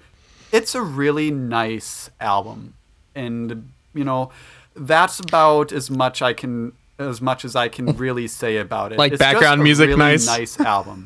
It's 0.53 0.75
a 0.75 0.83
really 0.83 1.31
nice 1.31 2.09
album, 2.21 2.75
and 3.15 3.71
you 3.93 4.05
know, 4.05 4.31
that's 4.75 5.21
about 5.21 5.73
as 5.73 5.91
much 5.91 6.23
I 6.23 6.33
can. 6.33 6.73
As 6.99 7.21
much 7.21 7.45
as 7.45 7.55
I 7.55 7.69
can 7.69 7.95
really 7.99 8.27
say 8.27 8.57
about 8.57 8.91
it. 8.91 8.99
Like 8.99 9.13
It's 9.13 9.21
just 9.21 9.33
background 9.33 9.61
a 9.61 9.65
music 9.65 9.89
really 9.89 9.99
nice? 9.99 10.27
nice 10.27 10.59
album. 10.59 11.05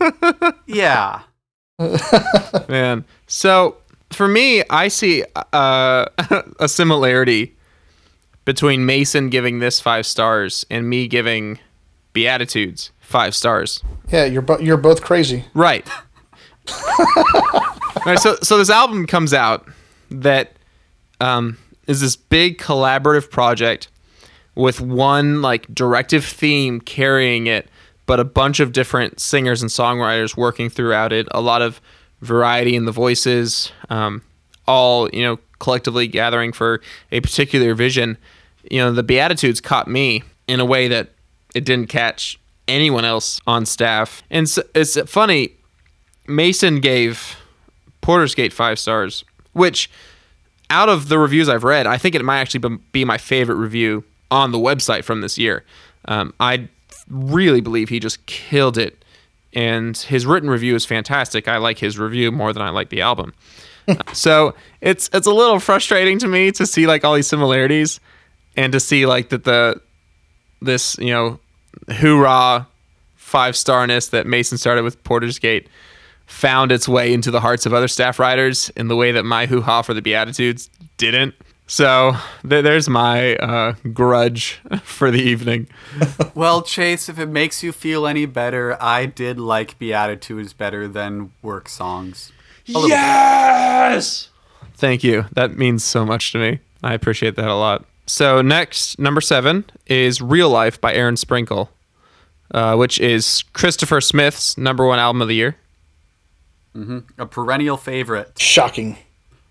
yeah. 0.66 1.22
Man. 2.68 3.04
So 3.26 3.78
for 4.12 4.28
me, 4.28 4.62
I 4.70 4.88
see 4.88 5.24
uh, 5.52 6.06
a 6.58 6.68
similarity 6.68 7.54
between 8.44 8.86
Mason 8.86 9.28
giving 9.28 9.60
this 9.60 9.80
five 9.80 10.06
stars 10.06 10.66
and 10.70 10.88
me 10.88 11.06
giving 11.08 11.58
Beatitudes 12.12 12.90
five 13.00 13.34
stars. 13.34 13.82
Yeah, 14.08 14.24
you're 14.24 14.42
bo- 14.42 14.58
you're 14.58 14.76
both 14.76 15.02
crazy. 15.02 15.44
Right. 15.54 15.88
All 16.68 18.02
right. 18.06 18.18
So 18.18 18.36
so 18.42 18.58
this 18.58 18.70
album 18.70 19.06
comes 19.06 19.32
out 19.32 19.68
that 20.10 20.52
um, 21.20 21.58
is 21.86 22.00
this 22.00 22.16
big 22.16 22.58
collaborative 22.58 23.30
project 23.30 23.88
with 24.54 24.80
one 24.80 25.42
like 25.42 25.72
directive 25.72 26.24
theme 26.24 26.80
carrying 26.80 27.46
it, 27.46 27.68
but 28.06 28.18
a 28.18 28.24
bunch 28.24 28.60
of 28.60 28.72
different 28.72 29.20
singers 29.20 29.62
and 29.62 29.70
songwriters 29.70 30.36
working 30.36 30.68
throughout 30.68 31.12
it. 31.12 31.28
A 31.30 31.40
lot 31.40 31.62
of 31.62 31.80
variety 32.20 32.76
in 32.76 32.84
the 32.84 32.92
voices, 32.92 33.72
um, 33.88 34.22
all 34.66 35.08
you 35.10 35.22
know, 35.22 35.38
collectively 35.58 36.06
gathering 36.06 36.52
for 36.52 36.80
a 37.12 37.20
particular 37.20 37.74
vision. 37.74 38.16
You 38.70 38.78
know, 38.78 38.92
the 38.92 39.02
Beatitudes 39.02 39.60
caught 39.60 39.88
me 39.88 40.22
in 40.46 40.60
a 40.60 40.64
way 40.64 40.88
that 40.88 41.10
it 41.54 41.64
didn't 41.64 41.88
catch 41.88 42.38
anyone 42.68 43.04
else 43.04 43.40
on 43.46 43.66
staff. 43.66 44.22
And 44.30 44.48
so, 44.48 44.62
it's 44.74 44.98
funny. 45.10 45.52
Mason 46.26 46.80
gave 46.80 47.36
Porter's 48.00 48.34
Gate 48.34 48.52
five 48.52 48.78
stars, 48.78 49.24
which 49.52 49.90
out 50.70 50.88
of 50.88 51.08
the 51.08 51.18
reviews 51.18 51.48
I've 51.48 51.64
read, 51.64 51.86
I 51.86 51.98
think 51.98 52.14
it 52.14 52.24
might 52.24 52.40
actually 52.40 52.78
be- 52.92 53.04
my 53.04 53.18
favorite 53.18 53.56
review 53.56 54.04
on 54.30 54.52
the 54.52 54.58
website 54.58 55.04
from 55.04 55.20
this 55.20 55.36
year. 55.36 55.64
Um, 56.06 56.32
I 56.38 56.68
really 57.08 57.60
believe 57.60 57.88
he 57.88 57.98
just 57.98 58.24
killed 58.26 58.78
it, 58.78 58.99
and 59.52 59.96
his 59.96 60.26
written 60.26 60.48
review 60.48 60.74
is 60.74 60.84
fantastic. 60.86 61.48
I 61.48 61.56
like 61.58 61.78
his 61.78 61.98
review 61.98 62.30
more 62.30 62.52
than 62.52 62.62
I 62.62 62.70
like 62.70 62.88
the 62.90 63.00
album. 63.00 63.34
so 64.12 64.54
it's 64.80 65.10
it's 65.12 65.26
a 65.26 65.32
little 65.32 65.58
frustrating 65.58 66.18
to 66.20 66.28
me 66.28 66.52
to 66.52 66.66
see 66.66 66.86
like 66.86 67.04
all 67.04 67.14
these 67.14 67.26
similarities, 67.26 68.00
and 68.56 68.72
to 68.72 68.80
see 68.80 69.06
like 69.06 69.30
that 69.30 69.44
the 69.44 69.80
this 70.62 70.96
you 70.98 71.10
know 71.10 71.38
hoorah 71.88 72.66
five 73.16 73.56
starness 73.56 74.08
that 74.08 74.26
Mason 74.26 74.58
started 74.58 74.82
with 74.82 75.02
Porter's 75.04 75.38
Gate 75.38 75.68
found 76.26 76.70
its 76.72 76.88
way 76.88 77.12
into 77.12 77.30
the 77.30 77.40
hearts 77.40 77.66
of 77.66 77.74
other 77.74 77.88
staff 77.88 78.18
writers 78.18 78.70
in 78.76 78.88
the 78.88 78.96
way 78.96 79.12
that 79.12 79.24
my 79.24 79.46
hoo 79.46 79.60
ha 79.60 79.82
for 79.82 79.94
the 79.94 80.02
Beatitudes 80.02 80.70
didn't. 80.96 81.34
So 81.70 82.16
th- 82.42 82.64
there's 82.64 82.88
my 82.88 83.36
uh, 83.36 83.74
grudge 83.92 84.60
for 84.82 85.12
the 85.12 85.22
evening. 85.22 85.68
Well, 86.34 86.62
Chase, 86.62 87.08
if 87.08 87.18
it 87.18 87.26
makes 87.26 87.62
you 87.62 87.70
feel 87.70 88.06
any 88.06 88.24
better, 88.24 88.80
I 88.82 89.04
did 89.06 89.38
like 89.38 89.78
Beatitudes 89.78 90.52
better 90.52 90.88
than 90.88 91.32
work 91.42 91.68
songs. 91.68 92.32
A 92.68 92.72
bit. 92.72 92.88
Yes! 92.88 94.30
Thank 94.74 95.04
you. 95.04 95.26
That 95.32 95.56
means 95.58 95.84
so 95.84 96.06
much 96.06 96.32
to 96.32 96.38
me. 96.38 96.60
I 96.82 96.94
appreciate 96.94 97.36
that 97.36 97.48
a 97.48 97.54
lot. 97.54 97.84
So 98.06 98.40
next, 98.40 98.98
number 98.98 99.20
seven 99.20 99.64
is 99.86 100.22
Real 100.22 100.48
Life 100.48 100.80
by 100.80 100.94
Aaron 100.94 101.16
Sprinkle, 101.16 101.70
uh, 102.52 102.74
which 102.76 102.98
is 103.00 103.42
Christopher 103.52 104.00
Smith's 104.00 104.56
number 104.56 104.86
one 104.86 104.98
album 104.98 105.20
of 105.20 105.28
the 105.28 105.34
year. 105.34 105.56
A 107.18 107.26
perennial 107.26 107.76
favorite. 107.76 108.38
Shocking. 108.38 108.96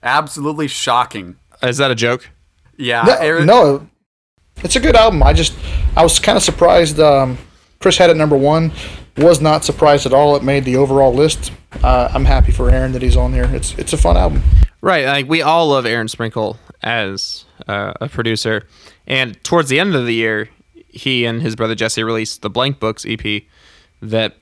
Absolutely 0.01 0.67
shocking. 0.67 1.35
Is 1.63 1.77
that 1.77 1.91
a 1.91 1.95
joke? 1.95 2.29
Yeah, 2.77 3.03
No, 3.03 3.13
Aaron- 3.15 3.45
no, 3.45 3.89
it's 4.63 4.75
a 4.75 4.79
good 4.79 4.95
album. 4.95 5.21
I 5.23 5.33
just 5.33 5.53
I 5.95 6.03
was 6.03 6.19
kind 6.19 6.37
of 6.37 6.43
surprised. 6.43 6.99
Um, 6.99 7.37
Chris 7.79 7.97
had 7.97 8.09
it 8.09 8.17
number 8.17 8.37
one. 8.37 8.71
Was 9.17 9.41
not 9.41 9.65
surprised 9.65 10.05
at 10.05 10.13
all. 10.13 10.35
It 10.37 10.43
made 10.43 10.63
the 10.63 10.77
overall 10.77 11.13
list. 11.13 11.51
Uh, 11.83 12.07
I'm 12.13 12.23
happy 12.25 12.53
for 12.53 12.69
Aaron 12.69 12.93
that 12.93 13.01
he's 13.01 13.17
on 13.17 13.33
there. 13.33 13.53
It's 13.53 13.77
it's 13.77 13.91
a 13.91 13.97
fun 13.97 14.15
album. 14.15 14.41
Right. 14.81 15.05
Like 15.05 15.27
we 15.27 15.41
all 15.41 15.67
love 15.67 15.85
Aaron 15.85 16.07
Sprinkle 16.07 16.57
as 16.81 17.43
uh, 17.67 17.91
a 17.99 18.07
producer, 18.07 18.65
and 19.07 19.41
towards 19.43 19.67
the 19.67 19.77
end 19.79 19.93
of 19.95 20.05
the 20.05 20.13
year, 20.13 20.49
he 20.87 21.25
and 21.25 21.41
his 21.41 21.57
brother 21.57 21.75
Jesse 21.75 22.01
released 22.03 22.41
the 22.41 22.49
Blank 22.49 22.79
Books 22.79 23.05
EP 23.07 23.43
that 24.01 24.37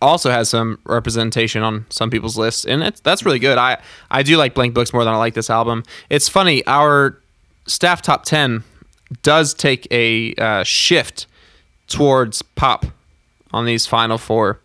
also 0.00 0.30
has 0.30 0.48
some 0.48 0.78
representation 0.84 1.62
on 1.62 1.86
some 1.90 2.10
people's 2.10 2.36
lists, 2.38 2.64
and 2.64 2.82
it's, 2.82 3.00
that's 3.00 3.24
really 3.24 3.38
good. 3.38 3.58
I 3.58 3.80
I 4.10 4.22
do 4.22 4.36
like 4.36 4.54
Blank 4.54 4.74
Books 4.74 4.92
more 4.92 5.04
than 5.04 5.12
I 5.14 5.16
like 5.18 5.34
this 5.34 5.50
album. 5.50 5.82
It's 6.10 6.28
funny 6.28 6.64
our 6.66 7.18
staff 7.66 8.02
top 8.02 8.24
ten 8.24 8.64
does 9.22 9.54
take 9.54 9.86
a 9.90 10.34
uh, 10.36 10.62
shift 10.64 11.26
towards 11.88 12.42
pop 12.42 12.86
on 13.52 13.66
these 13.66 13.86
final 13.86 14.16
four 14.18 14.60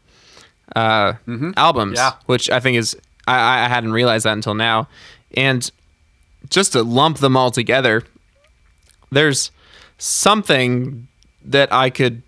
uh, 0.75 1.13
albums, 1.57 1.97
Yeah. 1.97 2.13
which 2.25 2.49
I 2.49 2.59
think 2.59 2.77
is 2.77 2.95
I, 3.27 3.65
I 3.65 3.67
hadn't 3.67 3.91
realized 3.91 4.25
that 4.25 4.33
until 4.33 4.53
now, 4.53 4.87
and 5.35 5.69
just 6.49 6.71
to 6.73 6.83
lump 6.83 7.17
them 7.17 7.35
all 7.35 7.51
together, 7.51 8.03
there's 9.11 9.51
something 9.97 11.07
that 11.43 11.71
I 11.73 11.89
could 11.89 12.21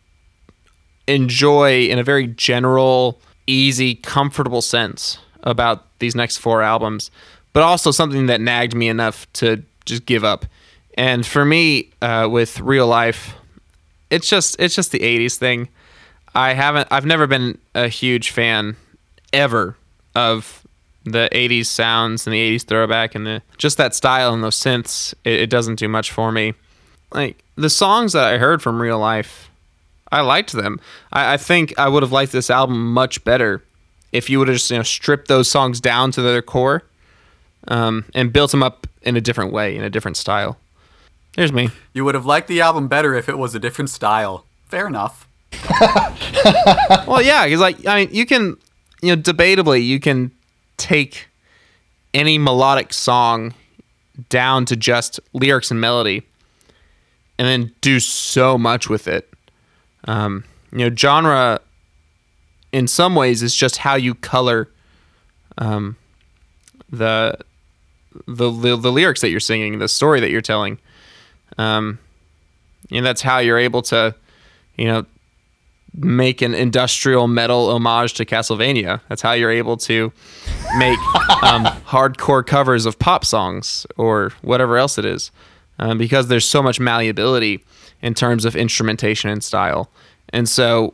enjoy 1.10 1.86
in 1.86 2.00
a 2.00 2.04
very 2.04 2.28
general, 2.28 3.20
easy, 3.48 3.96
comfortable 3.96 4.62
sense 4.62 5.18
about 5.44 5.86
these 6.00 6.16
next 6.16 6.38
four 6.38 6.62
albums, 6.62 7.12
but 7.54 7.64
also 7.64 7.92
something 7.92 8.28
that 8.28 8.42
nagged 8.42 8.76
me 8.76 8.88
enough 8.88 9.32
to 9.34 9.64
just 9.86 10.06
give 10.06 10.24
up. 10.24 10.46
And 10.96 11.26
for 11.26 11.46
me, 11.46 11.90
uh, 12.02 12.28
with 12.30 12.60
real 12.60 12.88
life, 12.88 13.34
it's 14.10 14.30
just 14.30 14.60
it's 14.60 14.76
just 14.76 14.92
the 14.92 15.00
'80s 15.00 15.38
thing. 15.38 15.70
I 16.36 16.54
haven't 16.54 16.88
I've 16.92 17.06
never 17.06 17.28
been 17.28 17.58
a 17.74 17.88
huge 17.88 18.32
fan 18.32 18.76
ever 19.34 19.78
of 20.16 20.66
the 21.06 21.30
80s 21.32 21.68
sounds 21.68 22.28
and 22.28 22.34
the 22.34 22.58
80s 22.58 22.66
throwback 22.66 23.16
and 23.16 23.26
the 23.26 23.42
just 23.58 23.78
that 23.78 23.96
style 23.96 24.34
and 24.34 24.44
those 24.44 24.58
synths 24.58 25.14
it, 25.24 25.42
it 25.42 25.50
doesn't 25.50 25.76
do 25.76 25.88
much 25.88 26.12
for 26.12 26.32
me 26.32 26.54
like 27.14 27.44
the 27.56 27.70
songs 27.70 28.14
that 28.14 28.34
i 28.34 28.38
heard 28.38 28.62
from 28.62 28.82
real 28.82 29.00
life 29.00 29.50
i 30.12 30.22
liked 30.22 30.54
them 30.54 30.80
i, 31.14 31.34
I 31.34 31.38
think 31.38 31.78
i 31.78 31.88
would 31.88 32.04
have 32.04 32.12
liked 32.12 32.32
this 32.32 32.50
album 32.50 32.94
much 32.94 33.24
better 33.24 33.64
if 34.12 34.30
you 34.30 34.40
would 34.40 34.48
have 34.48 34.58
just 34.58 34.72
you 34.72 34.78
know 34.78 34.84
stripped 34.84 35.28
those 35.28 35.50
songs 35.50 35.80
down 35.80 36.12
to 36.12 36.22
their 36.22 36.42
core 36.42 36.84
um, 37.68 38.06
and 38.16 38.32
built 38.32 38.52
them 38.52 38.64
up 38.64 38.88
in 39.02 39.16
a 39.16 39.22
different 39.22 39.52
way 39.52 39.76
in 39.76 39.84
a 39.84 39.90
different 39.90 40.18
style 40.18 40.58
here's 41.36 41.54
me 41.54 41.70
you 41.94 42.06
would 42.06 42.16
have 42.16 42.26
liked 42.26 42.48
the 42.48 42.62
album 42.62 42.88
better 42.88 43.14
if 43.14 43.28
it 43.28 43.38
was 43.38 43.54
a 43.56 43.60
different 43.60 43.90
style. 43.90 44.46
Fair 44.68 44.88
enough. 44.88 45.28
well, 47.06 47.22
yeah, 47.22 47.46
because 47.46 47.60
like 47.60 47.86
I 47.86 48.06
mean, 48.06 48.14
you 48.14 48.26
can, 48.26 48.56
you 49.02 49.14
know, 49.14 49.22
debatably, 49.22 49.86
you 49.86 50.00
can 50.00 50.32
take 50.78 51.28
any 52.14 52.38
melodic 52.38 52.94
song 52.94 53.54
down 54.30 54.64
to 54.66 54.78
just 54.78 55.20
lyrics 55.34 55.72
and 55.72 55.82
melody, 55.82 56.24
and 57.38 57.48
then 57.48 57.74
do 57.82 58.00
so 58.00 58.58
much 58.58 58.88
with 58.88 59.10
it. 59.10 59.29
Um, 60.10 60.44
you 60.72 60.90
know, 60.90 60.96
genre 60.96 61.60
in 62.72 62.88
some 62.88 63.14
ways 63.14 63.44
is 63.44 63.54
just 63.54 63.78
how 63.78 63.94
you 63.94 64.16
color 64.16 64.68
um, 65.60 65.98
the, 66.92 67.38
the 68.28 68.50
the 68.50 68.76
the 68.76 68.92
lyrics 68.92 69.22
that 69.22 69.30
you're 69.30 69.40
singing, 69.40 69.78
the 69.78 69.88
story 69.88 70.20
that 70.20 70.32
you're 70.32 70.42
telling. 70.42 70.80
Um, 71.60 72.00
and 72.90 73.06
that's 73.06 73.22
how 73.22 73.38
you're 73.38 73.60
able 73.60 73.84
to, 73.84 74.16
you 74.78 74.86
know, 74.86 75.06
make 75.94 76.42
an 76.42 76.56
industrial 76.56 77.28
metal 77.28 77.70
homage 77.70 78.16
to 78.16 78.26
Castlevania. 78.26 79.02
That's 79.10 79.22
how 79.22 79.34
you're 79.34 79.52
able 79.52 79.78
to 79.78 80.12
make 80.78 80.98
um, 81.44 81.66
hardcore 81.86 82.44
covers 82.44 82.88
of 82.88 82.98
pop 82.98 83.26
songs 83.26 83.86
or 83.96 84.32
whatever 84.42 84.78
else 84.78 84.98
it 84.98 85.06
is, 85.06 85.30
um, 85.78 86.00
because 86.00 86.30
there's 86.30 86.50
so 86.50 86.64
much 86.64 86.80
malleability 86.80 87.64
in 88.02 88.14
terms 88.14 88.46
of 88.46 88.56
instrumentation 88.56 89.30
and 89.30 89.44
style. 89.44 89.90
And 90.30 90.48
so, 90.48 90.94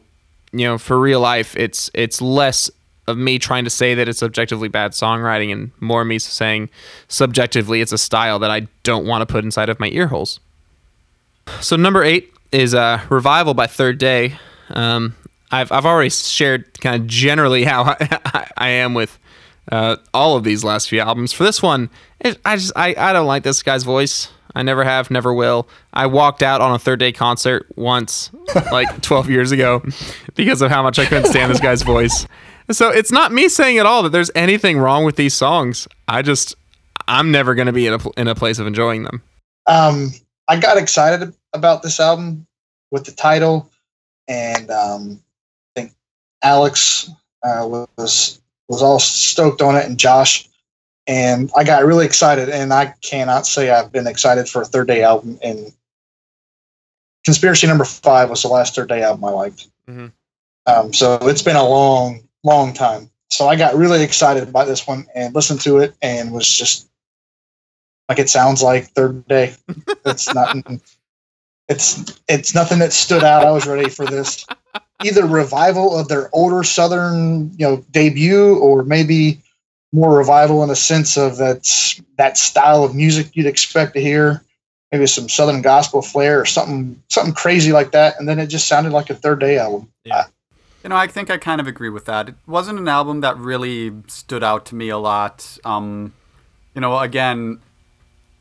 you 0.52 0.66
know, 0.66 0.78
for 0.78 1.00
real 1.00 1.20
life, 1.20 1.56
it's 1.56 1.90
it's 1.94 2.22
less 2.22 2.70
of 3.08 3.18
me 3.18 3.38
trying 3.38 3.64
to 3.64 3.70
say 3.70 3.94
that 3.94 4.10
it's 4.10 4.24
objectively 4.24 4.68
bad 4.68 4.92
songwriting 4.92 5.52
and 5.52 5.72
more 5.80 6.04
me 6.04 6.18
saying 6.18 6.70
subjectively 7.08 7.82
it's 7.82 7.92
a 7.92 7.98
style 7.98 8.40
that 8.40 8.50
I 8.50 8.62
don't 8.84 9.06
want 9.06 9.22
to 9.22 9.32
put 9.32 9.44
inside 9.44 9.70
of 9.70 9.80
my 9.80 9.90
ear 9.90 10.08
holes. 10.08 10.40
So 11.62 11.76
number 11.76 12.04
eight 12.04 12.34
is 12.52 12.74
uh, 12.74 13.02
Revival 13.10 13.54
by 13.54 13.68
Third 13.68 14.00
Day. 14.00 14.38
Um, 14.70 15.16
I've 15.52 15.72
I've 15.72 15.86
already 15.86 16.10
shared 16.10 16.80
kind 16.82 17.02
of 17.02 17.08
generally 17.08 17.64
how 17.64 17.84
I, 18.00 18.50
I 18.58 18.70
am 18.70 18.94
with 18.94 19.20
uh, 19.72 19.98
all 20.14 20.36
of 20.36 20.44
these 20.44 20.64
last 20.64 20.90
few 20.90 21.00
albums. 21.00 21.34
For 21.34 21.44
this 21.44 21.62
one, 21.62 21.90
it, 22.20 22.40
I 22.46 22.56
just 22.58 22.74
I, 22.76 22.96
I 22.98 23.14
don't 23.14 23.28
like 23.28 23.44
this 23.44 23.64
guy's 23.64 23.84
voice. 23.84 24.30
I 24.58 24.64
never 24.64 24.86
have, 24.86 25.12
never 25.12 25.34
will. 25.34 25.68
I 25.94 26.06
walked 26.06 26.42
out 26.42 26.62
on 26.62 26.74
a 26.74 26.80
Third 26.80 27.00
Day 27.00 27.12
concert 27.12 27.68
once, 27.76 28.32
like 28.72 29.02
12 29.02 29.30
years 29.30 29.52
ago, 29.52 29.84
because 30.34 30.62
of 30.62 30.72
how 30.72 30.82
much 30.82 30.98
I 30.98 31.06
couldn't 31.06 31.26
stand 31.26 31.52
this 31.52 31.60
guy's 31.60 31.82
voice. 31.82 32.26
So 32.72 32.90
it's 32.90 33.12
not 33.12 33.34
me 33.34 33.50
saying 33.50 33.80
at 33.80 33.86
all 33.86 34.04
that 34.04 34.10
there's 34.10 34.32
anything 34.34 34.80
wrong 34.80 35.04
with 35.04 35.18
these 35.18 35.34
songs. 35.34 35.88
I 36.08 36.22
just 36.22 36.56
I'm 37.08 37.32
never 37.32 37.54
going 37.54 37.68
to 37.68 37.74
be 37.74 37.88
in 37.88 37.94
a 37.94 38.00
in 38.18 38.28
a 38.28 38.36
place 38.36 38.58
of 38.60 38.66
enjoying 38.66 39.04
them. 39.04 39.22
Um, 39.68 40.12
I 40.48 40.60
got 40.60 40.78
excited 40.78 41.34
about 41.54 41.84
this 41.84 42.00
album 42.00 42.48
with 42.92 43.06
the 43.06 43.12
title, 43.12 43.70
and 44.28 44.70
um, 44.72 45.22
I 45.76 45.82
think 45.82 45.94
Alex 46.44 47.10
uh, 47.44 47.86
was 47.98 48.42
was 48.68 48.82
all 48.82 49.00
stoked 49.00 49.62
on 49.62 49.76
it, 49.76 49.86
and 49.86 49.98
Josh, 49.98 50.48
and 51.08 51.52
I 51.56 51.64
got 51.64 51.86
really 51.86 52.06
excited. 52.06 52.50
And 52.50 52.74
I 52.74 52.94
cannot 53.02 53.46
say 53.46 53.70
I've 53.70 53.92
been 53.92 54.08
excited 54.08 54.50
for 54.50 54.62
a 54.62 54.66
third 54.66 54.88
day 54.88 55.04
album. 55.04 55.40
And 55.44 55.72
Conspiracy 57.24 57.68
Number 57.68 57.86
Five 57.86 58.30
was 58.30 58.42
the 58.42 58.48
last 58.48 58.76
third 58.76 58.90
day 58.90 59.04
album 59.04 59.24
I 59.26 59.30
liked. 59.30 59.68
Mhm. 59.88 60.12
Um, 60.66 60.94
so 60.94 61.18
it's 61.24 61.44
been 61.44 61.56
a 61.56 61.68
long, 61.68 62.28
long 62.44 62.74
time. 62.74 63.12
So 63.30 63.48
I 63.48 63.56
got 63.56 63.76
really 63.76 64.04
excited 64.04 64.48
about 64.48 64.68
this 64.68 64.88
one 64.88 65.06
and 65.14 65.36
listened 65.36 65.62
to 65.62 65.78
it, 65.80 65.96
and 66.02 66.32
was 66.32 66.50
just 66.50 66.88
like 68.10 68.20
it 68.20 68.30
sounds 68.30 68.62
like 68.64 68.90
third 68.90 69.28
day. 69.28 69.56
It's 70.06 70.32
not. 70.34 70.56
It's 71.68 72.20
it's 72.28 72.54
nothing 72.54 72.78
that 72.80 72.94
stood 72.94 73.24
out. 73.24 73.46
I 73.46 73.52
was 73.52 73.66
ready 73.66 73.90
for 73.90 74.06
this. 74.06 74.46
Either 75.04 75.26
revival 75.26 75.98
of 75.98 76.08
their 76.08 76.30
older 76.34 76.64
Southern, 76.64 77.52
you 77.58 77.68
know, 77.68 77.84
debut, 77.92 78.58
or 78.58 78.84
maybe 78.84 79.42
more 79.92 80.18
revival 80.18 80.64
in 80.64 80.70
a 80.70 80.76
sense 80.76 81.18
of 81.18 81.38
that's 81.38 82.02
that 82.18 82.38
style 82.38 82.84
of 82.84 82.96
music 82.96 83.36
you'd 83.36 83.46
expect 83.46 83.94
to 83.94 84.02
hear. 84.02 84.42
Maybe 84.92 85.08
some 85.08 85.28
Southern 85.28 85.62
gospel 85.62 86.02
flair 86.02 86.40
or 86.40 86.46
something 86.46 87.02
something 87.10 87.34
crazy 87.34 87.72
like 87.72 87.92
that. 87.92 88.20
And 88.20 88.28
then 88.28 88.40
it 88.40 88.48
just 88.48 88.68
sounded 88.68 88.94
like 88.94 89.10
a 89.10 89.16
third 89.16 89.40
day 89.40 89.58
album. 89.58 89.92
Yeah. 90.04 90.26
You 90.84 90.90
know, 90.90 90.96
I 90.96 91.08
think 91.08 91.32
I 91.32 91.38
kind 91.38 91.60
of 91.60 91.66
agree 91.66 91.90
with 91.90 92.06
that. 92.06 92.30
It 92.30 92.36
wasn't 92.46 92.78
an 92.78 92.88
album 92.88 93.22
that 93.22 93.38
really 93.38 93.92
stood 94.08 94.44
out 94.44 94.68
to 94.68 94.76
me 94.76 94.90
a 94.90 95.00
lot. 95.00 95.58
Um, 95.66 96.14
you 96.76 96.82
know, 96.82 97.00
again, 97.00 97.60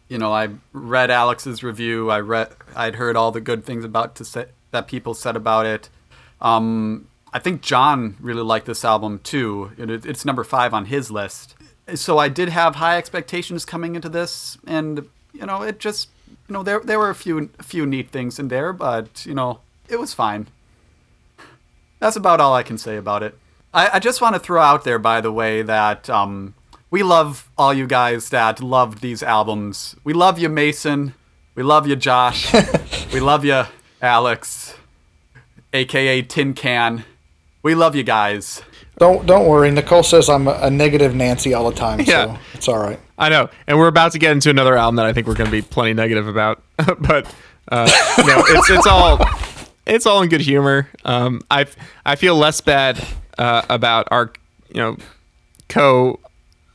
you 0.08 0.18
know, 0.18 0.32
I 0.32 0.50
read 0.72 1.10
Alex's 1.10 1.62
review. 1.62 2.10
I 2.10 2.20
read, 2.20 2.50
I'd 2.76 2.96
heard 2.96 3.16
all 3.16 3.32
the 3.32 3.40
good 3.40 3.64
things 3.64 3.84
about 3.84 4.14
to 4.16 4.24
say 4.24 4.46
that 4.72 4.86
people 4.86 5.14
said 5.14 5.36
about 5.36 5.64
it. 5.64 5.88
Um, 6.44 7.08
I 7.32 7.40
think 7.40 7.62
John 7.62 8.16
really 8.20 8.42
liked 8.42 8.66
this 8.66 8.84
album 8.84 9.18
too. 9.24 9.72
It, 9.76 10.06
it's 10.06 10.24
number 10.24 10.44
five 10.44 10.72
on 10.72 10.84
his 10.84 11.10
list. 11.10 11.56
So 11.94 12.18
I 12.18 12.28
did 12.28 12.50
have 12.50 12.76
high 12.76 12.96
expectations 12.96 13.64
coming 13.64 13.96
into 13.96 14.08
this, 14.08 14.56
and 14.66 15.08
you 15.32 15.44
know, 15.44 15.62
it 15.62 15.80
just, 15.80 16.08
you 16.48 16.52
know, 16.52 16.62
there 16.62 16.80
there 16.80 16.98
were 16.98 17.10
a 17.10 17.14
few 17.14 17.50
a 17.58 17.62
few 17.62 17.84
neat 17.86 18.10
things 18.10 18.38
in 18.38 18.48
there, 18.48 18.72
but 18.72 19.26
you 19.26 19.34
know, 19.34 19.58
it 19.88 19.98
was 19.98 20.14
fine. 20.14 20.46
That's 21.98 22.16
about 22.16 22.40
all 22.40 22.54
I 22.54 22.62
can 22.62 22.78
say 22.78 22.96
about 22.96 23.22
it. 23.22 23.36
I, 23.72 23.94
I 23.94 23.98
just 23.98 24.20
want 24.20 24.34
to 24.34 24.40
throw 24.40 24.62
out 24.62 24.84
there, 24.84 24.98
by 24.98 25.20
the 25.20 25.32
way, 25.32 25.62
that 25.62 26.08
um, 26.08 26.54
we 26.90 27.02
love 27.02 27.50
all 27.58 27.74
you 27.74 27.86
guys 27.86 28.28
that 28.28 28.62
loved 28.62 29.00
these 29.00 29.22
albums. 29.22 29.96
We 30.04 30.12
love 30.12 30.38
you, 30.38 30.48
Mason. 30.48 31.14
We 31.54 31.62
love 31.62 31.86
you, 31.86 31.96
Josh. 31.96 32.52
we 33.12 33.20
love 33.20 33.44
you, 33.44 33.64
Alex, 34.00 34.74
aka 35.74 36.22
Tin 36.22 36.54
Can. 36.54 37.04
We 37.62 37.74
love 37.74 37.94
you 37.94 38.02
guys. 38.02 38.62
Don't 38.98 39.26
don't 39.26 39.46
worry. 39.46 39.70
Nicole 39.70 40.02
says 40.02 40.28
I'm 40.30 40.46
a, 40.48 40.52
a 40.62 40.70
negative 40.70 41.14
Nancy 41.14 41.52
all 41.52 41.68
the 41.68 41.76
time, 41.76 42.00
Yeah. 42.00 42.34
so 42.34 42.38
it's 42.54 42.68
all 42.68 42.78
right. 42.78 43.00
I 43.18 43.28
know, 43.28 43.48
and 43.66 43.78
we're 43.78 43.88
about 43.88 44.12
to 44.12 44.18
get 44.18 44.32
into 44.32 44.50
another 44.50 44.76
album 44.76 44.96
that 44.96 45.06
I 45.06 45.12
think 45.12 45.26
we're 45.26 45.34
going 45.34 45.46
to 45.50 45.52
be 45.52 45.62
plenty 45.62 45.92
negative 45.94 46.26
about, 46.28 46.62
but 46.76 47.32
uh, 47.70 47.90
you 48.18 48.26
know, 48.26 48.42
it's 48.46 48.70
it's 48.70 48.86
all 48.86 49.18
it's 49.86 50.06
all 50.06 50.22
in 50.22 50.28
good 50.28 50.40
humor. 50.40 50.88
Um, 51.04 51.40
I 51.50 51.66
I 52.06 52.16
feel 52.16 52.36
less 52.36 52.60
bad 52.60 53.04
uh, 53.38 53.62
about 53.68 54.08
our 54.10 54.32
you 54.68 54.80
know 54.80 54.96
co 55.68 56.20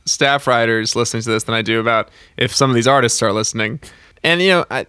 staff 0.06 0.46
writers 0.46 0.96
listening 0.96 1.22
to 1.22 1.30
this 1.30 1.44
than 1.44 1.54
I 1.54 1.62
do 1.62 1.78
about 1.80 2.08
if 2.36 2.54
some 2.54 2.68
of 2.70 2.74
these 2.74 2.88
artists 2.88 3.22
are 3.22 3.32
listening. 3.32 3.80
And 4.24 4.42
you 4.42 4.48
know, 4.48 4.66
I, 4.70 4.86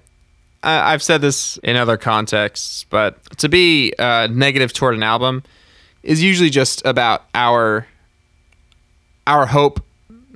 I 0.64 0.93
I've 0.93 1.03
said 1.03 1.22
this 1.22 1.57
in 1.57 1.76
other 1.76 1.97
contexts, 1.97 2.86
but 2.89 3.24
to 3.38 3.49
be 3.49 3.93
uh, 3.97 4.28
negative 4.28 4.74
toward 4.74 4.95
an 4.95 5.03
album 5.03 5.43
is 6.03 6.22
usually 6.22 6.49
just 6.49 6.86
about 6.86 7.24
our 7.34 7.88
our 9.28 9.45
hope 9.45 9.84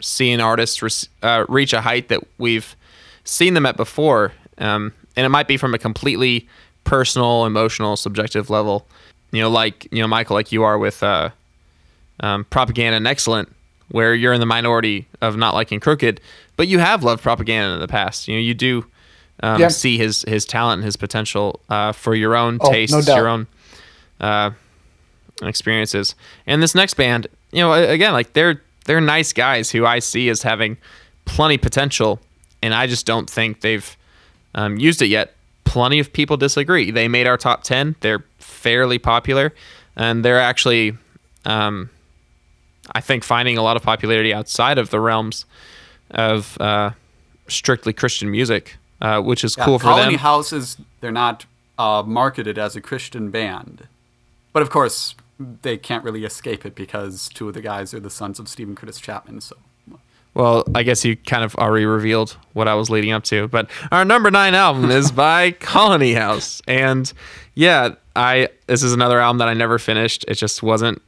seeing 0.02 0.40
artists 0.40 0.82
re- 0.82 0.90
uh, 1.24 1.46
reach 1.50 1.74
a 1.74 1.82
height 1.82 2.10
that 2.10 2.24
we've 2.38 2.76
seen 3.24 3.54
them 3.54 3.66
at 3.66 3.78
before, 3.78 4.34
um, 4.58 4.94
and 5.16 5.26
it 5.26 5.30
might 5.30 5.48
be 5.48 5.58
from 5.58 5.74
a 5.74 5.80
completely 5.80 6.48
personal, 6.84 7.46
emotional, 7.46 7.96
subjective 7.96 8.50
level. 8.50 8.86
You 9.32 9.42
know, 9.42 9.50
like 9.50 9.88
you 9.92 10.02
know, 10.02 10.08
Michael, 10.08 10.36
like 10.36 10.52
you 10.52 10.64
are 10.64 10.78
with 10.78 11.04
uh, 11.04 11.30
um, 12.20 12.46
propaganda 12.46 12.98
and 12.98 13.08
excellent, 13.08 13.54
where 13.90 14.14
you're 14.14 14.34
in 14.34 14.40
the 14.40 14.46
minority 14.46 15.08
of 15.22 15.38
not 15.38 15.54
liking 15.54 15.80
Crooked, 15.80 16.22
but 16.56 16.68
you 16.68 16.80
have 16.80 17.04
loved 17.04 17.22
propaganda 17.22 17.74
in 17.74 17.80
the 17.80 17.88
past. 17.88 18.28
You 18.28 18.36
know, 18.36 18.42
you 18.42 18.54
do 18.54 18.86
um, 19.44 19.60
Yeah. 19.62 19.68
see 19.70 19.98
his 19.98 20.24
his 20.28 20.46
talent 20.46 20.80
and 20.80 20.86
his 20.86 20.96
potential 20.96 21.60
uh, 21.70 21.92
for 21.92 22.16
your 22.16 22.36
own 22.36 22.58
Oh, 22.62 22.72
tastes, 22.72 23.06
doubt. 23.06 23.16
your 23.18 23.28
own 23.28 23.48
uh, 24.20 24.52
experiences. 25.42 26.16
And 26.48 26.62
this 26.62 26.76
next 26.76 26.94
band, 26.96 27.28
you 27.52 27.60
know, 27.60 27.74
again, 27.74 28.14
like 28.14 28.34
they're 28.34 28.62
they're 28.86 29.02
nice 29.02 29.34
guys 29.34 29.72
who 29.72 29.86
I 29.86 30.00
see 30.00 30.30
as 30.30 30.44
having 30.44 30.78
plenty 31.26 31.58
potential, 31.58 32.20
and 32.62 32.74
I 32.74 32.88
just 32.88 33.06
don't 33.06 33.30
think 33.30 33.62
they've 33.62 33.96
um, 34.54 34.78
used 34.78 35.02
it 35.02 35.08
yet. 35.08 35.34
Plenty 35.64 36.00
of 36.00 36.14
people 36.14 36.38
disagree. 36.38 36.92
They 36.92 37.08
made 37.08 37.28
our 37.28 37.38
top 37.38 37.64
ten. 37.64 37.96
They're 38.02 38.24
fairly 38.40 39.00
popular, 39.00 39.54
and 39.96 40.24
they're 40.24 40.40
actually, 40.40 40.96
um, 41.46 41.90
I 42.94 43.02
think, 43.02 43.24
finding 43.24 43.58
a 43.58 43.64
lot 43.64 43.76
of 43.76 43.84
popularity 43.84 44.34
outside 44.34 44.78
of 44.78 44.92
the 44.92 45.00
realms 45.00 45.46
of 46.12 46.56
uh, 46.62 46.92
strictly 47.48 47.92
Christian 47.92 48.30
music, 48.30 48.78
uh, 49.06 49.22
which 49.22 49.44
is 49.44 49.56
cool 49.56 49.78
for 49.78 49.86
them. 49.86 49.94
Colony 49.94 50.12
them. 50.14 50.20
Houses, 50.22 50.78
they're 51.00 51.12
not 51.12 51.46
uh, 51.78 52.02
marketed 52.06 52.58
as 52.58 52.76
a 52.76 52.82
Christian 52.82 53.30
band. 53.30 53.88
But 54.52 54.64
of 54.64 54.72
course, 54.72 55.14
they 55.40 55.78
can't 55.78 56.04
really 56.04 56.26
escape 56.26 56.66
it 56.66 56.74
because 56.74 57.30
two 57.30 57.48
of 57.48 57.54
the 57.54 57.62
guys 57.62 57.94
are 57.94 58.00
the 58.00 58.10
sons 58.10 58.40
of 58.40 58.50
Steven 58.50 58.76
Curtis 58.76 59.00
Chapman. 59.00 59.42
So 59.42 59.58
Well, 60.34 60.64
I 60.74 60.82
guess 60.82 61.06
you 61.06 61.16
kind 61.16 61.44
of 61.44 61.54
already 61.56 61.86
revealed 61.86 62.36
what 62.54 62.68
I 62.68 62.74
was 62.74 62.90
leading 62.90 63.12
up 63.12 63.24
to. 63.26 63.48
But 63.48 63.70
our 63.92 64.06
number 64.06 64.32
nine 64.32 64.56
album 64.56 64.90
is 65.00 65.12
by 65.12 65.52
Colony 65.52 66.14
House, 66.14 66.64
and 66.68 67.14
yeah, 67.54 67.96
I 68.16 68.50
this 68.66 68.82
is 68.82 68.94
another 68.94 69.20
album 69.20 69.38
that 69.38 69.50
I 69.50 69.54
never 69.54 69.78
finished. 69.78 70.26
It 70.28 70.36
just 70.36 70.64
wasn't 70.64 71.00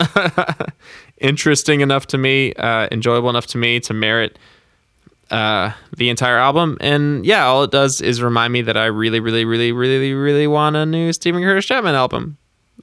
interesting 1.18 1.82
enough 1.82 2.08
to 2.08 2.18
me, 2.18 2.52
uh, 2.54 2.88
enjoyable 2.90 3.30
enough 3.30 3.46
to 3.48 3.58
me 3.58 3.78
to 3.78 3.94
merit 3.94 4.40
uh, 5.34 5.72
the 5.96 6.08
entire 6.08 6.38
album. 6.38 6.76
And 6.80 7.26
yeah, 7.26 7.44
all 7.46 7.64
it 7.64 7.70
does 7.70 8.00
is 8.00 8.22
remind 8.22 8.52
me 8.52 8.62
that 8.62 8.76
I 8.76 8.86
really, 8.86 9.20
really, 9.20 9.44
really, 9.44 9.72
really, 9.72 10.12
really 10.14 10.46
want 10.46 10.76
a 10.76 10.86
new 10.86 11.12
Steven 11.12 11.42
Curtis 11.42 11.66
Chapman 11.66 11.94
album. 11.94 12.36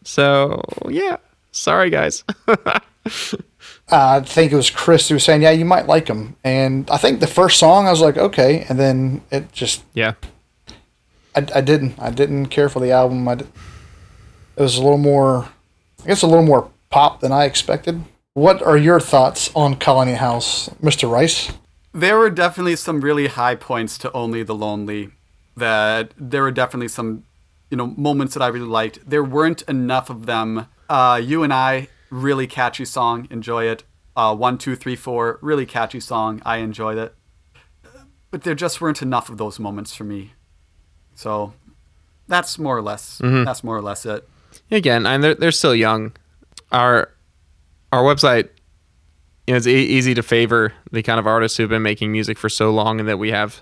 So 0.04 0.62
yeah, 0.89 1.18
sorry 1.52 1.89
guys. 1.89 2.24
I 3.89 4.22
think 4.22 4.52
it 4.52 4.56
was 4.56 4.70
Chris 4.70 5.08
who 5.10 5.16
was 5.16 5.24
saying, 5.24 5.41
"Yeah, 5.41 5.52
you 5.52 5.66
might 5.66 5.88
like 5.88 6.08
him." 6.08 6.36
And 6.43 6.89
I 6.89 6.97
think 6.97 7.20
the 7.20 7.28
first 7.28 7.60
song, 7.60 7.88
I 7.88 7.91
was 7.91 8.02
like, 8.02 8.18
"Okay," 8.18 8.66
and 8.70 8.80
then 8.80 9.22
it 9.32 9.52
just, 9.52 9.84
yeah. 9.93 10.14
I, 11.36 11.45
I 11.56 11.62
didn't, 11.62 11.95
I 11.99 12.10
didn't 12.10 12.47
care 12.47 12.70
for 12.70 12.80
the 12.80 12.91
album. 12.91 13.28
I, 13.28 13.36
did- 13.36 13.47
it 14.58 14.62
was 14.62 14.78
a 14.78 14.82
little 14.84 14.97
more, 14.97 15.49
I 16.04 16.08
guess, 16.08 16.22
a 16.22 16.28
little 16.28 16.45
more 16.45 16.70
pop 16.89 17.20
than 17.22 17.32
I 17.32 17.45
expected. 17.45 18.04
What 18.34 18.62
are 18.62 18.78
your 18.78 18.99
thoughts 18.99 19.49
on 19.56 19.76
Colony 19.76 20.14
House, 20.14 20.70
Mister 20.82 21.08
Rice? 21.08 21.52
There 21.94 22.18
were 22.18 22.30
definitely 22.30 22.76
some 22.76 23.02
really 23.02 23.28
high 23.28 23.56
points 23.56 23.98
to 24.00 24.12
Only 24.12 24.44
the 24.44 24.56
Lonely. 24.56 25.12
That 25.58 26.14
there 26.18 26.44
were 26.44 26.52
definitely 26.52 26.88
some, 26.88 27.24
you 27.70 27.78
know, 27.78 27.88
moments 27.88 28.34
that 28.34 28.42
I 28.42 28.48
really 28.48 28.68
liked. 28.68 29.00
There 29.10 29.24
weren't 29.24 29.62
enough 29.64 30.10
of 30.10 30.26
them. 30.26 30.68
Uh, 30.89 31.20
you 31.24 31.44
and 31.44 31.54
I, 31.54 31.89
really 32.10 32.48
catchy 32.48 32.86
song, 32.86 33.28
enjoy 33.30 33.66
it. 33.66 33.84
Uh, 34.16 34.36
one, 34.36 34.58
two, 34.58 34.76
three, 34.76 34.96
four, 34.96 35.39
really 35.42 35.66
catchy 35.66 36.00
song, 36.00 36.42
I 36.46 36.58
enjoyed 36.58 36.98
it. 36.98 37.16
But 38.30 38.44
there 38.44 38.56
just 38.56 38.80
weren't 38.80 39.02
enough 39.02 39.30
of 39.30 39.38
those 39.38 39.60
moments 39.60 39.94
for 39.94 40.06
me. 40.06 40.34
So 41.16 41.54
that's 42.28 42.58
more 42.58 42.78
or 42.78 42.82
less. 42.82 43.20
That's 43.44 43.64
more 43.64 43.76
or 43.76 43.82
less 43.82 44.06
it. 44.06 44.28
again, 44.70 45.06
and 45.06 45.24
they're 45.24 45.36
they're 45.36 45.52
still 45.52 45.76
young. 45.76 46.14
Our 46.72 47.12
our 47.92 48.04
website, 48.04 48.50
you 49.52 49.56
know, 49.56 49.58
it's 49.58 49.68
e- 49.68 49.86
easy 49.86 50.14
to 50.14 50.24
favor 50.24 50.72
the 50.93 51.04
kind 51.04 51.20
of 51.20 51.28
artists 51.28 51.58
who've 51.58 51.68
been 51.68 51.82
making 51.82 52.10
music 52.10 52.38
for 52.38 52.47
so 52.47 52.72
long 52.72 53.02
and 53.02 53.10
that 53.10 53.20
we 53.20 53.32
have 53.32 53.62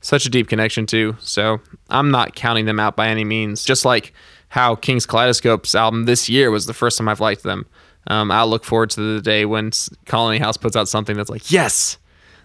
such 0.00 0.26
a 0.26 0.30
deep 0.30 0.48
connection 0.48 0.86
to. 0.86 1.16
So 1.18 1.60
I'm 1.90 2.12
not 2.12 2.36
counting 2.36 2.66
them 2.66 2.78
out 2.78 2.94
by 2.94 3.08
any 3.08 3.24
means. 3.24 3.64
Just 3.64 3.84
like 3.84 4.12
how 4.50 4.76
King's 4.76 5.06
Kaleidoscope's 5.06 5.74
album 5.74 6.04
this 6.04 6.28
year 6.28 6.52
was 6.52 6.66
the 6.66 6.72
first 6.72 6.98
time 6.98 7.08
I've 7.08 7.18
liked 7.18 7.42
them. 7.42 7.66
Um, 8.06 8.30
I'll 8.30 8.46
look 8.46 8.62
forward 8.62 8.90
to 8.90 9.00
the 9.00 9.20
day 9.20 9.44
when 9.44 9.72
Colony 10.06 10.38
House 10.38 10.56
puts 10.56 10.76
out 10.76 10.88
something 10.88 11.16
that's 11.16 11.30
like, 11.30 11.50
yes, 11.50 11.98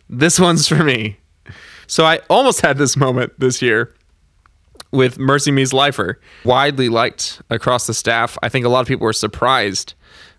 this 0.10 0.40
one's 0.40 0.68
for 0.68 0.84
me. 0.84 1.20
So 1.86 2.06
I 2.06 2.22
almost 2.28 2.62
had 2.62 2.80
this 2.80 2.98
moment 2.98 3.40
this 3.40 3.62
year 3.62 3.94
with 4.90 5.20
Mercy 5.20 5.52
Me's 5.52 5.74
Lifer, 5.74 6.20
widely 6.44 6.90
liked 6.90 7.40
across 7.52 7.86
the 7.86 7.94
staff. 7.94 8.36
I 8.42 8.50
think 8.50 8.66
a 8.66 8.70
lot 8.70 8.80
of 8.80 8.88
people 8.88 9.06
were 9.06 9.14
surprised 9.14 9.94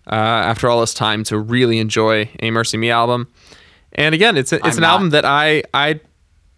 uh, 0.07 0.15
after 0.15 0.69
all 0.69 0.79
this 0.81 0.93
time 0.93 1.23
to 1.25 1.37
really 1.37 1.79
enjoy 1.79 2.29
a 2.41 2.51
Mercy 2.51 2.77
Me 2.77 2.89
album. 2.89 3.27
And 3.93 4.15
again, 4.15 4.37
it's 4.37 4.51
a, 4.53 4.57
it's 4.57 4.65
I'm 4.65 4.71
an 4.77 4.81
not. 4.81 4.91
album 4.91 5.09
that 5.11 5.25
I 5.25 5.63
I 5.73 5.99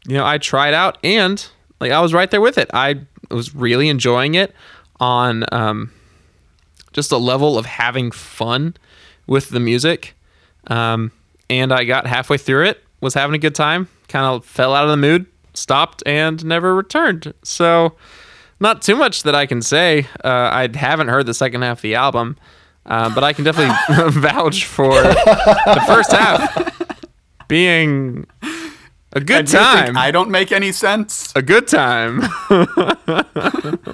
you 0.08 0.16
know 0.16 0.26
I 0.26 0.38
tried 0.38 0.74
out 0.74 0.98
and 1.04 1.46
like 1.80 1.91
I 1.91 2.00
was 2.00 2.14
right 2.14 2.30
there 2.30 2.41
with 2.41 2.58
it. 2.58 2.70
I 2.74 3.02
was 3.32 3.56
really 3.56 3.89
enjoying 3.89 4.36
it 4.36 4.54
on 5.00 5.44
um, 5.52 5.91
just 6.94 7.12
a 7.12 7.18
level 7.18 7.58
of 7.58 7.66
having 7.66 8.12
fun 8.12 8.76
with 9.28 9.50
the 9.50 9.60
music 9.60 10.14
Um, 10.68 11.12
and 11.50 11.74
I 11.74 11.84
got 11.86 12.06
halfway 12.08 12.38
through 12.38 12.66
it, 12.68 12.84
was 13.02 13.14
having 13.16 13.36
a 13.36 13.39
good 13.39 13.56
time, 13.56 13.88
kind 14.08 14.26
of 14.26 14.46
fell 14.46 14.74
out 14.74 14.84
of 14.86 14.89
the 14.91 14.98
mood, 14.98 15.26
stopped, 15.54 16.04
and 16.06 16.44
never 16.46 16.74
returned. 16.76 17.34
So, 17.44 17.96
not 18.60 18.82
too 18.82 18.96
much 18.96 19.24
that 19.24 19.36
I 19.36 19.46
can 19.46 19.62
say. 19.62 20.08
Uh, 20.24 20.50
I 20.54 20.70
haven't 20.74 21.10
heard 21.10 21.26
the 21.26 21.34
second 21.34 21.64
half 21.64 21.80
of 21.80 21.82
the 21.82 21.96
album, 21.96 22.38
uh, 22.86 23.14
but 23.14 23.24
I 23.24 23.34
can 23.34 23.44
definitely 23.46 23.76
vouch 24.22 24.66
for 24.66 24.94
the 24.94 25.84
first 25.88 26.12
half 26.12 26.72
being 27.48 28.26
a 29.14 29.20
good 29.22 29.40
And 29.40 29.48
time. 29.48 29.98
I 29.98 30.12
don't 30.12 30.30
make 30.32 30.52
any 30.52 30.72
sense. 30.72 31.32
a 31.36 31.42
good 31.42 31.68
time. 31.68 32.22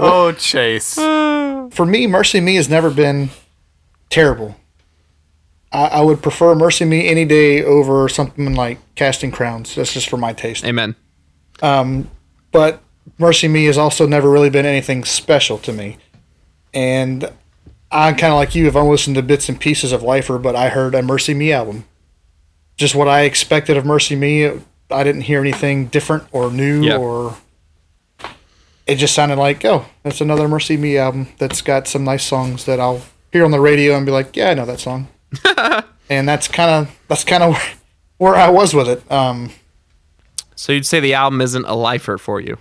Oh, 0.00 0.30
Chase. 0.32 0.94
For 0.94 1.84
me, 1.84 2.06
Mercy 2.06 2.40
Me 2.40 2.54
has 2.54 2.68
never 2.68 2.88
been 2.88 3.30
terrible. 4.10 4.54
I, 5.72 5.86
I 5.86 6.00
would 6.02 6.22
prefer 6.22 6.54
Mercy 6.54 6.84
Me 6.84 7.08
any 7.08 7.24
day 7.24 7.64
over 7.64 8.08
something 8.08 8.54
like 8.54 8.78
Casting 8.94 9.32
Crowns. 9.32 9.74
That's 9.74 9.92
just 9.92 10.08
for 10.08 10.16
my 10.16 10.32
taste. 10.32 10.64
Amen. 10.64 10.94
but 11.60 12.80
Mercy 13.18 13.48
Me 13.48 13.64
has 13.64 13.76
also 13.76 14.06
never 14.06 14.30
really 14.30 14.50
been 14.50 14.66
anything 14.66 15.04
special 15.04 15.58
to 15.58 15.72
me. 15.72 15.96
And 16.78 17.24
I'm 17.90 18.14
kind 18.14 18.32
of 18.32 18.36
like 18.38 18.54
you. 18.54 18.68
If 18.68 18.76
I've 18.76 18.82
only 18.82 18.92
listened 18.92 19.16
to 19.16 19.22
bits 19.22 19.48
and 19.48 19.60
pieces 19.60 19.90
of 19.92 20.02
Lifer, 20.04 20.38
but 20.38 20.54
I 20.54 20.68
heard 20.68 20.94
a 20.94 21.02
Mercy 21.02 21.34
Me 21.34 21.52
album. 21.52 21.84
Just 22.76 22.94
what 22.94 23.08
I 23.08 23.22
expected 23.22 23.76
of 23.76 23.84
Mercy 23.84 24.14
Me. 24.14 24.44
I 24.90 25.02
didn't 25.02 25.22
hear 25.22 25.40
anything 25.40 25.86
different 25.86 26.24
or 26.30 26.50
new 26.52 26.82
Yeah. 26.84 26.96
or. 26.98 27.36
It 28.86 28.96
just 28.96 29.14
sounded 29.14 29.36
like, 29.38 29.64
oh, 29.64 29.84
that's 30.02 30.20
another 30.20 30.46
Mercy 30.48 30.76
Me 30.76 30.96
album 30.96 31.28
that's 31.38 31.60
got 31.60 31.88
some 31.88 32.04
nice 32.04 32.24
songs 32.24 32.64
that 32.66 32.78
I'll 32.80 33.02
hear 33.32 33.44
on 33.44 33.50
the 33.50 33.60
radio 33.60 33.96
and 33.96 34.06
be 34.06 34.12
like, 34.12 34.34
yeah, 34.36 34.50
I 34.50 34.54
know 34.54 34.64
that 34.64 34.80
song. 34.80 35.08
and 36.08 36.26
that's 36.28 36.46
kind 36.48 36.70
of 36.70 36.98
that's 37.08 37.24
kind 37.24 37.42
of 37.42 37.52
where, 37.52 38.32
where 38.32 38.34
I 38.36 38.48
was 38.48 38.72
with 38.72 38.88
it. 38.88 39.10
Um, 39.12 39.50
So 40.54 40.72
you'd 40.72 40.86
say 40.86 41.00
the 41.00 41.14
album 41.14 41.40
isn't 41.40 41.64
a 41.66 41.74
lifer 41.74 42.16
for 42.18 42.40
you? 42.40 42.56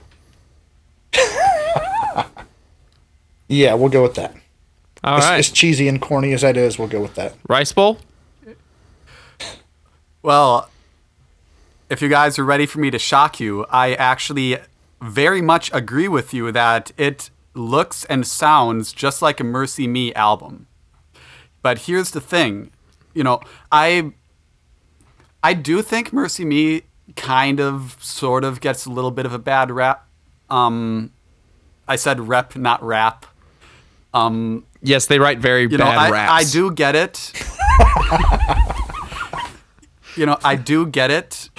Yeah, 3.48 3.74
we'll 3.74 3.90
go 3.90 4.04
with 4.04 4.16
that. 4.16 4.36
All 5.04 5.18
as, 5.18 5.24
right. 5.24 5.40
as 5.40 5.50
cheesy 5.50 5.88
and 5.88 6.02
corny 6.02 6.34
as 6.34 6.42
that 6.42 6.58
is, 6.58 6.78
we'll 6.78 6.88
go 6.88 7.02
with 7.02 7.16
that. 7.16 7.36
Rice 7.48 7.72
Bowl? 7.72 8.00
Well, 10.22 10.70
if 11.90 12.02
you 12.02 12.10
guys 12.10 12.38
are 12.38 12.44
ready 12.44 12.66
for 12.66 12.80
me 12.80 12.92
to 12.92 13.00
shock 13.00 13.40
you, 13.40 13.66
I 13.70 13.94
actually 13.94 14.58
very 15.02 15.42
much 15.42 15.72
agree 15.74 16.08
with 16.08 16.34
you 16.34 16.52
that 16.52 16.92
it 16.98 17.30
looks 17.54 18.06
and 18.06 18.26
sounds 18.26 18.92
just 18.92 19.22
like 19.22 19.40
a 19.40 19.44
Mercy 19.44 19.88
Me 19.88 20.14
album. 20.14 20.68
But 21.62 21.80
here's 21.80 22.12
the 22.12 22.22
thing, 22.22 22.72
you 23.14 23.24
know, 23.24 23.42
I 23.72 24.12
I 25.44 25.54
do 25.54 25.82
think 25.82 26.12
Mercy 26.12 26.46
Me 26.46 26.82
kind 27.16 27.60
of 27.60 27.98
sort 28.02 28.44
of 28.44 28.60
gets 28.60 28.86
a 28.86 28.92
little 28.92 29.12
bit 29.12 29.26
of 29.26 29.34
a 29.34 29.40
bad 29.40 29.72
rap. 29.72 30.08
Um 30.50 31.12
I 31.88 31.96
said 31.96 32.28
rep, 32.28 32.56
not 32.56 32.84
rap. 32.84 33.26
Um 34.18 34.64
Yes, 34.82 35.08
they 35.08 35.20
write 35.20 35.40
very 35.40 35.64
you 35.64 35.70
bad 35.70 35.80
know, 35.80 35.86
I, 35.86 36.10
raps. 36.12 36.50
I 36.50 36.52
do 36.52 36.72
get 36.72 36.96
it. 36.96 37.34
you 40.16 40.26
know, 40.26 40.38
I 40.44 40.56
do 40.56 40.86
get 40.86 41.12
it. 41.12 41.50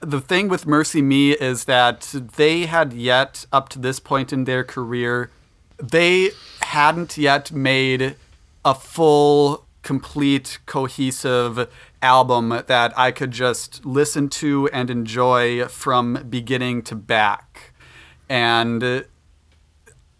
The 0.00 0.20
thing 0.20 0.48
with 0.48 0.66
Mercy 0.66 1.02
Me 1.02 1.32
is 1.32 1.64
that 1.64 2.00
they 2.36 2.66
had 2.66 2.92
yet, 2.92 3.44
up 3.52 3.68
to 3.70 3.78
this 3.78 4.00
point 4.00 4.32
in 4.32 4.44
their 4.44 4.64
career, 4.64 5.30
they 5.78 6.30
hadn't 6.62 7.18
yet 7.18 7.52
made 7.52 8.16
a 8.64 8.74
full, 8.74 9.66
complete, 9.82 10.58
cohesive 10.64 11.68
album 12.00 12.62
that 12.66 12.98
I 12.98 13.10
could 13.10 13.30
just 13.30 13.84
listen 13.84 14.28
to 14.30 14.68
and 14.72 14.88
enjoy 14.88 15.66
from 15.66 16.26
beginning 16.30 16.82
to 16.84 16.94
back. 16.94 17.74
And 18.28 19.04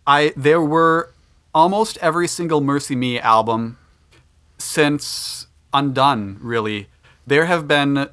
I 0.07 0.33
there 0.37 0.61
were 0.61 1.13
almost 1.55 1.99
every 1.99 2.29
single 2.29 2.61
Mercy 2.61 2.97
Me 2.97 3.19
album 3.19 3.79
since 4.59 5.47
Undone, 5.73 6.39
really. 6.41 6.89
There 7.27 7.47
have 7.47 7.69
been 7.69 8.09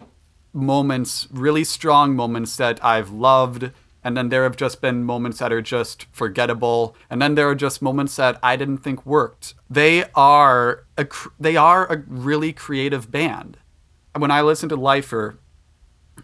moments, 0.54 1.28
really 1.32 1.64
strong 1.64 2.16
moments 2.16 2.56
that 2.58 2.84
I've 2.84 3.10
loved, 3.10 3.72
and 4.04 4.16
then 4.16 4.30
there 4.30 4.44
have 4.44 4.56
just 4.56 4.80
been 4.80 5.04
moments 5.04 5.40
that 5.40 5.52
are 5.52 5.62
just 5.62 6.06
forgettable, 6.12 6.96
and 7.10 7.22
then 7.22 7.36
there 7.36 7.50
are 7.50 7.56
just 7.56 7.82
moments 7.82 8.16
that 8.16 8.40
I 8.42 8.56
didn't 8.56 8.80
think 8.80 9.06
worked. 9.06 9.54
They 9.70 10.06
are 10.16 10.86
a 10.98 11.08
they 11.40 11.56
are 11.56 11.92
a 11.92 12.04
really 12.08 12.54
creative 12.54 13.12
band. 13.12 13.58
When 14.16 14.32
I 14.32 14.42
listened 14.42 14.70
to 14.70 14.76
Lifer, 14.76 15.40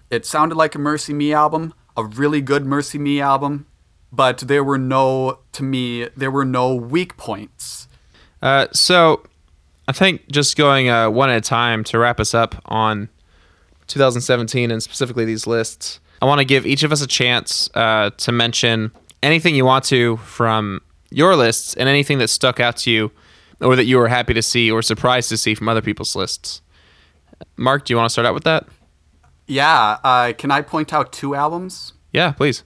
it 0.10 0.26
sounded 0.26 0.56
like 0.56 0.76
a 0.76 0.80
Mercy 0.80 1.14
Me 1.14 1.34
album, 1.34 1.74
a 1.96 2.04
really 2.04 2.42
good 2.42 2.66
Mercy 2.66 2.98
Me 2.98 3.22
album, 3.22 3.68
but 4.14 4.38
there 4.38 4.64
were 4.64 4.78
no, 4.78 5.40
to 5.54 5.64
me, 5.64 6.08
there 6.16 6.30
were 6.30 6.46
no 6.46 6.76
weak 6.76 7.18
points. 7.18 7.88
Uh, 8.44 8.68
so 8.72 9.24
I 9.88 9.92
think 9.92 10.30
just 10.32 10.56
going 10.56 10.88
uh, 10.88 11.10
one 11.10 11.32
at 11.32 11.38
a 11.38 11.42
time 11.42 11.84
to 11.86 11.98
wrap 11.98 12.20
us 12.20 12.36
up 12.36 12.62
on 12.66 13.10
2017 13.88 14.70
and 14.70 14.84
specifically 14.84 15.26
these 15.26 15.48
lists, 15.48 16.00
I 16.22 16.26
want 16.26 16.40
to 16.40 16.46
give 16.46 16.68
each 16.68 16.84
of 16.84 16.92
us 16.92 17.02
a 17.02 17.08
chance 17.08 17.72
uh, 17.74 18.12
to 18.18 18.32
mention 18.32 18.92
anything 19.24 19.56
you 19.56 19.66
want 19.66 19.84
to 19.86 20.18
from 20.18 20.82
your 21.10 21.36
lists 21.36 21.74
and 21.74 21.90
anything 21.90 22.20
that 22.20 22.28
stuck 22.28 22.60
out 22.60 22.78
to 22.78 22.92
you 22.92 23.12
or 23.62 23.76
that 23.76 23.86
you 23.86 23.98
were 23.98 24.10
happy 24.10 24.36
to 24.36 24.44
see 24.44 24.70
or 24.70 24.84
surprised 24.84 25.30
to 25.30 25.38
see 25.38 25.56
from 25.56 25.68
other 25.68 25.82
people's 25.82 26.16
lists. 26.16 26.62
Mark, 27.58 27.86
do 27.86 27.94
you 27.94 27.98
want 27.98 28.06
to 28.06 28.12
start 28.12 28.28
out 28.28 28.36
with 28.36 28.44
that? 28.44 28.68
Yeah, 29.48 29.98
uh, 30.04 30.34
can 30.38 30.52
I 30.52 30.62
point 30.62 30.94
out 30.94 31.12
two 31.12 31.34
albums? 31.34 31.94
Yeah, 32.12 32.32
please. 32.32 32.64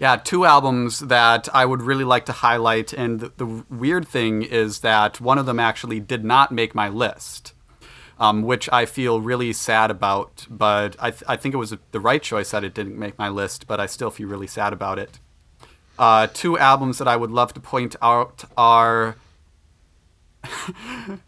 Yeah, 0.00 0.16
two 0.16 0.46
albums 0.46 1.00
that 1.00 1.46
I 1.54 1.66
would 1.66 1.82
really 1.82 2.04
like 2.04 2.24
to 2.24 2.32
highlight. 2.32 2.94
And 2.94 3.20
the, 3.20 3.32
the 3.36 3.64
weird 3.68 4.08
thing 4.08 4.42
is 4.42 4.80
that 4.80 5.20
one 5.20 5.36
of 5.36 5.44
them 5.44 5.60
actually 5.60 6.00
did 6.00 6.24
not 6.24 6.50
make 6.50 6.74
my 6.74 6.88
list, 6.88 7.52
um, 8.18 8.40
which 8.42 8.66
I 8.72 8.86
feel 8.86 9.20
really 9.20 9.52
sad 9.52 9.90
about. 9.90 10.46
But 10.48 10.96
I, 10.98 11.10
th- 11.10 11.22
I 11.28 11.36
think 11.36 11.54
it 11.54 11.58
was 11.58 11.76
the 11.90 12.00
right 12.00 12.22
choice 12.22 12.50
that 12.52 12.64
it 12.64 12.72
didn't 12.72 12.98
make 12.98 13.18
my 13.18 13.28
list, 13.28 13.66
but 13.66 13.78
I 13.78 13.84
still 13.84 14.10
feel 14.10 14.26
really 14.26 14.46
sad 14.46 14.72
about 14.72 14.98
it. 14.98 15.20
Uh, 15.98 16.28
two 16.32 16.56
albums 16.56 16.96
that 16.96 17.06
I 17.06 17.16
would 17.16 17.30
love 17.30 17.52
to 17.52 17.60
point 17.60 17.94
out 18.00 18.44
are. 18.56 19.16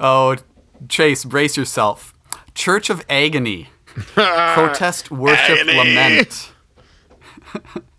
oh, 0.00 0.36
Chase, 0.88 1.24
brace 1.24 1.56
yourself. 1.56 2.12
Church 2.56 2.90
of 2.90 3.04
Agony. 3.08 3.68
Protest, 3.94 5.12
Worship, 5.12 5.64
Lament. 5.64 6.52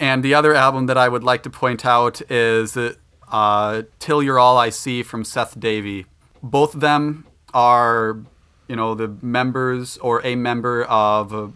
And 0.00 0.24
the 0.24 0.32
other 0.32 0.54
album 0.54 0.86
that 0.86 0.96
I 0.96 1.10
would 1.10 1.22
like 1.22 1.42
to 1.42 1.50
point 1.50 1.84
out 1.84 2.22
is 2.30 2.76
uh, 3.28 3.82
Till 3.98 4.22
You're 4.22 4.38
All 4.38 4.56
I 4.56 4.70
See 4.70 5.02
from 5.02 5.24
Seth 5.24 5.60
Davey. 5.60 6.06
Both 6.42 6.74
of 6.74 6.80
them 6.80 7.26
are, 7.52 8.18
you 8.66 8.76
know, 8.76 8.94
the 8.94 9.14
members 9.20 9.98
or 9.98 10.24
a 10.24 10.36
member 10.36 10.84
of 10.84 11.34
a, 11.34 11.52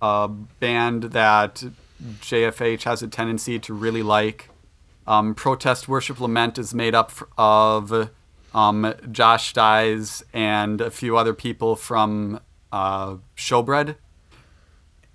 a 0.00 0.28
band 0.28 1.04
that 1.10 1.64
JFH 2.20 2.84
has 2.84 3.02
a 3.02 3.08
tendency 3.08 3.58
to 3.58 3.74
really 3.74 4.04
like. 4.04 4.48
Um, 5.08 5.34
Protest, 5.34 5.88
Worship, 5.88 6.20
Lament 6.20 6.56
is 6.56 6.72
made 6.72 6.94
up 6.94 7.10
of 7.36 8.10
um, 8.54 8.94
Josh 9.10 9.52
Dies 9.54 10.22
and 10.32 10.80
a 10.80 10.92
few 10.92 11.16
other 11.16 11.34
people 11.34 11.74
from 11.74 12.40
uh, 12.70 13.16
Showbread 13.36 13.96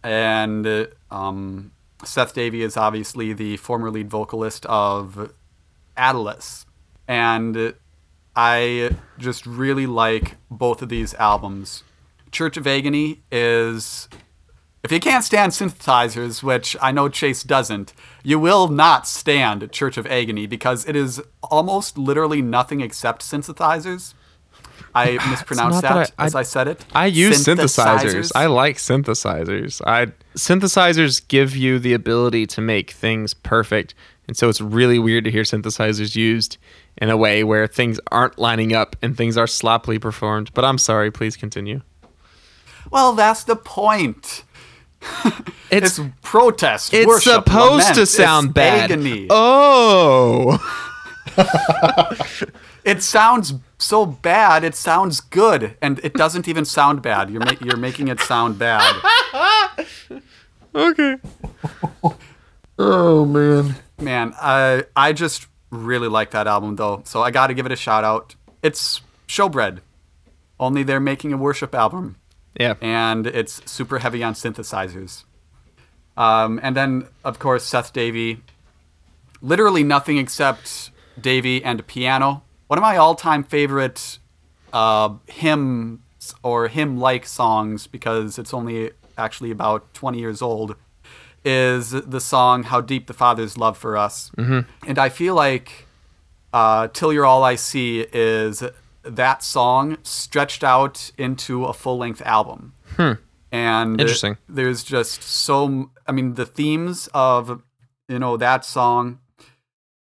and 0.03 0.89
um, 1.09 1.71
Seth 2.05 2.33
Davey 2.33 2.61
is 2.61 2.77
obviously 2.77 3.33
the 3.33 3.57
former 3.57 3.89
lead 3.89 4.09
vocalist 4.09 4.65
of 4.67 5.31
Atlas, 5.95 6.65
and 7.07 7.73
I 8.35 8.91
just 9.17 9.45
really 9.45 9.85
like 9.85 10.35
both 10.49 10.81
of 10.81 10.89
these 10.89 11.13
albums. 11.15 11.83
Church 12.31 12.57
of 12.57 12.65
Agony 12.65 13.21
is, 13.31 14.09
if 14.83 14.91
you 14.91 14.99
can't 14.99 15.23
stand 15.23 15.51
synthesizers, 15.51 16.41
which 16.41 16.75
I 16.81 16.91
know 16.91 17.09
Chase 17.09 17.43
doesn't, 17.43 17.93
you 18.23 18.39
will 18.39 18.67
not 18.67 19.07
stand 19.07 19.71
Church 19.71 19.97
of 19.97 20.07
Agony 20.07 20.47
because 20.47 20.87
it 20.87 20.95
is 20.95 21.21
almost 21.43 21.97
literally 21.97 22.41
nothing 22.41 22.81
except 22.81 23.21
synthesizers. 23.21 24.13
I 24.95 25.11
mispronounced 25.29 25.81
that, 25.81 25.93
that 25.93 26.11
I- 26.17 26.25
as 26.25 26.35
I 26.35 26.43
said 26.43 26.67
it. 26.67 26.85
I 26.93 27.07
use 27.07 27.43
synthesizers. 27.43 28.31
I 28.35 28.45
like 28.47 28.77
synthesizers. 28.77 29.81
I 29.85 30.07
synthesizers 30.37 31.27
give 31.27 31.55
you 31.55 31.79
the 31.79 31.93
ability 31.93 32.45
to 32.47 32.61
make 32.61 32.91
things 32.91 33.33
perfect, 33.33 33.95
and 34.27 34.37
so 34.37 34.49
it's 34.49 34.61
really 34.61 34.99
weird 34.99 35.23
to 35.25 35.31
hear 35.31 35.43
synthesizers 35.43 36.15
used 36.15 36.57
in 36.97 37.09
a 37.09 37.17
way 37.17 37.43
where 37.43 37.65
things 37.67 37.99
aren't 38.11 38.37
lining 38.37 38.73
up 38.73 38.95
and 39.01 39.17
things 39.17 39.35
are 39.37 39.47
sloppily 39.47 39.97
performed. 39.99 40.51
But 40.53 40.63
I'm 40.65 40.77
sorry. 40.77 41.09
Please 41.11 41.35
continue. 41.35 41.81
Well, 42.91 43.13
that's 43.13 43.43
the 43.43 43.55
point. 43.55 44.43
It's 45.71 45.97
It's 45.97 46.07
protest. 46.21 46.93
it's 46.93 47.07
worship, 47.07 47.33
supposed 47.45 47.71
lament, 47.79 47.95
to 47.95 48.05
sound 48.05 48.53
bad. 48.53 48.91
Agony. 48.91 49.25
Oh, 49.31 50.59
it 52.85 53.01
sounds 53.03 53.53
so 53.77 54.05
bad. 54.05 54.63
It 54.63 54.75
sounds 54.75 55.19
good, 55.21 55.77
and 55.81 55.99
it 56.03 56.13
doesn't 56.13 56.47
even 56.47 56.65
sound 56.65 57.01
bad. 57.01 57.29
You're 57.29 57.41
ma- 57.45 57.53
you're 57.61 57.77
making 57.77 58.07
it 58.09 58.19
sound 58.19 58.57
bad. 58.59 58.95
Okay. 60.75 61.17
Oh 62.79 63.25
man. 63.25 63.75
Man, 63.99 64.33
I 64.41 64.85
I 64.95 65.13
just 65.13 65.47
really 65.69 66.07
like 66.07 66.31
that 66.31 66.47
album 66.47 66.75
though, 66.77 67.01
so 67.05 67.21
I 67.21 67.29
got 67.31 67.47
to 67.47 67.53
give 67.53 67.65
it 67.67 67.71
a 67.71 67.75
shout 67.75 68.03
out. 68.03 68.35
It's 68.63 69.01
Showbread, 69.27 69.79
only 70.59 70.81
they're 70.83 70.99
making 70.99 71.31
a 71.33 71.37
worship 71.37 71.75
album, 71.75 72.15
Yeah. 72.59 72.73
and 72.81 73.27
it's 73.27 73.61
super 73.71 73.99
heavy 73.99 74.23
on 74.23 74.33
synthesizers. 74.33 75.23
Um, 76.17 76.59
and 76.63 76.75
then 76.75 77.07
of 77.23 77.37
course 77.39 77.63
Seth 77.63 77.93
Davey, 77.93 78.41
literally 79.41 79.83
nothing 79.83 80.17
except 80.17 80.89
Davey 81.19 81.63
and 81.63 81.79
a 81.79 81.83
piano. 81.83 82.41
One 82.73 82.79
of 82.79 82.81
my 82.81 82.97
all-time 82.97 83.43
favorite 83.43 84.17
uh, 84.73 85.17
hymns 85.27 85.99
or 86.41 86.69
hymn-like 86.69 87.27
songs 87.27 87.85
because 87.85 88.39
it's 88.39 88.51
only 88.51 88.89
actually 89.15 89.51
about 89.51 89.93
20 89.93 90.17
years 90.17 90.41
old 90.41 90.75
is 91.45 91.91
the 91.91 92.19
song 92.19 92.63
"How 92.63 92.81
Deep 92.81 93.05
the 93.05 93.13
Father's 93.13 93.59
Love 93.59 93.77
for 93.77 93.95
Us," 93.95 94.31
mm-hmm. 94.35 94.61
and 94.87 94.97
I 94.97 95.09
feel 95.09 95.35
like 95.35 95.85
uh, 96.51 96.87
"Till 96.87 97.13
You're 97.13 97.27
All 97.27 97.43
I 97.43 97.53
See" 97.53 98.07
is 98.11 98.63
that 99.03 99.43
song 99.43 99.99
stretched 100.01 100.63
out 100.63 101.11
into 101.15 101.65
a 101.65 101.73
full-length 101.73 102.23
album. 102.25 102.73
And 103.51 104.01
Interesting. 104.01 104.37
there's 104.49 104.83
just 104.83 105.21
so 105.21 105.91
I 106.07 106.11
mean 106.11 106.33
the 106.33 106.47
themes 106.47 107.07
of 107.13 107.61
you 108.07 108.17
know 108.17 108.35
that 108.35 108.65
song 108.65 109.19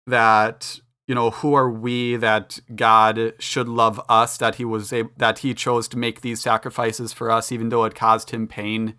that 0.05 0.81
you 1.07 1.15
know 1.15 1.29
who 1.31 1.53
are 1.53 1.69
we 1.69 2.15
that 2.17 2.59
God 2.75 3.33
should 3.39 3.67
love 3.67 3.99
us 4.09 4.37
that 4.37 4.55
he 4.55 4.65
was 4.65 4.91
a- 4.93 5.09
that 5.17 5.39
he 5.39 5.53
chose 5.53 5.87
to 5.89 5.97
make 5.97 6.21
these 6.21 6.41
sacrifices 6.41 7.13
for 7.13 7.31
us 7.31 7.51
even 7.51 7.69
though 7.69 7.85
it 7.85 7.95
caused 7.95 8.31
him 8.31 8.47
pain 8.47 8.95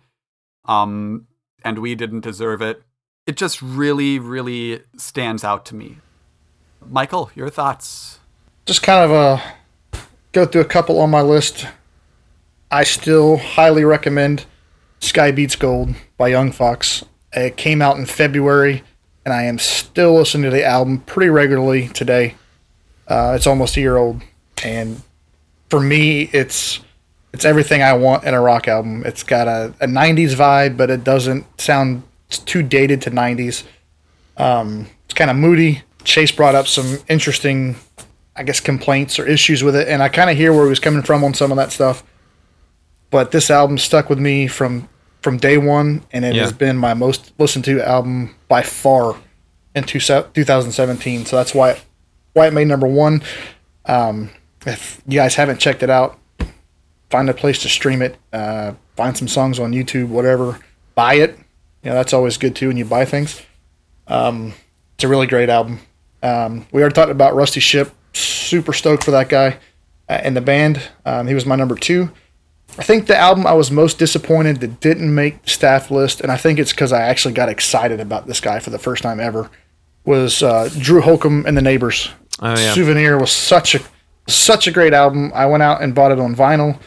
um 0.65 1.27
and 1.63 1.79
we 1.79 1.95
didn't 1.95 2.21
deserve 2.21 2.61
it 2.61 2.81
it 3.27 3.37
just 3.37 3.61
really 3.61 4.19
really 4.19 4.81
stands 4.97 5.43
out 5.43 5.65
to 5.65 5.75
me 5.75 5.97
Michael 6.89 7.31
your 7.35 7.49
thoughts 7.49 8.19
just 8.69 8.83
kind 8.83 9.03
of 9.03 9.11
uh, 9.11 9.41
go 10.31 10.45
through 10.45 10.61
a 10.61 10.65
couple 10.65 10.99
on 10.99 11.09
my 11.09 11.21
list. 11.21 11.65
I 12.69 12.83
still 12.83 13.37
highly 13.37 13.83
recommend 13.83 14.45
Sky 14.99 15.31
Beats 15.31 15.55
Gold 15.55 15.95
by 16.17 16.27
Young 16.27 16.51
Fox. 16.51 17.03
It 17.33 17.57
came 17.57 17.81
out 17.81 17.97
in 17.97 18.05
February, 18.05 18.83
and 19.29 19.37
I 19.37 19.43
am 19.43 19.59
still 19.59 20.15
listening 20.15 20.49
to 20.49 20.49
the 20.49 20.65
album 20.65 21.01
pretty 21.01 21.29
regularly 21.29 21.87
today. 21.89 22.33
Uh, 23.07 23.33
it's 23.35 23.45
almost 23.45 23.77
a 23.77 23.79
year 23.79 23.95
old, 23.95 24.23
and 24.63 25.03
for 25.69 25.79
me, 25.79 26.23
it's 26.33 26.79
it's 27.31 27.45
everything 27.45 27.83
I 27.83 27.93
want 27.93 28.23
in 28.23 28.33
a 28.33 28.41
rock 28.41 28.67
album. 28.67 29.03
It's 29.05 29.21
got 29.21 29.47
a, 29.47 29.73
a 29.79 29.85
'90s 29.85 30.33
vibe, 30.35 30.77
but 30.77 30.89
it 30.89 31.03
doesn't 31.03 31.45
sound 31.61 32.01
too 32.29 32.63
dated 32.63 33.03
to 33.03 33.11
'90s. 33.11 33.65
Um, 34.37 34.87
it's 35.05 35.13
kind 35.13 35.29
of 35.29 35.37
moody. 35.37 35.83
Chase 36.03 36.31
brought 36.31 36.55
up 36.55 36.65
some 36.65 36.97
interesting 37.07 37.75
I 38.35 38.41
guess 38.41 38.59
complaints 38.59 39.19
or 39.19 39.27
issues 39.27 39.63
with 39.63 39.75
it, 39.75 39.87
and 39.87 40.01
I 40.01 40.09
kind 40.09 40.31
of 40.31 40.37
hear 40.37 40.53
where 40.53 40.63
he 40.63 40.69
was 40.69 40.79
coming 40.79 41.03
from 41.03 41.23
on 41.23 41.35
some 41.35 41.51
of 41.51 41.57
that 41.57 41.71
stuff. 41.71 42.03
But 43.11 43.31
this 43.31 43.51
album 43.51 43.77
stuck 43.77 44.09
with 44.09 44.19
me 44.19 44.47
from 44.47 44.89
from 45.21 45.37
day 45.37 45.57
one, 45.57 46.03
and 46.11 46.23
it 46.25 46.35
Yeah. 46.35 46.43
has 46.43 46.53
been 46.53 46.77
my 46.77 46.93
most 46.93 47.31
listened 47.37 47.65
to 47.65 47.81
album 47.87 48.35
by 48.47 48.61
far 48.61 49.15
in 49.75 49.83
two, 49.83 49.99
2017. 49.99 51.25
So 51.25 51.35
that's 51.35 51.53
why 51.53 51.77
why 52.33 52.47
it 52.47 52.53
made 52.53 52.67
number 52.67 52.87
one. 52.87 53.21
Um, 53.85 54.29
if 54.65 55.01
you 55.07 55.19
guys 55.19 55.35
haven't 55.35 55.59
checked 55.59 55.83
it 55.83 55.89
out, 55.89 56.17
find 57.09 57.29
a 57.29 57.33
place 57.33 57.59
to 57.63 57.69
stream 57.69 58.01
it. 58.01 58.15
Uh, 58.31 58.73
find 58.95 59.17
some 59.17 59.27
songs 59.27 59.59
on 59.59 59.71
YouTube, 59.71 60.07
whatever. 60.09 60.59
Buy 60.95 61.15
it. 61.15 61.37
You 61.83 61.89
know 61.89 61.95
that's 61.95 62.13
always 62.13 62.37
good 62.37 62.55
too 62.55 62.67
when 62.67 62.77
you 62.77 62.85
buy 62.85 63.05
things. 63.05 63.41
Um, 64.07 64.53
it's 64.95 65.03
a 65.03 65.07
really 65.07 65.27
great 65.27 65.49
album. 65.49 65.79
Um, 66.21 66.65
we 66.71 66.81
already 66.81 66.93
talked 66.93 67.11
about 67.11 67.35
Rusty 67.35 67.59
Ship. 67.61 67.91
Super 68.13 68.73
stoked 68.73 69.03
for 69.03 69.11
that 69.11 69.29
guy 69.29 69.57
uh, 70.09 70.19
in 70.23 70.33
the 70.33 70.41
band. 70.41 70.81
Um, 71.05 71.27
he 71.27 71.33
was 71.33 71.45
my 71.45 71.55
number 71.55 71.75
two. 71.75 72.11
I 72.77 72.83
think 72.83 73.07
the 73.07 73.17
album 73.17 73.45
I 73.45 73.53
was 73.53 73.71
most 73.71 73.99
disappointed 73.99 74.61
that 74.61 74.79
didn't 74.79 75.13
make 75.13 75.43
the 75.43 75.49
staff 75.49 75.91
list, 75.91 76.21
and 76.21 76.31
I 76.31 76.37
think 76.37 76.59
it's 76.59 76.71
because 76.71 76.93
I 76.93 77.01
actually 77.01 77.33
got 77.33 77.49
excited 77.49 77.99
about 77.99 78.27
this 78.27 78.39
guy 78.39 78.59
for 78.59 78.69
the 78.69 78.79
first 78.79 79.03
time 79.03 79.19
ever, 79.19 79.49
was 80.05 80.41
uh, 80.41 80.69
Drew 80.77 81.01
Holcomb 81.01 81.45
and 81.45 81.57
the 81.57 81.61
Neighbors. 81.61 82.09
Oh, 82.41 82.57
yeah. 82.57 82.73
Souvenir 82.73 83.17
was 83.17 83.31
such 83.31 83.75
a 83.75 83.81
such 84.27 84.67
a 84.67 84.71
great 84.71 84.93
album. 84.93 85.31
I 85.33 85.47
went 85.47 85.63
out 85.63 85.81
and 85.81 85.95
bought 85.95 86.11
it 86.11 86.19
on 86.19 86.35
vinyl 86.35 86.79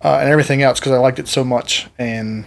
uh, 0.00 0.18
and 0.20 0.28
everything 0.28 0.62
else 0.62 0.78
because 0.78 0.92
I 0.92 0.98
liked 0.98 1.18
it 1.18 1.28
so 1.28 1.44
much, 1.44 1.88
and 1.98 2.46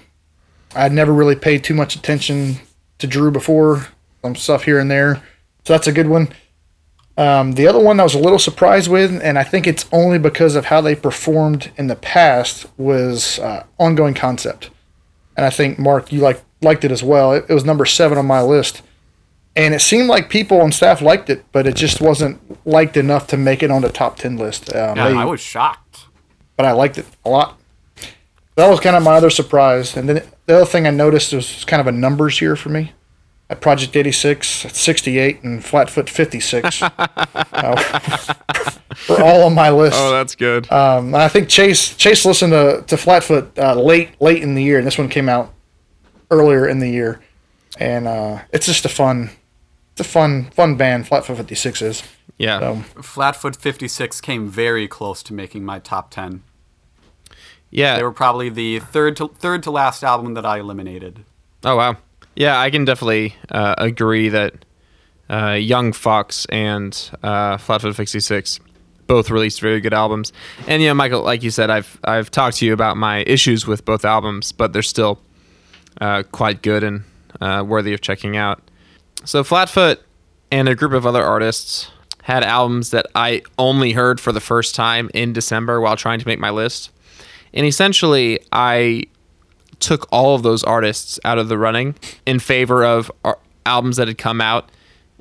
I'd 0.76 0.92
never 0.94 1.14
really 1.14 1.36
paid 1.36 1.64
too 1.64 1.74
much 1.74 1.96
attention 1.96 2.56
to 3.00 3.08
Drew 3.08 3.32
before. 3.32 3.88
Some 4.24 4.36
stuff 4.36 4.64
here 4.64 4.80
and 4.80 4.90
there, 4.90 5.16
so 5.64 5.74
that's 5.74 5.88
a 5.88 5.92
good 5.92 6.08
one. 6.08 6.30
Um, 7.18 7.54
the 7.54 7.68
other 7.68 7.80
one 7.80 8.00
I 8.00 8.04
was 8.04 8.14
a 8.14 8.20
little 8.20 8.38
surprised 8.40 8.90
with, 8.92 9.20
and 9.24 9.40
I 9.40 9.44
think 9.44 9.66
it's 9.66 9.86
only 9.92 10.20
because 10.20 10.56
of 10.56 10.66
how 10.66 10.82
they 10.82 10.96
performed 10.96 11.72
in 11.76 11.88
the 11.88 11.96
past, 11.96 12.68
was 12.78 13.40
uh, 13.40 13.66
ongoing 13.80 14.14
concept. 14.14 14.70
And 15.36 15.46
I 15.46 15.50
think 15.50 15.80
Mark, 15.80 16.12
you 16.12 16.20
like 16.22 16.44
liked 16.62 16.84
it 16.84 16.92
as 16.92 17.04
well. 17.04 17.32
It, 17.34 17.46
it 17.50 17.54
was 17.54 17.66
number 17.66 17.86
seven 17.86 18.18
on 18.20 18.26
my 18.28 18.42
list, 18.42 18.82
and 19.56 19.74
it 19.74 19.82
seemed 19.82 20.08
like 20.10 20.30
people 20.30 20.62
on 20.62 20.72
staff 20.72 21.02
liked 21.02 21.30
it, 21.32 21.44
but 21.52 21.66
it 21.66 21.76
just 21.76 22.02
wasn't 22.02 22.40
liked 22.68 22.98
enough 22.98 23.26
to 23.28 23.38
make 23.38 23.64
it 23.64 23.72
on 23.72 23.82
the 23.82 23.90
top 23.90 24.18
ten 24.18 24.38
list. 24.38 24.74
Um, 24.76 24.96
yeah 24.98 25.10
they- 25.10 25.16
I 25.16 25.26
was 25.26 25.40
shocked 25.42 26.06
but 26.56 26.66
I 26.66 26.72
liked 26.72 26.98
it 26.98 27.06
a 27.24 27.30
lot. 27.30 27.60
That 28.56 28.68
was 28.68 28.80
kind 28.80 28.96
of 28.96 29.04
my 29.04 29.14
other 29.14 29.30
surprise. 29.30 29.96
And 29.96 30.10
then 30.10 30.24
the 30.48 30.56
other 30.56 30.66
thing 30.66 30.88
I 30.88 30.90
noticed 30.90 31.32
was 31.32 31.64
kind 31.66 31.80
of 31.80 31.86
a 31.86 31.92
numbers 31.92 32.42
year 32.42 32.56
for 32.56 32.70
me. 32.70 32.94
At 33.50 33.62
Project 33.62 33.96
86, 33.96 34.66
at 34.66 34.76
68, 34.76 35.42
and 35.44 35.64
Flatfoot 35.64 36.10
56. 36.10 36.82
uh, 36.82 38.34
were 39.08 39.22
all 39.22 39.44
on 39.44 39.56
my 39.56 39.70
list. 39.70 39.96
Oh, 39.98 40.12
that's 40.12 40.36
good. 40.36 40.70
Um, 40.72 41.08
and 41.14 41.18
I 41.18 41.30
think 41.30 41.48
Chase 41.48 41.96
Chase 41.96 42.26
listened 42.26 42.52
to, 42.52 42.84
to 42.88 42.98
Flatfoot 42.98 43.58
uh, 43.58 43.74
late 43.76 44.20
late 44.22 44.44
in 44.44 44.56
the 44.56 44.64
year, 44.64 44.78
and 44.78 44.86
this 44.86 44.98
one 44.98 45.08
came 45.08 45.30
out 45.30 45.54
earlier 46.30 46.68
in 46.68 46.80
the 46.80 46.90
year. 46.90 47.22
And 47.80 48.08
uh, 48.08 48.42
it's 48.52 48.66
just 48.66 48.86
a 48.86 48.90
fun, 48.90 49.30
it's 49.94 50.02
a 50.02 50.04
fun 50.04 50.50
fun 50.52 50.76
band. 50.76 51.08
Flatfoot 51.08 51.38
56 51.38 51.82
is. 51.82 52.04
yeah. 52.38 52.60
So 52.60 53.02
Flatfoot 53.02 53.56
56 53.56 54.20
came 54.20 54.50
very 54.50 54.88
close 54.88 55.24
to 55.24 55.34
making 55.34 55.64
my 55.64 55.80
top 55.80 56.12
10 56.12 56.44
yeah. 57.70 57.98
they 57.98 58.04
were 58.04 58.12
probably 58.12 58.50
the 58.50 58.80
third 58.80 59.16
to 59.18 59.28
third 59.28 59.64
to 59.64 59.72
last 59.72 60.04
album 60.04 60.34
that 60.36 60.46
I 60.46 60.60
eliminated 60.60 61.26
Oh 61.64 61.76
wow. 61.76 61.98
Yeah, 62.38 62.60
I 62.60 62.70
can 62.70 62.86
definitely 62.86 63.36
uh, 63.50 63.74
agree 63.80 64.30
that 64.30 64.54
uh, 65.28 65.54
Young 65.54 65.92
Fox 65.92 66.46
and 66.46 67.10
uh, 67.24 67.58
Flatfoot 67.58 67.96
66 67.96 68.60
both 69.08 69.32
released 69.32 69.60
very 69.60 69.82
good 69.82 69.94
albums. 69.94 70.32
And 70.68 70.84
yeah, 70.84 70.94
Michael, 70.94 71.24
like 71.24 71.42
you 71.42 71.50
said, 71.50 71.72
I've 71.72 72.00
I've 72.04 72.30
talked 72.30 72.58
to 72.58 72.66
you 72.68 72.74
about 72.74 72.96
my 72.96 73.24
issues 73.26 73.66
with 73.66 73.86
both 73.86 74.06
albums, 74.06 74.52
but 74.52 74.72
they're 74.72 74.84
still 74.84 75.20
uh, 76.00 76.22
quite 76.32 76.62
good 76.62 76.84
and 76.84 77.04
uh, 77.42 77.64
worthy 77.66 77.92
of 77.94 78.02
checking 78.02 78.38
out. 78.38 78.62
So 79.26 79.44
Flatfoot 79.44 80.00
and 80.52 80.70
a 80.70 80.76
group 80.76 80.94
of 80.94 81.08
other 81.08 81.24
artists 81.24 81.90
had 82.22 82.44
albums 82.44 82.92
that 82.92 83.08
I 83.16 83.42
only 83.58 83.94
heard 83.94 84.20
for 84.20 84.32
the 84.32 84.42
first 84.42 84.76
time 84.76 85.10
in 85.16 85.34
December 85.34 85.82
while 85.82 85.98
trying 85.98 86.20
to 86.20 86.28
make 86.28 86.38
my 86.38 86.52
list. 86.52 86.92
And 87.52 87.66
essentially, 87.66 88.42
I 88.52 89.06
took 89.80 90.08
all 90.12 90.36
of 90.36 90.44
those 90.44 90.64
artists 90.64 91.20
out 91.24 91.38
of 91.38 91.50
the 91.50 91.58
running 91.58 91.96
in 92.26 92.40
favor 92.40 92.84
of 92.84 93.12
albums 93.66 93.98
that 93.98 94.08
had 94.08 94.18
come 94.18 94.42
out 94.42 94.70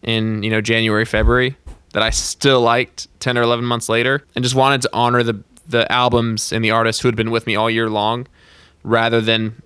in 0.03 0.43
you 0.43 0.51
know 0.51 0.61
January, 0.61 1.05
February 1.05 1.57
that 1.93 2.03
I 2.03 2.11
still 2.11 2.61
liked 2.61 3.09
10 3.21 3.39
or 3.39 3.43
11 3.43 3.65
months 3.65 3.89
later 3.89 4.23
and 4.35 4.43
just 4.43 4.55
wanted 4.55 4.83
to 4.83 4.91
honor 4.93 5.23
the 5.23 5.43
the 5.69 5.91
albums 5.91 6.53
and 6.53 6.65
the 6.65 6.71
artists 6.71 7.03
who 7.03 7.09
had 7.09 7.17
been 7.17 7.31
with 7.31 7.47
me 7.47 7.57
all 7.57 7.69
year 7.69 7.91
long 7.91 8.27
rather 8.85 9.21
than 9.21 9.61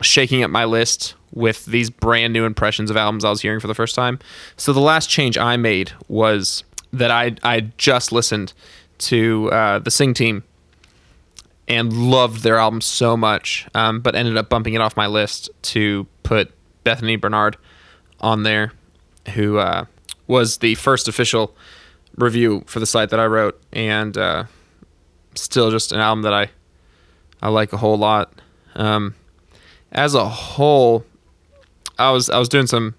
shaking 0.00 0.42
up 0.42 0.50
my 0.50 0.64
list 0.64 1.14
with 1.32 1.66
these 1.66 1.90
brand 1.90 2.32
new 2.32 2.44
impressions 2.44 2.90
of 2.90 2.96
albums 2.96 3.24
I 3.24 3.30
was 3.30 3.42
hearing 3.42 3.60
for 3.60 3.66
the 3.66 3.74
first 3.74 3.94
time. 3.94 4.18
So 4.56 4.72
the 4.72 4.80
last 4.80 5.10
change 5.10 5.36
I 5.36 5.56
made 5.56 5.92
was 6.08 6.64
that 6.92 7.10
I 7.10 7.34
I 7.42 7.60
just 7.76 8.12
listened 8.12 8.52
to 8.98 9.50
uh, 9.50 9.78
the 9.80 9.90
Sing 9.90 10.14
Team 10.14 10.44
and 11.68 11.92
loved 11.92 12.42
their 12.42 12.58
album 12.58 12.80
so 12.80 13.16
much, 13.16 13.66
um, 13.74 14.00
but 14.00 14.14
ended 14.14 14.36
up 14.36 14.48
bumping 14.48 14.74
it 14.74 14.80
off 14.80 14.96
my 14.96 15.06
list 15.06 15.50
to 15.62 16.06
put 16.22 16.52
Bethany 16.84 17.16
Barnard 17.16 17.56
on 18.20 18.42
there, 18.42 18.72
who 19.34 19.58
uh, 19.58 19.86
was 20.26 20.58
the 20.58 20.74
first 20.76 21.08
official 21.08 21.56
review 22.16 22.64
for 22.66 22.80
the 22.80 22.86
site 22.86 23.10
that 23.10 23.20
I 23.20 23.26
wrote, 23.26 23.60
and 23.72 24.16
uh, 24.16 24.44
still 25.34 25.70
just 25.70 25.92
an 25.92 26.00
album 26.00 26.22
that 26.22 26.34
I 26.34 26.50
I 27.42 27.48
like 27.48 27.72
a 27.72 27.76
whole 27.76 27.98
lot. 27.98 28.32
Um, 28.74 29.14
as 29.92 30.14
a 30.14 30.28
whole, 30.28 31.04
I 31.98 32.10
was 32.10 32.28
I 32.30 32.38
was 32.38 32.48
doing 32.48 32.66
some 32.66 32.94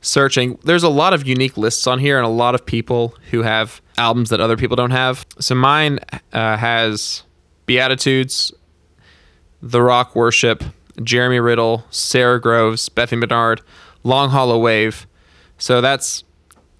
searching, 0.00 0.58
there's 0.64 0.82
a 0.82 0.88
lot 0.88 1.12
of 1.12 1.26
unique 1.26 1.56
lists 1.56 1.86
on 1.86 1.98
here 1.98 2.16
and 2.16 2.26
a 2.26 2.30
lot 2.30 2.54
of 2.54 2.64
people 2.64 3.14
who 3.30 3.42
have 3.42 3.80
albums 3.98 4.30
that 4.30 4.40
other 4.40 4.56
people 4.56 4.76
don't 4.76 4.90
have. 4.90 5.26
So 5.38 5.54
mine 5.54 6.00
uh, 6.32 6.56
has 6.56 7.22
Beatitudes, 7.70 8.52
The 9.62 9.80
Rock 9.80 10.16
Worship, 10.16 10.64
Jeremy 11.04 11.38
Riddle, 11.38 11.84
Sara 11.90 12.40
Groves, 12.40 12.88
Bethany 12.88 13.24
Barnard, 13.24 13.60
Long 14.02 14.30
Hollow 14.30 14.58
Wave. 14.58 15.06
So 15.56 15.80
that's 15.80 16.24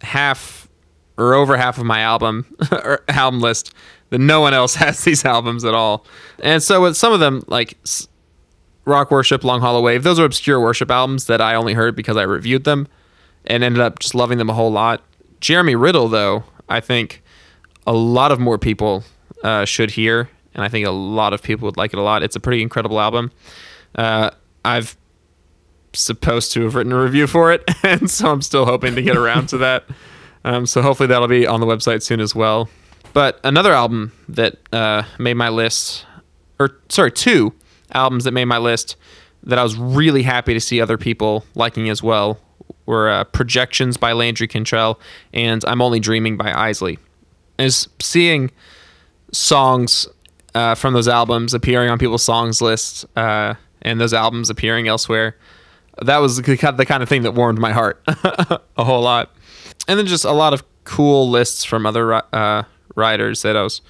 half 0.00 0.68
or 1.16 1.34
over 1.34 1.56
half 1.56 1.78
of 1.78 1.84
my 1.84 2.00
album 2.00 2.44
or 2.72 3.04
album 3.06 3.40
list. 3.40 3.72
That 4.08 4.18
no 4.18 4.40
one 4.40 4.52
else 4.52 4.74
has 4.84 5.04
these 5.04 5.24
albums 5.24 5.64
at 5.64 5.74
all. 5.74 6.04
And 6.42 6.60
so 6.60 6.82
with 6.82 6.96
some 6.96 7.12
of 7.12 7.20
them, 7.20 7.44
like 7.46 7.78
Rock 8.84 9.12
Worship, 9.12 9.44
Long 9.44 9.60
Hollow 9.60 9.82
Wave, 9.82 10.02
those 10.02 10.18
are 10.18 10.24
obscure 10.24 10.60
worship 10.60 10.90
albums 10.90 11.26
that 11.26 11.40
I 11.40 11.54
only 11.54 11.74
heard 11.74 11.94
because 11.94 12.16
I 12.16 12.22
reviewed 12.22 12.64
them 12.64 12.88
and 13.46 13.62
ended 13.62 13.80
up 13.80 14.00
just 14.00 14.16
loving 14.16 14.38
them 14.38 14.50
a 14.50 14.54
whole 14.54 14.72
lot. 14.72 15.04
Jeremy 15.38 15.76
Riddle, 15.76 16.08
though, 16.08 16.42
I 16.68 16.80
think 16.80 17.22
a 17.86 17.92
lot 17.92 18.32
of 18.32 18.40
more 18.40 18.58
people 18.58 19.04
uh, 19.44 19.64
should 19.64 19.92
hear, 19.92 20.28
and 20.54 20.64
I 20.64 20.68
think 20.68 20.86
a 20.86 20.90
lot 20.90 21.32
of 21.32 21.42
people 21.42 21.66
would 21.66 21.76
like 21.76 21.92
it 21.92 21.98
a 21.98 22.02
lot. 22.02 22.22
It's 22.22 22.36
a 22.36 22.40
pretty 22.40 22.62
incredible 22.62 23.00
album. 23.00 23.30
Uh, 23.94 24.30
I've 24.64 24.96
supposed 25.92 26.52
to 26.52 26.62
have 26.62 26.74
written 26.74 26.92
a 26.92 27.00
review 27.02 27.26
for 27.26 27.52
it, 27.52 27.68
and 27.82 28.10
so 28.10 28.30
I'm 28.30 28.42
still 28.42 28.64
hoping 28.64 28.94
to 28.94 29.02
get 29.02 29.16
around 29.16 29.48
to 29.50 29.58
that. 29.58 29.84
Um, 30.42 30.64
so 30.64 30.80
hopefully 30.80 31.06
that'll 31.06 31.28
be 31.28 31.46
on 31.46 31.60
the 31.60 31.66
website 31.66 32.02
soon 32.02 32.18
as 32.18 32.34
well. 32.34 32.70
But 33.12 33.40
another 33.44 33.74
album 33.74 34.12
that 34.26 34.56
uh, 34.72 35.02
made 35.18 35.34
my 35.34 35.50
list, 35.50 36.06
or 36.58 36.78
sorry, 36.88 37.12
two 37.12 37.52
albums 37.92 38.24
that 38.24 38.32
made 38.32 38.46
my 38.46 38.56
list 38.56 38.96
that 39.42 39.58
I 39.58 39.62
was 39.62 39.76
really 39.76 40.22
happy 40.22 40.54
to 40.54 40.60
see 40.60 40.80
other 40.80 40.96
people 40.96 41.44
liking 41.54 41.90
as 41.90 42.02
well 42.02 42.40
were 42.86 43.08
uh, 43.08 43.24
Projections 43.24 43.96
by 43.96 44.12
Landry 44.12 44.48
Cantrell 44.48 44.98
and 45.32 45.64
I'm 45.66 45.82
Only 45.82 46.00
Dreaming 46.00 46.36
by 46.36 46.50
Eisley. 46.52 46.98
Is 47.58 47.88
seeing 48.00 48.50
songs 49.32 50.08
uh, 50.54 50.74
from 50.74 50.94
those 50.94 51.08
albums 51.08 51.54
appearing 51.54 51.90
on 51.90 51.98
people's 51.98 52.22
songs 52.22 52.60
lists 52.60 53.04
uh, 53.16 53.54
and 53.82 54.00
those 54.00 54.14
albums 54.14 54.50
appearing 54.50 54.88
elsewhere. 54.88 55.36
That 56.02 56.18
was 56.18 56.36
the 56.36 56.56
kind 56.56 57.02
of 57.02 57.08
thing 57.08 57.22
that 57.22 57.32
warmed 57.32 57.58
my 57.58 57.72
heart 57.72 58.02
a 58.06 58.84
whole 58.84 59.02
lot. 59.02 59.30
And 59.86 59.98
then 59.98 60.06
just 60.06 60.24
a 60.24 60.32
lot 60.32 60.54
of 60.54 60.62
cool 60.84 61.28
lists 61.28 61.64
from 61.64 61.84
other 61.86 62.22
uh, 62.34 62.64
writers 62.94 63.42
that 63.42 63.56
I 63.56 63.62
was 63.62 63.80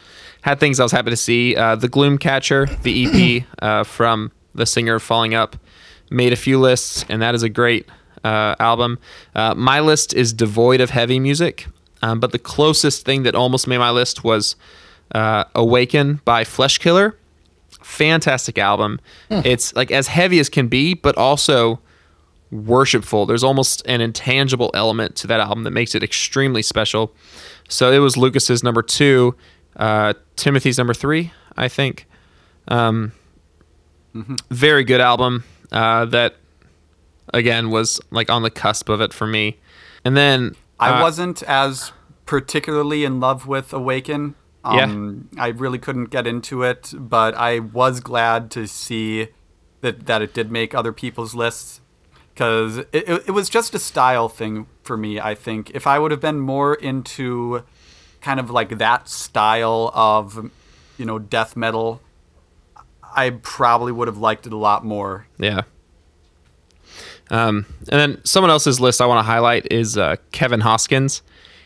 had 0.43 0.59
things 0.59 0.81
I 0.81 0.83
was 0.83 0.93
happy 0.93 1.11
to 1.11 1.17
see. 1.17 1.55
Uh, 1.55 1.77
the 1.77 1.89
Gloomcatcher, 1.89 2.83
the 2.83 3.39
EP 3.39 3.45
uh, 3.63 3.85
from 3.85 4.33
the 4.55 4.67
singer 4.67 4.99
Falling 4.99 5.35
Up, 5.35 5.57
made 6.11 6.33
a 6.33 6.37
few 6.37 6.59
lists, 6.59 7.05
and 7.09 7.23
that 7.23 7.35
is 7.35 7.43
a 7.43 7.49
great 7.49 7.89
uh, 8.25 8.55
album. 8.59 8.99
Uh, 9.35 9.55
my 9.55 9.81
list 9.81 10.15
is 10.15 10.33
devoid 10.33 10.81
of 10.81 10.91
heavy 10.91 11.21
music, 11.21 11.67
um, 12.03 12.21
but 12.21 12.33
the 12.33 12.39
closest 12.39 13.05
thing 13.05 13.23
that 13.25 13.35
almost 13.35 13.67
made 13.67 13.79
my 13.79 13.91
list 13.91 14.25
was 14.25 14.57
uh, 15.15 15.45
Awaken 15.55 16.21
by 16.25 16.45
Flesh 16.45 16.79
Killer. 16.79 17.17
Fantastic 17.83 18.59
album. 18.59 19.01
It's 19.31 19.75
like 19.75 19.91
as 19.91 20.09
heavy 20.09 20.39
as 20.39 20.49
can 20.49 20.69
be, 20.69 20.95
but 20.95 21.17
also 21.17 21.81
worshipful. 22.51 23.27
There's 23.27 23.45
almost 23.45 23.83
an 23.87 24.01
intangible 24.01 24.71
element 24.75 25.17
to 25.17 25.27
that 25.29 25.41
album 25.41 25.65
that 25.65 25.71
makes 25.71 25.95
it 25.95 26.03
extremely 26.03 26.63
special. 26.63 27.15
So 27.69 27.93
it 27.93 27.99
was 27.99 28.17
Lucas's 28.17 28.63
number 28.63 28.83
two, 28.83 29.35
uh, 29.77 30.15
Timothy's 30.37 30.79
number 30.79 30.95
three, 30.95 31.33
I 31.57 31.69
think. 31.69 32.07
Um, 32.69 33.13
Very 34.51 34.83
good 34.83 35.01
album 35.01 35.45
uh, 35.71 36.05
that, 36.07 36.35
again, 37.33 37.71
was 37.71 38.01
like 38.11 38.29
on 38.29 38.43
the 38.43 38.51
cusp 38.51 38.89
of 38.89 39.01
it 39.01 39.13
for 39.13 39.27
me. 39.27 39.59
And 40.05 40.17
then 40.17 40.57
I 40.81 40.99
uh, 40.99 41.03
wasn't 41.03 41.43
as 41.45 41.93
particularly 42.27 43.05
in 43.05 43.21
love 43.21 43.47
with 43.47 43.73
Awaken. 43.73 44.35
Um, 44.63 45.29
I 45.39 45.49
really 45.49 45.79
couldn't 45.79 46.07
get 46.07 46.27
into 46.27 46.63
it, 46.63 46.93
but 46.95 47.35
I 47.35 47.61
was 47.61 48.01
glad 48.01 48.51
to 48.53 48.67
see 48.67 49.29
that 49.81 50.07
that 50.07 50.23
it 50.23 50.35
did 50.35 50.53
make 50.53 50.75
other 50.75 50.93
people's 50.93 51.35
lists 51.35 51.81
because 52.35 52.79
it, 52.79 52.89
it, 52.93 53.23
it 53.29 53.31
was 53.31 53.49
just 53.49 53.75
a 53.75 53.79
style 53.79 54.29
thing 54.29 54.67
for 54.83 54.97
me. 54.97 55.21
I 55.21 55.35
think 55.35 55.71
if 55.71 55.87
I 55.87 55.99
would 55.99 56.11
have 56.11 56.21
been 56.21 56.41
more 56.41 56.75
into 56.75 57.65
kind 58.21 58.39
of 58.39 58.51
like 58.51 58.79
that 58.79 59.09
style 59.09 59.91
of 59.95 60.51
you 60.99 61.07
know 61.07 61.19
death 61.19 61.57
metal, 61.57 62.01
I 63.15 63.31
probably 63.31 63.93
would 63.93 64.09
have 64.09 64.19
liked 64.19 64.47
it 64.47 64.53
a 64.53 64.59
lot 64.59 64.85
more. 64.85 65.27
Yeah. 65.39 65.63
Um, 67.31 67.65
and 67.91 68.01
then 68.01 68.25
someone 68.25 68.51
else's 68.51 68.81
list 68.81 69.01
I 69.01 69.07
want 69.07 69.19
to 69.19 69.23
highlight 69.23 69.71
is 69.71 69.97
uh, 69.97 70.17
Kevin 70.33 70.61
Hoskins. 70.61 71.23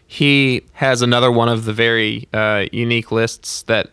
He 0.07 0.63
has 0.75 1.03
another 1.03 1.31
one 1.31 1.49
of 1.49 1.65
the 1.65 1.73
very 1.73 2.29
uh, 2.33 2.67
unique 2.73 3.11
lists 3.11 3.63
that 3.63 3.91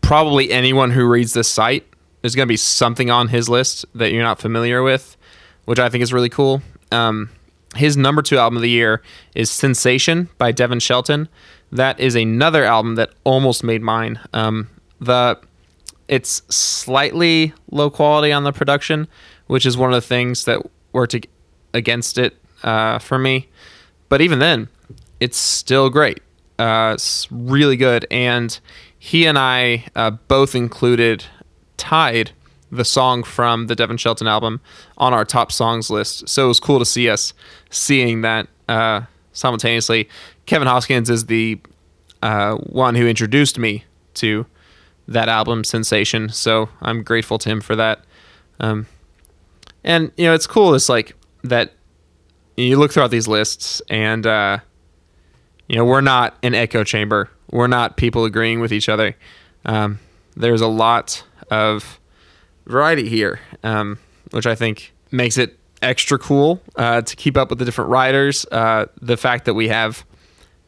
probably 0.00 0.52
anyone 0.52 0.90
who 0.90 1.06
reads 1.08 1.32
this 1.32 1.48
site 1.48 1.86
there's 2.24 2.34
going 2.34 2.46
to 2.46 2.52
be 2.52 2.56
something 2.56 3.10
on 3.10 3.28
his 3.28 3.50
list 3.50 3.84
that 3.94 4.10
you're 4.10 4.22
not 4.22 4.38
familiar 4.38 4.82
with, 4.82 5.18
which 5.66 5.78
I 5.78 5.90
think 5.90 6.02
is 6.02 6.10
really 6.10 6.30
cool. 6.30 6.62
Um, 6.90 7.28
his 7.76 7.98
number 7.98 8.22
two 8.22 8.38
album 8.38 8.56
of 8.56 8.62
the 8.62 8.70
year 8.70 9.02
is 9.34 9.50
Sensation 9.50 10.30
by 10.38 10.50
Devin 10.50 10.80
Shelton. 10.80 11.28
That 11.70 12.00
is 12.00 12.14
another 12.14 12.64
album 12.64 12.94
that 12.94 13.10
almost 13.24 13.62
made 13.62 13.82
mine. 13.82 14.18
Um, 14.32 14.70
the 15.02 15.38
it's 16.08 16.40
slightly 16.48 17.52
low 17.70 17.90
quality 17.90 18.32
on 18.32 18.44
the 18.44 18.54
production, 18.54 19.06
which 19.48 19.66
is 19.66 19.76
one 19.76 19.92
of 19.92 19.94
the 19.94 20.08
things 20.08 20.46
that 20.46 20.62
worked 20.94 21.14
against 21.74 22.16
it 22.16 22.38
uh, 22.62 23.00
for 23.00 23.18
me. 23.18 23.48
But 24.08 24.22
even 24.22 24.38
then, 24.38 24.68
it's 25.24 25.38
still 25.38 25.88
great. 25.88 26.20
Uh, 26.58 26.92
it's 26.94 27.26
really 27.32 27.78
good. 27.78 28.06
And 28.10 28.60
he 28.98 29.24
and 29.26 29.38
I 29.38 29.86
uh, 29.96 30.10
both 30.10 30.54
included, 30.54 31.24
tied 31.78 32.32
the 32.70 32.84
song 32.84 33.22
from 33.22 33.68
the 33.68 33.74
Devin 33.74 33.96
Shelton 33.96 34.26
album 34.26 34.60
on 34.98 35.14
our 35.14 35.24
top 35.24 35.50
songs 35.50 35.88
list. 35.88 36.28
So 36.28 36.44
it 36.44 36.48
was 36.48 36.60
cool 36.60 36.78
to 36.78 36.84
see 36.84 37.08
us 37.08 37.32
seeing 37.70 38.20
that 38.20 38.48
uh, 38.68 39.02
simultaneously. 39.32 40.10
Kevin 40.44 40.68
Hoskins 40.68 41.08
is 41.08 41.24
the 41.24 41.58
uh, 42.22 42.56
one 42.56 42.94
who 42.94 43.06
introduced 43.06 43.58
me 43.58 43.84
to 44.14 44.44
that 45.06 45.28
album 45.28 45.62
sensation 45.64 46.30
so 46.30 46.66
i'm 46.80 47.02
grateful 47.02 47.36
to 47.36 47.50
him 47.50 47.60
for 47.60 47.76
that 47.76 48.02
um, 48.60 48.86
and 49.82 50.10
you 50.16 50.24
know 50.24 50.32
it's 50.32 50.46
cool 50.46 50.74
it's 50.74 50.88
like 50.88 51.14
that 51.42 51.74
you 52.56 52.78
look 52.78 52.90
throughout 52.90 53.10
these 53.10 53.28
lists 53.28 53.82
and 53.90 54.26
uh, 54.26 54.58
you 55.68 55.76
know 55.76 55.84
we're 55.84 56.00
not 56.00 56.36
an 56.42 56.54
echo 56.54 56.84
chamber 56.84 57.30
we're 57.50 57.66
not 57.66 57.96
people 57.96 58.24
agreeing 58.24 58.60
with 58.60 58.72
each 58.72 58.88
other 58.88 59.14
um, 59.64 59.98
there's 60.36 60.60
a 60.60 60.68
lot 60.68 61.24
of 61.50 62.00
variety 62.66 63.08
here 63.08 63.40
um, 63.62 63.98
which 64.30 64.46
i 64.46 64.54
think 64.54 64.92
makes 65.10 65.38
it 65.38 65.58
extra 65.82 66.18
cool 66.18 66.62
uh, 66.76 67.02
to 67.02 67.14
keep 67.16 67.36
up 67.36 67.50
with 67.50 67.58
the 67.58 67.64
different 67.64 67.90
writers 67.90 68.46
uh, 68.52 68.86
the 69.00 69.16
fact 69.16 69.44
that 69.44 69.54
we 69.54 69.68
have 69.68 70.04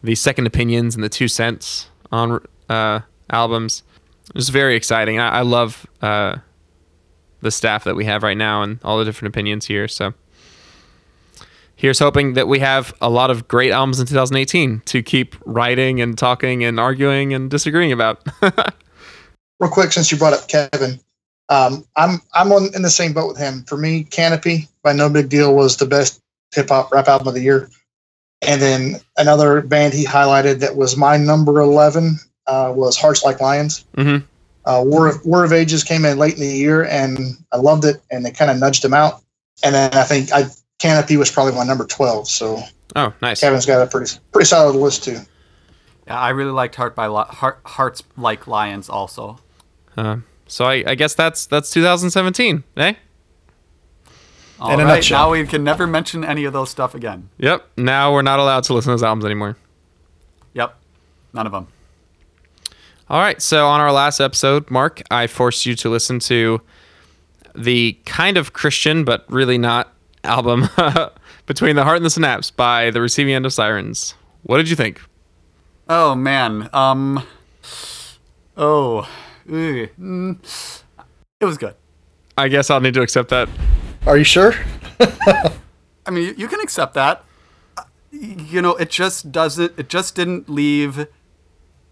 the 0.03 0.15
second 0.15 0.47
opinions 0.47 0.95
and 0.95 1.03
the 1.03 1.09
two 1.09 1.29
cents 1.29 1.89
on 2.13 2.45
uh, 2.69 3.01
albums 3.31 3.83
it's 4.35 4.49
very 4.49 4.77
exciting. 4.77 5.19
I, 5.19 5.39
I 5.39 5.43
love 5.43 5.87
uh, 6.03 6.37
the 7.41 7.51
staff 7.51 7.85
that 7.85 7.95
we 7.95 8.05
have 8.07 8.23
right 8.23 8.37
now 8.37 8.63
and 8.63 8.81
all 8.83 8.99
the 8.99 9.05
different 9.05 9.33
opinions 9.33 9.67
here. 9.67 9.87
So 9.89 10.15
here's 11.77 11.99
hoping 11.99 12.33
that 12.33 12.49
we 12.49 12.59
have 12.59 12.93
a 13.01 13.09
lot 13.09 13.31
of 13.31 13.47
great 13.47 13.71
albums 13.71 14.01
in 14.01 14.07
2018 14.07 14.81
to 14.87 15.03
keep 15.03 15.37
writing 15.45 16.01
and 16.01 16.19
talking 16.19 16.65
and 16.65 16.81
arguing 16.81 17.33
and 17.33 17.51
disagreeing 17.51 17.93
about. 17.93 18.27
real 19.61 19.71
quick 19.71 19.93
since 19.93 20.11
you 20.11 20.19
brought 20.19 20.33
up 20.33 20.49
Kevin. 20.49 20.99
Um, 21.49 21.85
I'm 21.95 22.21
I'm 22.35 22.51
on 22.53 22.75
in 22.75 22.83
the 22.83 22.91
same 22.91 23.13
boat 23.13 23.29
with 23.29 23.39
him. 23.39 23.63
For 23.65 23.77
me, 23.77 24.05
Canopy 24.05 24.69
by 24.83 24.93
No 24.93 25.09
Big 25.09 25.29
Deal 25.29 25.55
was 25.55 25.77
the 25.77 25.87
best 25.87 26.21
hip 26.55 26.69
hop 26.69 26.93
rap 26.93 27.09
album 27.09 27.29
of 27.29 27.35
the 27.35 27.43
year. 27.43 27.69
And 28.43 28.61
then 28.61 28.97
another 29.17 29.61
band 29.63 29.95
he 29.95 30.05
highlighted 30.05 30.59
that 30.61 30.77
was 30.77 30.97
my 30.97 31.17
number 31.17 31.61
eleven 31.61 32.19
uh, 32.47 32.73
was 32.75 32.97
Hearts 32.97 33.25
Like 33.25 33.41
Lions. 33.41 33.85
Mhm. 33.97 34.25
Uh, 34.65 34.83
War 34.85 35.09
of 35.09 35.25
War 35.25 35.45
of 35.45 35.53
Ages 35.53 35.85
came 35.85 36.05
in 36.05 36.19
late 36.19 36.35
in 36.35 36.41
the 36.41 36.49
year, 36.49 36.85
and 36.85 37.19
I 37.53 37.59
loved 37.59 37.85
it, 37.85 38.03
and 38.11 38.27
it 38.27 38.37
kind 38.37 38.51
of 38.51 38.59
nudged 38.59 38.85
him 38.85 38.95
out. 38.95 39.23
And 39.63 39.75
then 39.75 39.95
I 39.95 40.03
think 40.03 40.33
I 40.33 40.47
Canopy 40.79 41.17
was 41.17 41.31
probably 41.31 41.55
my 41.55 41.65
number 41.65 41.87
twelve. 41.87 42.29
So 42.29 42.61
oh, 42.95 43.13
nice. 43.23 43.41
Kevin's 43.41 43.67
got 43.67 43.83
a 43.83 43.87
pretty 43.87 44.19
pretty 44.33 44.47
solid 44.47 44.77
list 44.77 45.05
too. 45.05 45.19
Yeah, 46.07 46.19
I 46.21 46.31
really 46.31 46.53
liked 46.53 46.77
Heart 46.77 46.95
by 46.95 47.09
Li- 47.09 47.25
Heart, 47.29 47.61
Hearts 47.65 48.03
Like 48.17 48.47
Lions 48.47 48.89
also. 48.89 49.39
Uh, 49.97 50.19
so 50.47 50.65
I, 50.65 50.85
I 50.87 50.95
guess 50.95 51.15
that's 51.15 51.47
that's 51.47 51.71
2017, 51.71 52.63
eh? 52.77 52.95
All 54.59 54.71
In 54.71 54.87
right, 54.87 55.11
now 55.11 55.33
we 55.33 55.47
can 55.47 55.65
never 55.65 55.87
mention 55.87 56.25
any 56.25 56.45
of 56.45 56.53
those 56.53 56.71
stuff 56.71 56.95
again. 56.95 57.29
Yep. 57.39 57.67
Now 57.77 58.13
we're 58.13 58.23
not 58.23 58.39
allowed 58.39 58.65
to 58.65 58.75
listen 58.75 58.91
to 58.91 58.93
those 58.95 59.03
albums 59.03 59.25
anymore. 59.25 59.57
Yep, 60.55 60.75
none 61.35 61.47
of 61.47 61.53
them. 61.53 61.67
All 63.09 63.21
right. 63.21 63.41
So 63.41 63.67
on 63.67 63.81
our 63.81 63.93
last 63.93 64.19
episode, 64.21 64.71
Mark, 64.71 65.03
I 65.11 65.27
forced 65.27 65.67
you 65.67 65.75
to 65.77 65.91
listen 65.91 66.19
to 66.21 66.61
the 67.55 67.99
kind 68.05 68.37
of 68.37 68.53
Christian 68.53 69.05
but 69.05 69.25
really 69.31 69.59
not 69.59 69.93
album 70.27 70.69
Between 71.47 71.77
the 71.77 71.85
Heart 71.85 71.99
and 71.99 72.05
the 72.05 72.11
Synapse 72.11 72.51
by 72.51 72.91
the 72.91 73.01
Receiving 73.01 73.33
End 73.35 73.47
of 73.47 73.53
Sirens. 73.53 74.15
What 74.43 74.59
did 74.59 74.69
you 74.69 74.77
think? 74.77 75.01
Oh 75.89 76.15
man. 76.15 76.69
Um. 76.73 77.25
Oh. 78.57 79.09
mm, 79.49 80.83
it 81.41 81.45
was 81.45 81.59
good. 81.59 81.75
I 82.37 82.49
guess 82.49 82.71
I'll 82.71 82.81
need 82.81 82.95
to 82.95 83.03
accept 83.03 83.29
that. 83.31 83.49
Are 84.07 84.17
you 84.17 84.25
sure? 84.25 84.55
I 85.01 86.11
mean, 86.11 86.25
you, 86.25 86.35
you 86.37 86.49
can 86.49 86.61
accept 86.61 86.95
that. 86.95 87.25
Uh, 87.77 87.83
You 88.11 88.63
know, 88.63 88.77
it 88.77 88.91
just 88.91 89.31
doesn't. 89.33 89.79
It 89.79 89.89
just 89.89 90.15
didn't 90.15 90.49
leave 90.49 91.07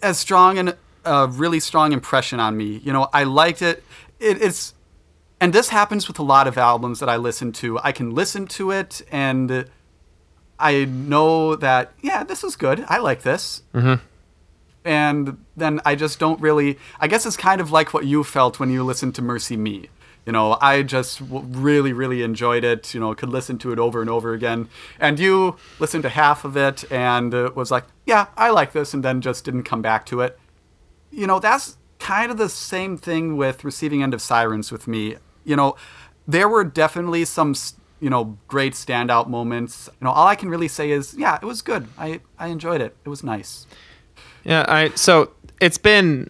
as 0.03 0.19
strong 0.19 0.59
an 0.59 0.75
a 1.05 1.27
really 1.29 1.61
strong 1.61 1.93
impression 1.93 2.41
on 2.41 2.57
me. 2.57 2.81
You 2.85 2.93
know, 2.93 3.09
I 3.13 3.25
liked 3.25 3.63
it. 3.63 3.85
it. 4.21 4.41
It's 4.43 4.75
and 5.41 5.53
this 5.53 5.69
happens 5.71 6.09
with 6.09 6.19
a 6.19 6.23
lot 6.23 6.47
of 6.47 6.57
albums 6.57 7.01
that 7.01 7.09
I 7.09 7.17
listen 7.17 7.53
to. 7.53 7.79
I 7.81 7.93
can 7.93 8.15
listen 8.15 8.47
to 8.49 8.71
it 8.71 9.03
and 9.11 9.67
I 10.59 10.85
know 10.85 11.57
that 11.57 11.93
yeah, 12.01 12.25
this 12.25 12.45
is 12.45 12.57
good. 12.57 12.85
I 12.89 12.99
like 12.99 13.23
this. 13.23 13.63
And 14.85 15.45
then 15.57 15.81
I 15.85 15.95
just 15.95 16.19
don't 16.19 16.41
really. 16.41 16.79
I 17.01 17.09
guess 17.09 17.25
it's 17.25 17.37
kind 17.37 17.61
of 17.61 17.71
like 17.73 17.95
what 17.95 18.05
you 18.05 18.23
felt 18.23 18.61
when 18.61 18.71
you 18.71 18.85
listened 18.85 19.15
to 19.17 19.23
MercyMe. 19.23 19.89
You 20.27 20.33
know, 20.33 20.57
I 20.61 20.83
just 20.83 21.19
w- 21.21 21.45
really, 21.47 21.93
really 21.93 22.23
enjoyed 22.23 22.65
it. 22.65 22.95
You 22.95 23.01
know, 23.01 23.15
could 23.15 23.29
listen 23.29 23.59
to 23.59 23.73
it 23.73 23.79
over 23.79 24.01
and 24.01 24.09
over 24.09 24.33
again. 24.33 24.69
And 24.99 25.19
you 25.19 25.57
listened 25.79 26.03
to 26.05 26.09
half 26.09 26.45
of 26.45 26.57
it 26.57 26.91
and 26.91 27.35
uh, 27.35 27.51
was 27.55 27.71
like, 27.71 27.85
yeah, 28.07 28.27
I 28.37 28.51
like 28.51 28.73
this, 28.73 28.95
and 28.95 29.03
then 29.03 29.21
just 29.21 29.45
didn't 29.45 29.65
come 29.65 29.83
back 29.83 30.07
to 30.07 30.21
it. 30.21 30.39
You 31.11 31.27
know, 31.27 31.41
that's 31.41 31.77
kind 32.05 32.31
of 32.31 32.37
the 32.37 32.51
same 32.51 32.99
thing 32.99 33.35
with 33.39 33.65
Receiving 33.65 34.03
End 34.03 34.13
of 34.13 34.21
Sirens 34.21 34.71
with 34.71 34.87
me. 34.87 35.17
You 35.45 35.57
know, 35.57 35.75
there 36.29 36.51
were 36.51 36.63
definitely 36.63 37.25
some, 37.25 37.55
you 37.99 38.11
know, 38.11 38.37
great 38.47 38.75
standout 38.75 39.27
moments. 39.29 39.89
You 40.01 40.05
know, 40.05 40.11
all 40.11 40.27
I 40.27 40.35
can 40.35 40.51
really 40.51 40.69
say 40.69 40.91
is, 40.91 41.15
yeah, 41.17 41.39
it 41.41 41.47
was 41.47 41.63
good. 41.63 41.89
I, 41.97 42.21
I 42.39 42.49
enjoyed 42.49 42.83
it. 42.83 42.95
It 43.07 43.09
was 43.09 43.25
nice. 43.25 43.67
Yeah, 44.45 44.67
I 44.69 44.91
so 44.91 45.33
it's 45.63 45.79
been 45.79 46.29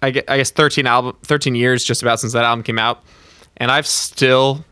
I 0.00 0.10
guess 0.10 0.50
13 0.50 0.86
album 0.86 1.14
13 1.24 1.54
years 1.54 1.84
just 1.84 2.00
about 2.00 2.18
since 2.18 2.32
that 2.32 2.44
album 2.44 2.62
came 2.62 2.78
out 2.78 3.04
and 3.58 3.70
I've 3.70 3.86
still 3.86 4.64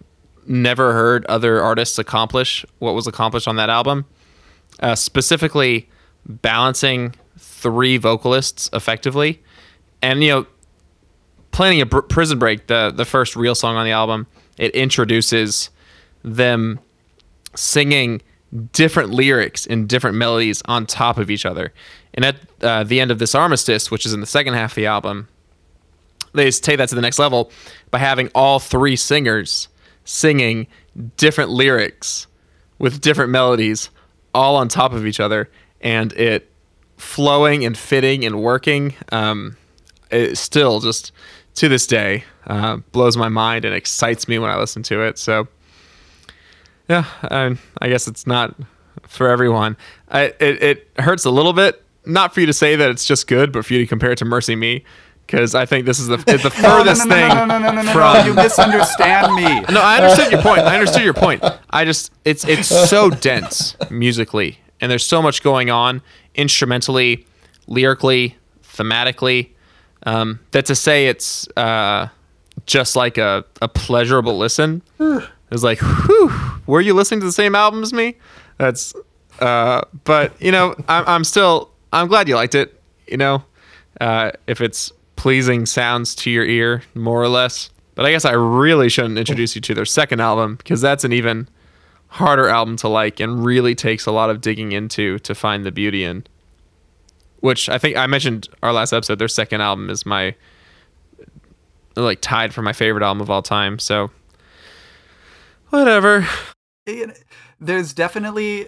never 0.46 0.94
heard 0.94 1.26
other 1.26 1.60
artists 1.60 1.98
accomplish 1.98 2.64
what 2.78 2.94
was 2.94 3.06
accomplished 3.06 3.46
on 3.46 3.56
that 3.56 3.68
album. 3.68 4.06
Uh, 4.80 4.94
specifically 4.94 5.90
balancing 6.26 7.14
three 7.36 7.98
vocalists 7.98 8.70
effectively. 8.72 9.42
And 10.02 10.22
you 10.22 10.30
know, 10.30 10.46
planning 11.52 11.80
a 11.80 11.86
Br- 11.86 12.00
prison 12.00 12.38
break, 12.38 12.66
the 12.66 12.92
the 12.94 13.04
first 13.04 13.36
real 13.36 13.54
song 13.54 13.76
on 13.76 13.84
the 13.84 13.92
album, 13.92 14.26
it 14.58 14.74
introduces 14.74 15.70
them 16.22 16.80
singing 17.54 18.22
different 18.72 19.10
lyrics 19.10 19.66
and 19.66 19.88
different 19.88 20.16
melodies 20.16 20.62
on 20.66 20.86
top 20.86 21.18
of 21.18 21.30
each 21.30 21.46
other. 21.46 21.72
And 22.14 22.24
at 22.24 22.36
uh, 22.62 22.84
the 22.84 23.00
end 23.00 23.10
of 23.10 23.18
this 23.18 23.34
armistice, 23.34 23.90
which 23.90 24.04
is 24.04 24.12
in 24.12 24.20
the 24.20 24.26
second 24.26 24.54
half 24.54 24.72
of 24.72 24.76
the 24.76 24.86
album, 24.86 25.28
they 26.32 26.50
take 26.50 26.78
that 26.78 26.88
to 26.88 26.94
the 26.94 27.00
next 27.00 27.18
level 27.18 27.50
by 27.90 27.98
having 27.98 28.28
all 28.34 28.58
three 28.58 28.96
singers 28.96 29.68
singing 30.04 30.66
different 31.16 31.50
lyrics 31.50 32.26
with 32.78 33.00
different 33.00 33.30
melodies 33.30 33.90
all 34.34 34.56
on 34.56 34.68
top 34.68 34.92
of 34.92 35.06
each 35.06 35.20
other 35.20 35.48
and 35.80 36.12
it 36.14 36.50
flowing 36.96 37.64
and 37.64 37.76
fitting 37.76 38.24
and 38.24 38.42
working 38.42 38.94
um, 39.12 39.56
it 40.10 40.36
still 40.36 40.80
just 40.80 41.12
to 41.54 41.68
this 41.68 41.86
day 41.86 42.24
uh, 42.46 42.76
blows 42.92 43.16
my 43.16 43.28
mind 43.28 43.64
and 43.64 43.74
excites 43.74 44.28
me 44.28 44.38
when 44.38 44.50
i 44.50 44.56
listen 44.56 44.82
to 44.82 45.02
it 45.02 45.18
so 45.18 45.46
yeah, 46.90 47.04
I, 47.22 47.56
I 47.80 47.88
guess 47.88 48.08
it's 48.08 48.26
not 48.26 48.52
for 49.06 49.28
everyone. 49.28 49.76
I, 50.08 50.22
it, 50.40 50.60
it 50.62 50.88
hurts 50.98 51.24
a 51.24 51.30
little 51.30 51.52
bit, 51.52 51.80
not 52.04 52.34
for 52.34 52.40
you 52.40 52.46
to 52.46 52.52
say 52.52 52.74
that 52.74 52.90
it's 52.90 53.04
just 53.04 53.28
good, 53.28 53.52
but 53.52 53.64
for 53.64 53.74
you 53.74 53.78
to 53.78 53.86
compare 53.86 54.10
it 54.10 54.18
to 54.18 54.24
MercyMe, 54.24 54.82
because 55.24 55.54
I 55.54 55.66
think 55.66 55.86
this 55.86 56.00
is 56.00 56.08
the, 56.08 56.22
it's 56.26 56.42
the 56.42 56.50
furthest 56.50 57.06
no, 57.06 57.14
no, 57.14 57.14
thing 57.14 57.28
no, 57.28 57.44
no, 57.44 57.58
no, 57.60 57.72
no, 57.72 57.82
no, 57.82 57.92
from. 57.92 58.14
no, 58.14 58.24
You 58.24 58.34
misunderstand 58.34 59.34
me. 59.36 59.64
No, 59.72 59.80
I 59.80 59.98
understood 59.98 60.32
your 60.32 60.42
point. 60.42 60.62
I 60.62 60.74
understood 60.74 61.04
your 61.04 61.14
point. 61.14 61.44
I 61.70 61.84
just 61.84 62.10
it's 62.24 62.44
it's 62.44 62.66
so 62.66 63.08
dense 63.08 63.76
musically, 63.88 64.58
and 64.80 64.90
there's 64.90 65.06
so 65.06 65.22
much 65.22 65.44
going 65.44 65.70
on 65.70 66.02
instrumentally, 66.34 67.24
lyrically, 67.68 68.36
thematically. 68.64 69.50
Um, 70.04 70.40
that 70.52 70.66
to 70.66 70.74
say 70.74 71.08
it's 71.08 71.48
uh, 71.56 72.08
just 72.66 72.96
like 72.96 73.18
a, 73.18 73.44
a 73.60 73.68
pleasurable 73.68 74.38
listen 74.38 74.82
is 75.50 75.64
like, 75.64 75.78
whew, 75.80 76.32
were 76.66 76.80
you 76.80 76.94
listening 76.94 77.20
to 77.20 77.26
the 77.26 77.32
same 77.32 77.54
album 77.54 77.82
as 77.82 77.92
me? 77.92 78.16
That's, 78.58 78.94
uh, 79.40 79.82
but 80.04 80.40
you 80.40 80.52
know, 80.52 80.74
I'm, 80.88 81.04
I'm 81.06 81.24
still, 81.24 81.70
I'm 81.92 82.08
glad 82.08 82.28
you 82.28 82.34
liked 82.36 82.54
it. 82.54 82.80
You 83.06 83.16
know, 83.16 83.44
uh, 84.00 84.32
if 84.46 84.60
it's 84.60 84.92
pleasing 85.16 85.66
sounds 85.66 86.14
to 86.14 86.30
your 86.30 86.44
ear, 86.44 86.82
more 86.94 87.22
or 87.22 87.28
less. 87.28 87.70
But 87.94 88.06
I 88.06 88.12
guess 88.12 88.24
I 88.24 88.32
really 88.32 88.88
shouldn't 88.88 89.18
introduce 89.18 89.54
you 89.54 89.60
to 89.60 89.74
their 89.74 89.84
second 89.84 90.20
album 90.20 90.56
because 90.56 90.80
that's 90.80 91.04
an 91.04 91.12
even 91.12 91.48
harder 92.06 92.48
album 92.48 92.76
to 92.76 92.88
like 92.88 93.20
and 93.20 93.44
really 93.44 93.74
takes 93.74 94.06
a 94.06 94.12
lot 94.12 94.30
of 94.30 94.40
digging 94.40 94.72
into 94.72 95.18
to 95.18 95.34
find 95.34 95.64
the 95.64 95.70
beauty 95.70 96.04
in. 96.04 96.24
Which 97.40 97.68
I 97.68 97.78
think 97.78 97.96
I 97.96 98.06
mentioned 98.06 98.48
our 98.62 98.72
last 98.72 98.92
episode. 98.92 99.18
Their 99.18 99.28
second 99.28 99.60
album 99.60 99.88
is 99.90 100.04
my 100.04 100.34
like 101.96 102.20
tied 102.20 102.54
for 102.54 102.62
my 102.62 102.72
favorite 102.72 103.02
album 103.02 103.20
of 103.20 103.30
all 103.30 103.42
time. 103.42 103.78
So 103.78 104.10
whatever. 105.70 106.26
there's 107.60 107.92
definitely, 107.92 108.66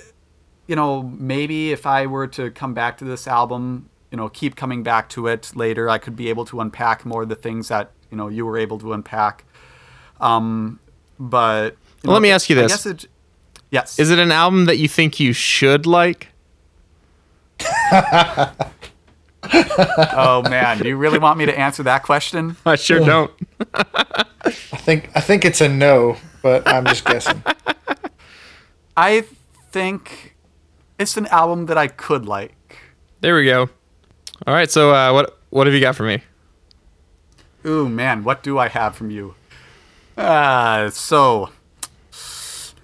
you 0.66 0.76
know, 0.76 1.02
maybe 1.02 1.72
if 1.72 1.86
I 1.86 2.06
were 2.06 2.26
to 2.28 2.50
come 2.50 2.74
back 2.74 2.98
to 2.98 3.04
this 3.04 3.26
album, 3.26 3.88
you 4.10 4.16
know, 4.16 4.28
keep 4.28 4.56
coming 4.56 4.82
back 4.82 5.08
to 5.10 5.26
it 5.26 5.52
later, 5.54 5.88
I 5.88 5.98
could 5.98 6.16
be 6.16 6.28
able 6.28 6.44
to 6.46 6.60
unpack 6.60 7.04
more 7.04 7.22
of 7.22 7.28
the 7.28 7.34
things 7.36 7.68
that 7.68 7.90
you 8.10 8.16
know 8.16 8.28
you 8.28 8.44
were 8.46 8.58
able 8.58 8.78
to 8.80 8.92
unpack. 8.92 9.44
Um, 10.20 10.78
but 11.18 11.76
Well, 12.04 12.12
let 12.14 12.22
me 12.22 12.30
ask 12.30 12.48
you 12.48 12.58
I 12.58 12.62
this. 12.62 12.72
guess 12.72 12.86
it, 12.86 13.06
yes, 13.70 13.98
Is 13.98 14.10
it 14.10 14.18
an 14.18 14.30
album 14.30 14.66
that 14.66 14.78
you 14.78 14.86
think 14.88 15.18
you 15.18 15.32
should 15.32 15.86
like? 15.86 16.28
Oh 19.52 20.42
man, 20.48 20.78
do 20.78 20.88
you 20.88 20.96
really 20.96 21.18
want 21.18 21.38
me 21.38 21.46
to 21.46 21.58
answer 21.58 21.82
that 21.82 22.02
question? 22.02 22.56
I 22.64 22.76
sure 22.76 23.00
don't. 23.00 23.30
I 23.74 24.52
think 24.52 25.10
I 25.14 25.20
think 25.20 25.44
it's 25.44 25.60
a 25.60 25.68
no, 25.68 26.16
but 26.42 26.66
I'm 26.66 26.84
just 26.86 27.04
guessing. 27.04 27.42
I 28.96 29.24
think 29.70 30.36
it's 30.98 31.16
an 31.16 31.26
album 31.26 31.66
that 31.66 31.78
I 31.78 31.88
could 31.88 32.26
like. 32.26 32.78
There 33.20 33.36
we 33.36 33.44
go. 33.44 33.70
All 34.46 34.54
right, 34.54 34.70
so 34.70 34.92
uh, 34.94 35.12
what 35.12 35.38
what 35.50 35.66
have 35.66 35.74
you 35.74 35.80
got 35.80 35.96
for 35.96 36.04
me? 36.04 36.22
Ooh, 37.64 37.88
man, 37.88 38.24
what 38.24 38.42
do 38.42 38.58
I 38.58 38.68
have 38.68 38.96
from 38.96 39.10
you? 39.10 39.34
Uh, 40.16 40.90
so, 40.90 41.50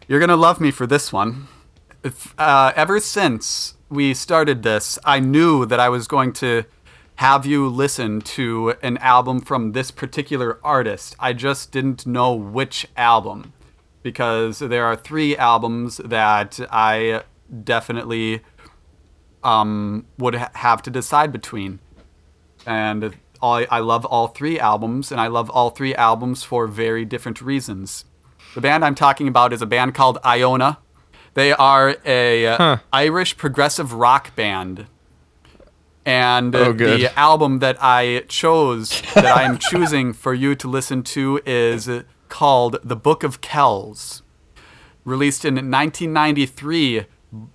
you're 0.07 0.21
going 0.21 0.29
to 0.29 0.37
love 0.37 0.61
me 0.61 0.71
for 0.71 0.87
this 0.87 1.13
one. 1.13 1.49
If, 2.05 2.33
uh, 2.39 2.73
ever 2.77 3.01
since 3.01 3.75
we 3.89 4.15
started 4.15 4.63
this, 4.63 4.99
I 5.05 5.21
knew 5.21 5.67
that 5.67 5.81
I 5.81 5.89
was 5.89 6.07
going 6.07 6.33
to 6.35 6.65
have 7.17 7.45
you 7.47 7.69
listen 7.69 8.21
to 8.21 8.75
an 8.83 8.97
album 8.99 9.41
from 9.41 9.73
this 9.73 9.91
particular 9.91 10.59
artist. 10.63 11.17
I 11.19 11.33
just 11.33 11.73
didn't 11.73 12.07
know 12.07 12.35
which 12.35 12.87
album 12.97 13.53
because 14.03 14.61
there 14.61 14.85
are 14.85 14.95
three 14.95 15.37
albums 15.37 15.99
that 16.05 16.61
I 16.71 17.23
definitely 17.65 18.43
um, 19.43 20.07
would 20.19 20.37
ha- 20.37 20.51
have 20.55 20.83
to 20.83 20.91
decide 20.91 21.33
between 21.33 21.81
and 22.67 23.17
I, 23.43 23.67
I 23.71 23.81
love 23.81 24.05
all 24.05 24.29
three 24.29 24.59
albums, 24.59 25.11
and 25.11 25.21
I 25.21 25.29
love 25.29 25.49
all 25.51 25.71
three 25.71 25.95
albums 25.95 26.43
for 26.43 26.67
very 26.67 27.05
different 27.05 27.41
reasons. 27.41 28.05
The 28.55 28.61
band 28.61 28.85
I'm 28.85 28.95
talking 28.95 29.29
about 29.29 29.53
is 29.53 29.63
a 29.63 29.67
band 29.67 29.95
called 29.95 30.19
Iona. 30.25 30.79
They 31.39 31.53
are 31.53 31.97
a 32.05 32.47
uh, 32.49 32.57
Huh. 32.57 32.77
Irish 32.93 33.37
progressive 33.37 33.93
rock 33.93 34.35
band, 34.35 34.87
and 36.05 36.55
Oh, 36.57 36.73
the 36.73 37.17
album 37.19 37.61
that 37.61 37.77
I 37.81 38.25
chose, 38.29 39.03
that 39.15 39.25
I 39.25 39.43
am 39.45 39.57
choosing 39.71 40.13
for 40.13 40.35
you 40.35 40.55
to 40.57 40.67
listen 40.69 41.03
to, 41.15 41.41
is 41.47 41.89
called 42.29 42.79
"The 42.83 42.97
Book 42.97 43.23
of 43.23 43.41
Kells." 43.41 44.23
released 45.05 45.45
in 45.45 45.55
1993. 45.55 47.07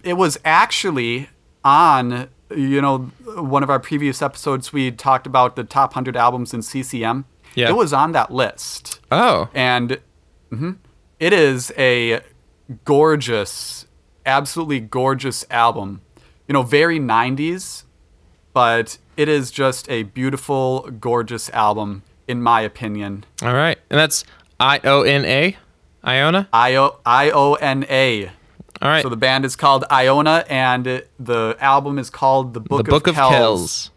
It 0.04 0.14
was 0.14 0.40
actually 0.46 1.30
on, 1.64 2.30
you 2.50 2.82
know, 2.82 3.12
one 3.36 3.62
of 3.64 3.70
our 3.70 3.80
previous 3.80 4.22
episodes. 4.22 4.72
We 4.74 4.92
talked 4.92 5.28
about 5.28 5.56
the 5.56 5.64
top 5.64 5.92
100 5.92 6.16
albums 6.18 6.54
in 6.54 6.62
CCM. 6.64 7.26
Yeah. 7.54 7.70
It 7.70 7.76
was 7.76 7.92
on 7.94 8.14
that 8.14 8.32
list. 8.34 9.02
Oh, 9.12 9.50
And 9.54 10.00
mhm, 10.52 10.78
it 11.20 11.32
is 11.34 11.72
a 11.78 12.22
gorgeous, 12.86 13.86
absolutely 14.26 14.80
gorgeous 14.80 15.46
album. 15.50 16.02
You 16.48 16.54
know, 16.54 16.64
very 16.64 17.00
90s, 17.00 17.84
but 18.54 18.98
it 19.18 19.28
is 19.30 19.52
just 19.52 19.90
a 19.90 20.04
beautiful, 20.04 20.90
gorgeous 21.00 21.50
album, 21.52 22.04
in 22.28 22.42
my 22.42 22.62
opinion. 22.62 23.26
all 23.42 23.54
right, 23.54 23.78
and 23.90 24.00
that's 24.00 24.24
I 24.60 24.80
O 24.84 25.02
N 25.04 25.26
A, 25.26 25.58
Iona. 26.06 26.48
I 26.54 26.76
O 26.76 26.98
I 27.06 27.30
O 27.32 27.54
N 27.56 27.86
A. 27.90 28.28
All 28.82 28.90
right. 28.90 29.02
So 29.04 29.10
the 29.10 29.16
band 29.18 29.46
is 29.46 29.56
called 29.56 29.86
Iona, 29.92 30.44
and 30.50 30.86
it- 30.88 31.10
the 31.18 31.56
album 31.60 31.98
is 31.98 32.10
called 32.10 32.54
The 32.54 32.60
Book, 32.60 32.86
the 32.86 32.92
Book 32.92 33.08
of 33.08 33.16
Kells. 33.16 33.32
Kells. 33.32 33.92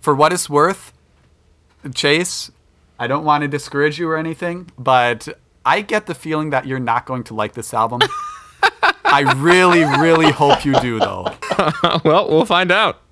For 0.00 0.14
what 0.14 0.32
it's 0.32 0.48
worth, 0.48 0.92
Chase, 1.94 2.50
I 2.98 3.06
don't 3.06 3.24
want 3.24 3.42
to 3.42 3.48
discourage 3.48 3.98
you 3.98 4.08
or 4.08 4.16
anything, 4.16 4.70
but 4.78 5.28
I 5.66 5.80
get 5.80 6.06
the 6.06 6.14
feeling 6.14 6.50
that 6.50 6.64
you're 6.64 6.78
not 6.78 7.06
going 7.06 7.24
to 7.24 7.34
like 7.34 7.54
this 7.54 7.74
album. 7.74 8.00
I 9.04 9.34
really, 9.36 9.82
really 10.00 10.30
hope 10.30 10.64
you 10.64 10.78
do, 10.80 11.00
though. 11.00 11.26
well, 12.04 12.30
we'll 12.30 12.44
find 12.44 12.70
out 12.70 13.02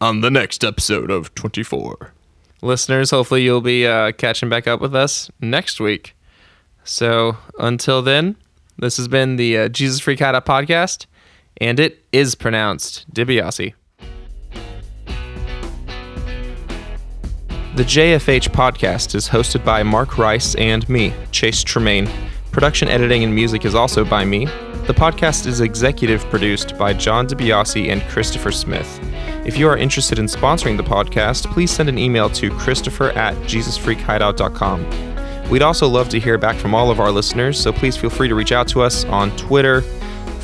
on 0.00 0.20
the 0.20 0.30
next 0.30 0.62
episode 0.62 1.10
of 1.10 1.34
24. 1.34 2.12
Listeners, 2.62 3.10
hopefully 3.10 3.42
you'll 3.42 3.60
be 3.60 3.86
uh, 3.86 4.12
catching 4.12 4.48
back 4.48 4.68
up 4.68 4.80
with 4.80 4.94
us 4.94 5.30
next 5.40 5.80
week. 5.80 6.14
So 6.84 7.38
until 7.58 8.02
then, 8.02 8.36
this 8.78 8.96
has 8.96 9.08
been 9.08 9.34
the 9.34 9.58
uh, 9.58 9.68
Jesus 9.68 9.98
Freak 9.98 10.20
Hideout 10.20 10.46
podcast, 10.46 11.06
and 11.56 11.80
it 11.80 12.04
is 12.12 12.36
pronounced 12.36 13.12
DiBiase. 13.12 13.74
The 17.74 17.82
JFH 17.82 18.50
podcast 18.50 19.16
is 19.16 19.28
hosted 19.28 19.64
by 19.64 19.82
Mark 19.82 20.16
Rice 20.16 20.54
and 20.54 20.88
me, 20.88 21.12
Chase 21.32 21.64
Tremaine. 21.64 22.08
Production, 22.52 22.86
editing, 22.86 23.24
and 23.24 23.34
music 23.34 23.64
is 23.64 23.74
also 23.74 24.04
by 24.04 24.24
me. 24.24 24.44
The 24.86 24.94
podcast 24.94 25.48
is 25.48 25.60
executive 25.60 26.24
produced 26.26 26.78
by 26.78 26.92
John 26.92 27.26
DiBiase 27.26 27.90
and 27.90 28.00
Christopher 28.02 28.52
Smith. 28.52 29.00
If 29.44 29.58
you 29.58 29.66
are 29.66 29.76
interested 29.76 30.20
in 30.20 30.26
sponsoring 30.26 30.76
the 30.76 30.84
podcast, 30.84 31.52
please 31.52 31.72
send 31.72 31.88
an 31.88 31.98
email 31.98 32.30
to 32.30 32.48
christopher 32.58 33.10
at 33.10 33.34
jesusfreakhideout.com. 33.38 35.50
We'd 35.50 35.62
also 35.62 35.88
love 35.88 36.08
to 36.10 36.20
hear 36.20 36.38
back 36.38 36.54
from 36.54 36.76
all 36.76 36.92
of 36.92 37.00
our 37.00 37.10
listeners, 37.10 37.60
so 37.60 37.72
please 37.72 37.96
feel 37.96 38.08
free 38.08 38.28
to 38.28 38.36
reach 38.36 38.52
out 38.52 38.68
to 38.68 38.82
us 38.82 39.04
on 39.06 39.36
Twitter, 39.36 39.80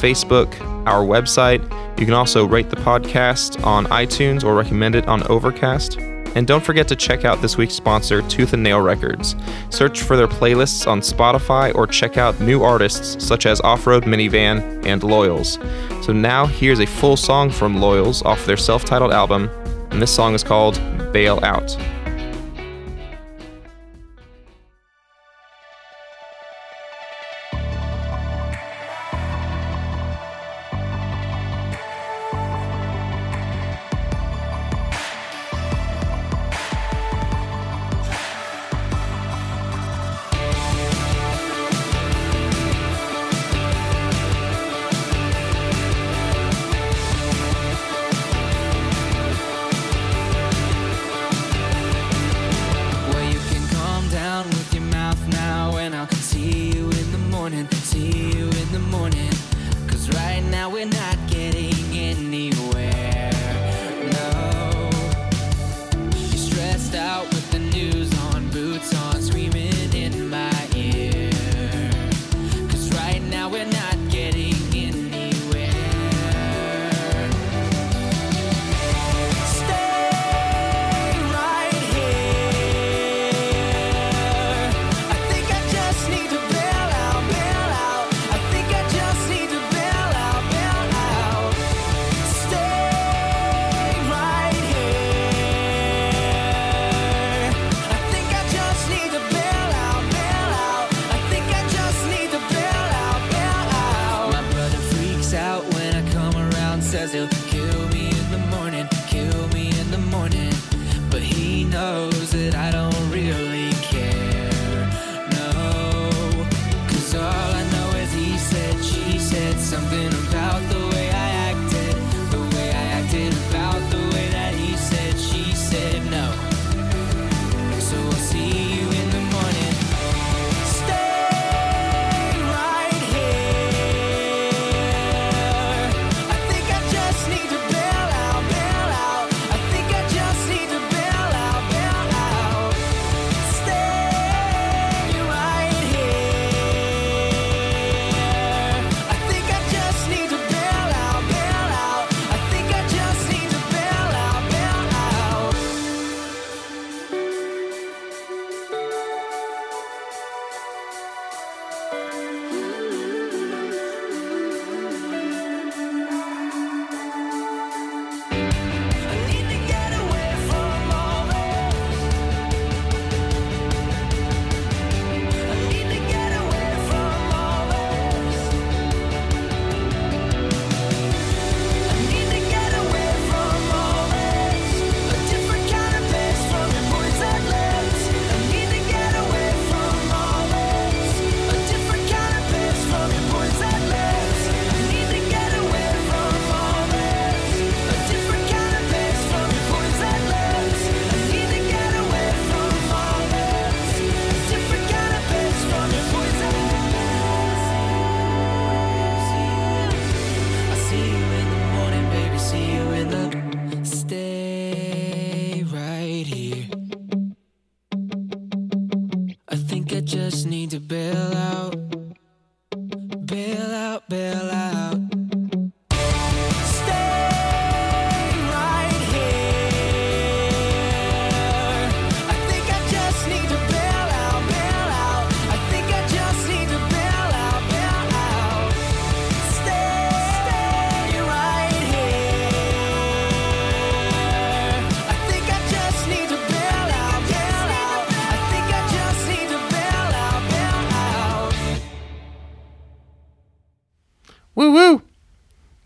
Facebook, 0.00 0.52
our 0.84 1.04
website. 1.04 1.62
You 1.96 2.06
can 2.06 2.14
also 2.14 2.44
rate 2.44 2.70
the 2.70 2.76
podcast 2.76 3.64
on 3.64 3.86
iTunes 3.86 4.42
or 4.42 4.56
recommend 4.56 4.96
it 4.96 5.06
on 5.06 5.22
Overcast. 5.28 6.09
And 6.34 6.46
don't 6.46 6.64
forget 6.64 6.86
to 6.88 6.96
check 6.96 7.24
out 7.24 7.42
this 7.42 7.56
week's 7.56 7.74
sponsor, 7.74 8.22
Tooth 8.22 8.52
and 8.52 8.62
Nail 8.62 8.80
Records. 8.80 9.34
Search 9.70 10.02
for 10.02 10.16
their 10.16 10.28
playlists 10.28 10.86
on 10.86 11.00
Spotify 11.00 11.74
or 11.74 11.86
check 11.86 12.16
out 12.16 12.38
new 12.40 12.62
artists 12.62 13.24
such 13.24 13.46
as 13.46 13.60
Off 13.62 13.86
Road 13.86 14.04
Minivan 14.04 14.86
and 14.86 15.02
Loyals. 15.02 15.58
So 16.04 16.12
now 16.12 16.46
here's 16.46 16.80
a 16.80 16.86
full 16.86 17.16
song 17.16 17.50
from 17.50 17.76
Loyals 17.76 18.24
off 18.24 18.46
their 18.46 18.56
self 18.56 18.84
titled 18.84 19.12
album, 19.12 19.48
and 19.90 20.00
this 20.00 20.14
song 20.14 20.34
is 20.34 20.44
called 20.44 20.80
Bail 21.12 21.40
Out. 21.42 21.76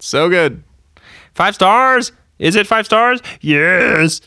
So 0.05 0.29
good. 0.29 0.63
Five 1.35 1.55
stars? 1.55 2.13
Is 2.39 2.57
it 2.57 2.67
five 2.67 2.85
stars? 2.85 3.23
Yes. 3.41 4.21